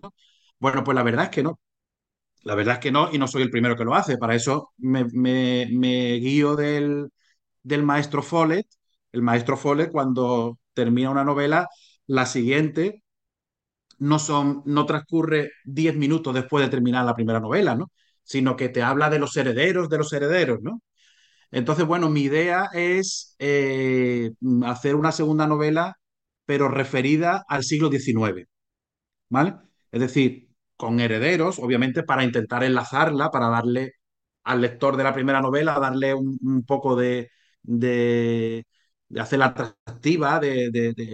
Bueno, 0.59 0.83
pues 0.83 0.95
la 0.95 1.03
verdad 1.03 1.25
es 1.25 1.29
que 1.31 1.43
no. 1.43 1.59
La 2.43 2.55
verdad 2.55 2.75
es 2.75 2.79
que 2.79 2.91
no, 2.91 3.09
y 3.13 3.17
no 3.17 3.27
soy 3.27 3.43
el 3.43 3.49
primero 3.51 3.75
que 3.75 3.83
lo 3.85 3.95
hace. 3.95 4.17
Para 4.17 4.35
eso 4.35 4.71
me, 4.77 5.05
me, 5.13 5.67
me 5.71 6.13
guío 6.15 6.55
del, 6.55 7.09
del 7.63 7.83
maestro 7.83 8.23
Follett. 8.23 8.67
El 9.11 9.21
maestro 9.23 9.57
Follett, 9.57 9.91
cuando 9.91 10.59
termina 10.73 11.09
una 11.11 11.23
novela, 11.25 11.67
la 12.07 12.25
siguiente 12.25 13.03
no, 13.99 14.19
son, 14.19 14.63
no 14.65 14.85
transcurre 14.85 15.51
10 15.65 15.95
minutos 15.95 16.33
después 16.33 16.65
de 16.65 16.71
terminar 16.71 17.05
la 17.05 17.15
primera 17.15 17.39
novela, 17.39 17.75
¿no? 17.75 17.91
Sino 18.23 18.55
que 18.55 18.69
te 18.69 18.81
habla 18.83 19.09
de 19.09 19.19
los 19.19 19.35
herederos 19.37 19.89
de 19.89 19.97
los 19.97 20.13
herederos, 20.13 20.59
¿no? 20.61 20.81
Entonces, 21.51 21.85
bueno, 21.85 22.09
mi 22.09 22.21
idea 22.23 22.69
es 22.73 23.35
eh, 23.39 24.31
hacer 24.65 24.95
una 24.95 25.11
segunda 25.11 25.47
novela, 25.47 25.95
pero 26.45 26.67
referida 26.69 27.43
al 27.47 27.63
siglo 27.63 27.89
XIX, 27.89 28.47
¿vale? 29.29 29.55
Es 29.91 30.01
decir, 30.01 30.49
con 30.77 30.99
herederos, 30.99 31.59
obviamente, 31.59 32.03
para 32.03 32.23
intentar 32.23 32.63
enlazarla, 32.63 33.31
para 33.31 33.49
darle 33.49 33.93
al 34.43 34.61
lector 34.61 34.97
de 34.97 35.03
la 35.03 35.13
primera 35.13 35.41
novela, 35.41 35.79
darle 35.79 36.13
un, 36.13 36.63
poco 36.67 36.95
de, 36.95 37.29
de, 37.63 38.65
de, 39.09 39.21
hacerla 39.21 39.47
atractiva, 39.47 40.39
de, 40.39 40.69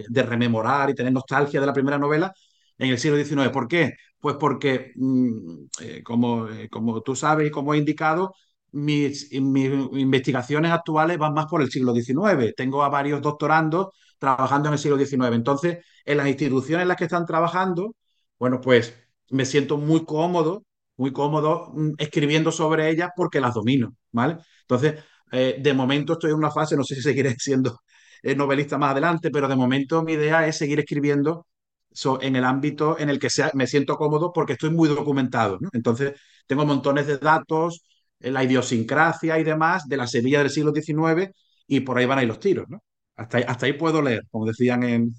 de 0.08 0.22
rememorar 0.22 0.90
y 0.90 0.94
tener 0.94 1.12
nostalgia 1.12 1.60
de 1.60 1.66
la 1.66 1.72
primera 1.72 1.98
novela, 1.98 2.32
en 2.78 2.90
el 2.90 2.98
siglo 2.98 3.16
XIX. 3.16 3.50
¿Por 3.50 3.68
qué? 3.68 3.94
Pues 4.20 4.36
porque, 4.36 4.92
mmm, 4.96 5.66
eh, 5.80 6.02
como, 6.02 6.48
eh, 6.48 6.68
como 6.68 7.00
tú 7.02 7.14
sabes 7.16 7.48
y 7.48 7.50
como 7.50 7.74
he 7.74 7.78
indicado, 7.78 8.34
mis, 8.72 9.32
investigaciones 9.32 10.72
actuales 10.72 11.18
van 11.18 11.34
más 11.34 11.46
por 11.46 11.62
el 11.62 11.70
siglo 11.70 11.94
XIX. 11.94 12.52
Tengo 12.56 12.82
a 12.82 12.88
varios 12.88 13.22
doctorandos 13.22 13.88
trabajando 14.18 14.68
en 14.68 14.74
el 14.74 14.78
siglo 14.78 14.96
XIX. 14.98 15.34
Entonces, 15.36 15.78
en 16.04 16.16
las 16.18 16.28
instituciones 16.28 16.82
en 16.82 16.88
las 16.88 16.96
que 16.96 17.04
están 17.04 17.26
trabajando, 17.26 17.94
bueno, 18.38 18.60
pues 18.60 18.94
me 19.30 19.44
siento 19.44 19.78
muy 19.78 20.04
cómodo, 20.04 20.64
muy 20.96 21.12
cómodo 21.12 21.72
mmm, 21.74 21.92
escribiendo 21.98 22.52
sobre 22.52 22.90
ellas 22.90 23.10
porque 23.16 23.40
las 23.40 23.54
domino, 23.54 23.94
¿vale? 24.12 24.38
Entonces, 24.62 25.02
eh, 25.32 25.56
de 25.60 25.74
momento 25.74 26.14
estoy 26.14 26.30
en 26.30 26.36
una 26.36 26.50
fase, 26.50 26.76
no 26.76 26.84
sé 26.84 26.94
si 26.96 27.02
seguiré 27.02 27.34
siendo 27.38 27.80
novelista 28.36 28.76
más 28.78 28.90
adelante, 28.92 29.30
pero 29.30 29.46
de 29.48 29.54
momento 29.56 30.02
mi 30.02 30.14
idea 30.14 30.46
es 30.48 30.56
seguir 30.56 30.80
escribiendo 30.80 31.46
so, 31.96 32.20
en 32.22 32.36
el 32.36 32.44
ámbito 32.44 32.98
en 32.98 33.10
el 33.10 33.18
que 33.18 33.30
sea, 33.30 33.50
me 33.54 33.66
siento 33.66 33.96
cómodo 33.96 34.32
porque 34.32 34.52
estoy 34.54 34.70
muy 34.70 34.88
documentado. 34.88 35.58
Entonces, 35.72 36.20
tengo 36.46 36.66
montones 36.66 37.06
de 37.06 37.18
datos, 37.18 37.84
la 38.20 38.44
idiosincrasia 38.44 39.38
y 39.38 39.44
demás 39.44 39.88
de 39.88 39.96
la 39.96 40.06
Sevilla 40.06 40.40
del 40.40 40.50
siglo 40.50 40.72
XIX 40.72 41.32
y 41.66 41.80
por 41.80 41.98
ahí 41.98 42.06
van 42.06 42.18
a 42.18 42.22
ir 42.22 42.28
los 42.28 42.40
tiros. 42.40 42.66
Hasta, 43.16 43.38
ahí, 43.38 43.44
hasta 43.48 43.66
ahí 43.66 43.72
puedo 43.74 44.02
leer, 44.02 44.22
como 44.30 44.46
decían 44.46 44.82
en 44.84 45.10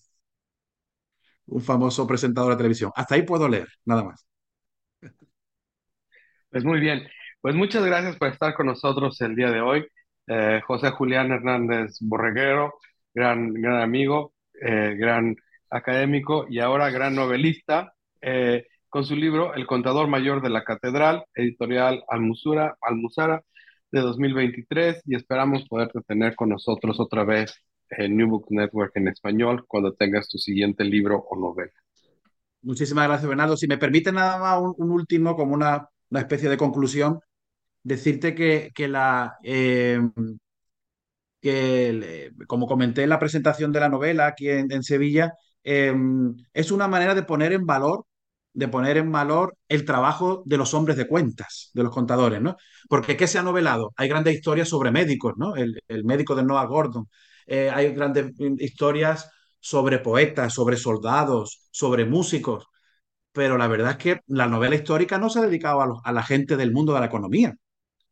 un 1.47 1.61
famoso 1.61 2.05
presentador 2.07 2.51
de 2.51 2.57
televisión. 2.57 2.91
Hasta 2.95 3.15
ahí 3.15 3.23
puedo 3.23 3.47
leer, 3.47 3.67
nada 3.85 4.03
más. 4.03 4.25
Pues 6.49 6.63
muy 6.63 6.79
bien. 6.79 7.07
Pues 7.41 7.55
muchas 7.55 7.85
gracias 7.85 8.15
por 8.17 8.29
estar 8.29 8.53
con 8.53 8.67
nosotros 8.67 9.19
el 9.21 9.35
día 9.35 9.51
de 9.51 9.61
hoy. 9.61 9.85
Eh, 10.27 10.61
José 10.65 10.91
Julián 10.91 11.31
Hernández 11.31 11.97
Borreguero, 12.01 12.73
gran, 13.13 13.53
gran 13.53 13.81
amigo, 13.81 14.33
eh, 14.61 14.95
gran 14.97 15.35
académico 15.69 16.45
y 16.49 16.59
ahora 16.59 16.89
gran 16.89 17.15
novelista. 17.15 17.93
Eh, 18.21 18.65
con 18.89 19.03
su 19.03 19.15
libro 19.15 19.53
El 19.53 19.67
contador 19.67 20.07
mayor 20.07 20.41
de 20.41 20.49
la 20.49 20.63
catedral, 20.63 21.25
editorial 21.35 22.03
Almusura, 22.09 22.77
Almuzara 22.81 23.43
de 23.91 24.01
2023 24.01 25.03
y 25.05 25.15
esperamos 25.15 25.67
poderte 25.67 25.99
tener 26.01 26.35
con 26.35 26.49
nosotros 26.49 26.99
otra 26.99 27.23
vez 27.23 27.53
en 27.89 28.17
New 28.17 28.27
Book 28.27 28.47
Network 28.49 28.91
en 28.95 29.07
español 29.07 29.65
cuando 29.67 29.93
tengas 29.93 30.27
tu 30.27 30.37
siguiente 30.37 30.83
libro 30.83 31.25
o 31.29 31.37
novela. 31.37 31.71
Muchísimas 32.61 33.07
gracias, 33.07 33.27
Bernardo. 33.27 33.55
Si 33.55 33.67
me 33.67 33.77
permite 33.77 34.11
nada 34.11 34.39
más 34.39 34.61
un, 34.61 34.73
un 34.77 34.91
último, 34.91 35.35
como 35.35 35.53
una, 35.53 35.87
una, 36.09 36.19
especie 36.19 36.49
de 36.49 36.57
conclusión, 36.57 37.19
decirte 37.83 38.35
que, 38.35 38.71
que 38.73 38.87
la, 38.87 39.37
eh, 39.43 40.01
que, 41.41 42.31
como 42.47 42.67
comenté 42.67 43.03
en 43.03 43.09
la 43.09 43.19
presentación 43.19 43.71
de 43.71 43.79
la 43.79 43.89
novela 43.89 44.27
aquí 44.27 44.49
en, 44.49 44.71
en 44.71 44.83
Sevilla, 44.83 45.33
eh, 45.67 45.93
es 46.53 46.71
una 46.71 46.87
manera 46.87 47.15
de 47.15 47.23
poner 47.23 47.53
en 47.53 47.65
valor 47.65 48.05
de 48.53 48.67
poner 48.67 48.97
en 48.97 49.11
valor 49.11 49.55
el 49.69 49.85
trabajo 49.85 50.41
de 50.45 50.57
los 50.57 50.73
hombres 50.73 50.97
de 50.97 51.07
cuentas, 51.07 51.69
de 51.75 51.83
los 51.83 51.93
contadores, 51.93 52.41
¿no? 52.41 52.57
Porque 52.89 53.15
¿qué 53.15 53.27
se 53.27 53.37
ha 53.37 53.43
novelado? 53.43 53.93
Hay 53.97 54.09
grandes 54.09 54.33
historias 54.35 54.67
sobre 54.69 54.89
médicos, 54.91 55.33
¿no? 55.37 55.55
El, 55.55 55.79
el 55.87 56.03
médico 56.05 56.33
de 56.35 56.43
Noah 56.43 56.65
Gordon. 56.65 57.07
Eh, 57.45 57.69
hay 57.69 57.93
grandes 57.93 58.33
historias 58.59 59.29
sobre 59.59 59.99
poetas, 59.99 60.53
sobre 60.55 60.77
soldados, 60.77 61.67
sobre 61.71 62.05
músicos. 62.05 62.65
Pero 63.31 63.57
la 63.57 63.67
verdad 63.67 63.91
es 63.91 63.97
que 63.97 64.21
la 64.27 64.47
novela 64.47 64.75
histórica 64.75 65.17
no 65.19 65.29
se 65.29 65.39
ha 65.39 65.43
dedicado 65.43 65.81
a, 65.81 65.87
los, 65.87 65.99
a 66.03 66.11
la 66.11 66.23
gente 66.23 66.57
del 66.57 66.71
mundo 66.71 66.93
de 66.93 66.99
la 67.01 67.05
economía, 67.07 67.55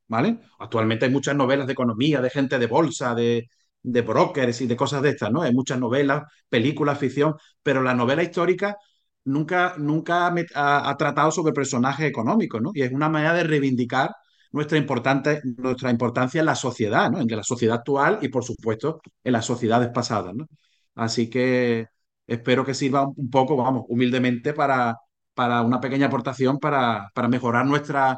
¿vale? 0.07 0.39
Actualmente 0.59 1.05
hay 1.05 1.11
muchas 1.11 1.35
novelas 1.35 1.67
de 1.67 1.73
economía, 1.73 2.21
de 2.21 2.29
gente 2.29 2.59
de 2.59 2.67
bolsa, 2.67 3.15
de, 3.15 3.49
de 3.85 4.01
brokers 4.01 4.61
y 4.61 4.67
de 4.67 4.75
cosas 4.75 5.01
de 5.01 5.09
estas, 5.09 5.31
¿no? 5.31 5.41
Hay 5.41 5.53
muchas 5.53 5.79
novelas, 5.79 6.23
películas, 6.49 6.99
ficción, 6.99 7.35
pero 7.63 7.81
la 7.81 7.93
novela 7.93 8.23
histórica 8.23 8.77
nunca, 9.25 9.75
nunca 9.77 10.33
ha, 10.55 10.97
tratado 10.97 11.31
sobre 11.31 11.53
personajes 11.53 12.05
económicos, 12.07 12.61
¿no? 12.61 12.71
Y 12.73 12.81
es 12.83 12.91
una 12.91 13.09
manera 13.09 13.33
de 13.33 13.43
reivindicar 13.43 14.11
nuestra, 14.51 14.77
importante, 14.77 15.41
nuestra 15.57 15.91
importancia 15.91 16.39
en 16.39 16.45
la 16.45 16.55
sociedad, 16.55 17.11
¿no? 17.11 17.19
En 17.19 17.27
la 17.27 17.43
sociedad 17.43 17.77
actual 17.77 18.19
y, 18.21 18.29
por 18.29 18.43
supuesto, 18.43 19.01
en 19.23 19.33
las 19.33 19.45
sociedades 19.45 19.89
pasadas, 19.89 20.33
¿no? 20.35 20.47
Así 20.95 21.29
que 21.29 21.87
espero 22.27 22.65
que 22.65 22.73
sirva 22.73 23.07
un 23.07 23.29
poco, 23.29 23.57
vamos, 23.57 23.83
humildemente 23.89 24.53
para, 24.53 24.95
para 25.33 25.61
una 25.61 25.79
pequeña 25.81 26.07
aportación 26.07 26.59
para, 26.59 27.09
para 27.13 27.27
mejorar 27.27 27.65
nuestra, 27.65 28.17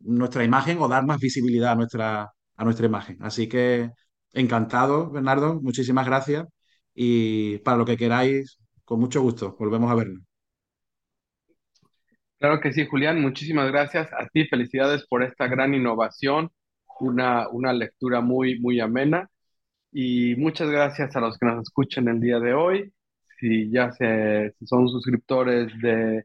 nuestra 0.00 0.44
imagen 0.44 0.78
o 0.80 0.88
dar 0.88 1.04
más 1.06 1.18
visibilidad 1.18 1.72
a 1.72 1.74
nuestra, 1.76 2.32
a 2.56 2.64
nuestra 2.64 2.86
imagen. 2.86 3.18
Así 3.20 3.48
que 3.48 3.90
encantado, 4.32 5.10
Bernardo, 5.10 5.60
muchísimas 5.60 6.06
gracias. 6.06 6.46
Y 6.94 7.58
para 7.58 7.76
lo 7.76 7.84
que 7.84 7.96
queráis, 7.96 8.58
con 8.84 9.00
mucho 9.00 9.22
gusto, 9.22 9.56
volvemos 9.58 9.90
a 9.90 9.94
vernos. 9.94 10.22
Claro 12.38 12.60
que 12.60 12.72
sí, 12.72 12.86
Julián, 12.86 13.20
muchísimas 13.20 13.70
gracias 13.70 14.08
a 14.12 14.26
ti, 14.28 14.46
felicidades 14.46 15.06
por 15.06 15.22
esta 15.22 15.46
gran 15.46 15.74
innovación, 15.74 16.50
una, 17.00 17.48
una 17.48 17.72
lectura 17.72 18.20
muy, 18.20 18.58
muy 18.58 18.80
amena. 18.80 19.30
Y 19.92 20.34
muchas 20.36 20.70
gracias 20.70 21.14
a 21.16 21.20
los 21.20 21.38
que 21.38 21.46
nos 21.46 21.62
escuchan 21.62 22.08
el 22.08 22.20
día 22.20 22.40
de 22.40 22.54
hoy. 22.54 22.92
Si 23.38 23.70
ya 23.70 23.92
se, 23.92 24.54
son 24.64 24.88
suscriptores 24.88 25.72
de 25.80 26.24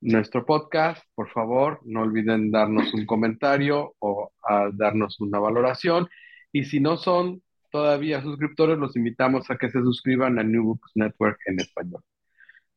nuestro 0.00 0.44
podcast, 0.44 1.02
por 1.14 1.30
favor, 1.30 1.80
no 1.84 2.02
olviden 2.02 2.50
darnos 2.50 2.92
un 2.94 3.06
comentario 3.06 3.94
o 4.00 4.32
a 4.42 4.70
darnos 4.72 5.20
una 5.20 5.38
valoración. 5.38 6.08
Y 6.54 6.66
si 6.66 6.78
no 6.78 6.96
son 6.96 7.42
todavía 7.72 8.22
suscriptores, 8.22 8.78
los 8.78 8.94
invitamos 8.94 9.50
a 9.50 9.56
que 9.56 9.70
se 9.70 9.80
suscriban 9.80 10.38
a 10.38 10.44
New 10.44 10.62
Books 10.62 10.92
Network 10.94 11.40
en 11.46 11.58
español. 11.58 12.00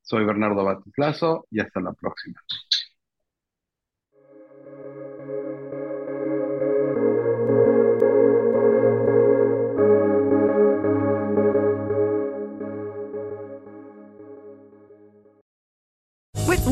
Soy 0.01 0.25
Bernardo 0.25 0.63
Batislazo 0.63 1.45
y 1.51 1.59
hasta 1.59 1.80
la 1.80 1.93
próxima. 1.93 2.41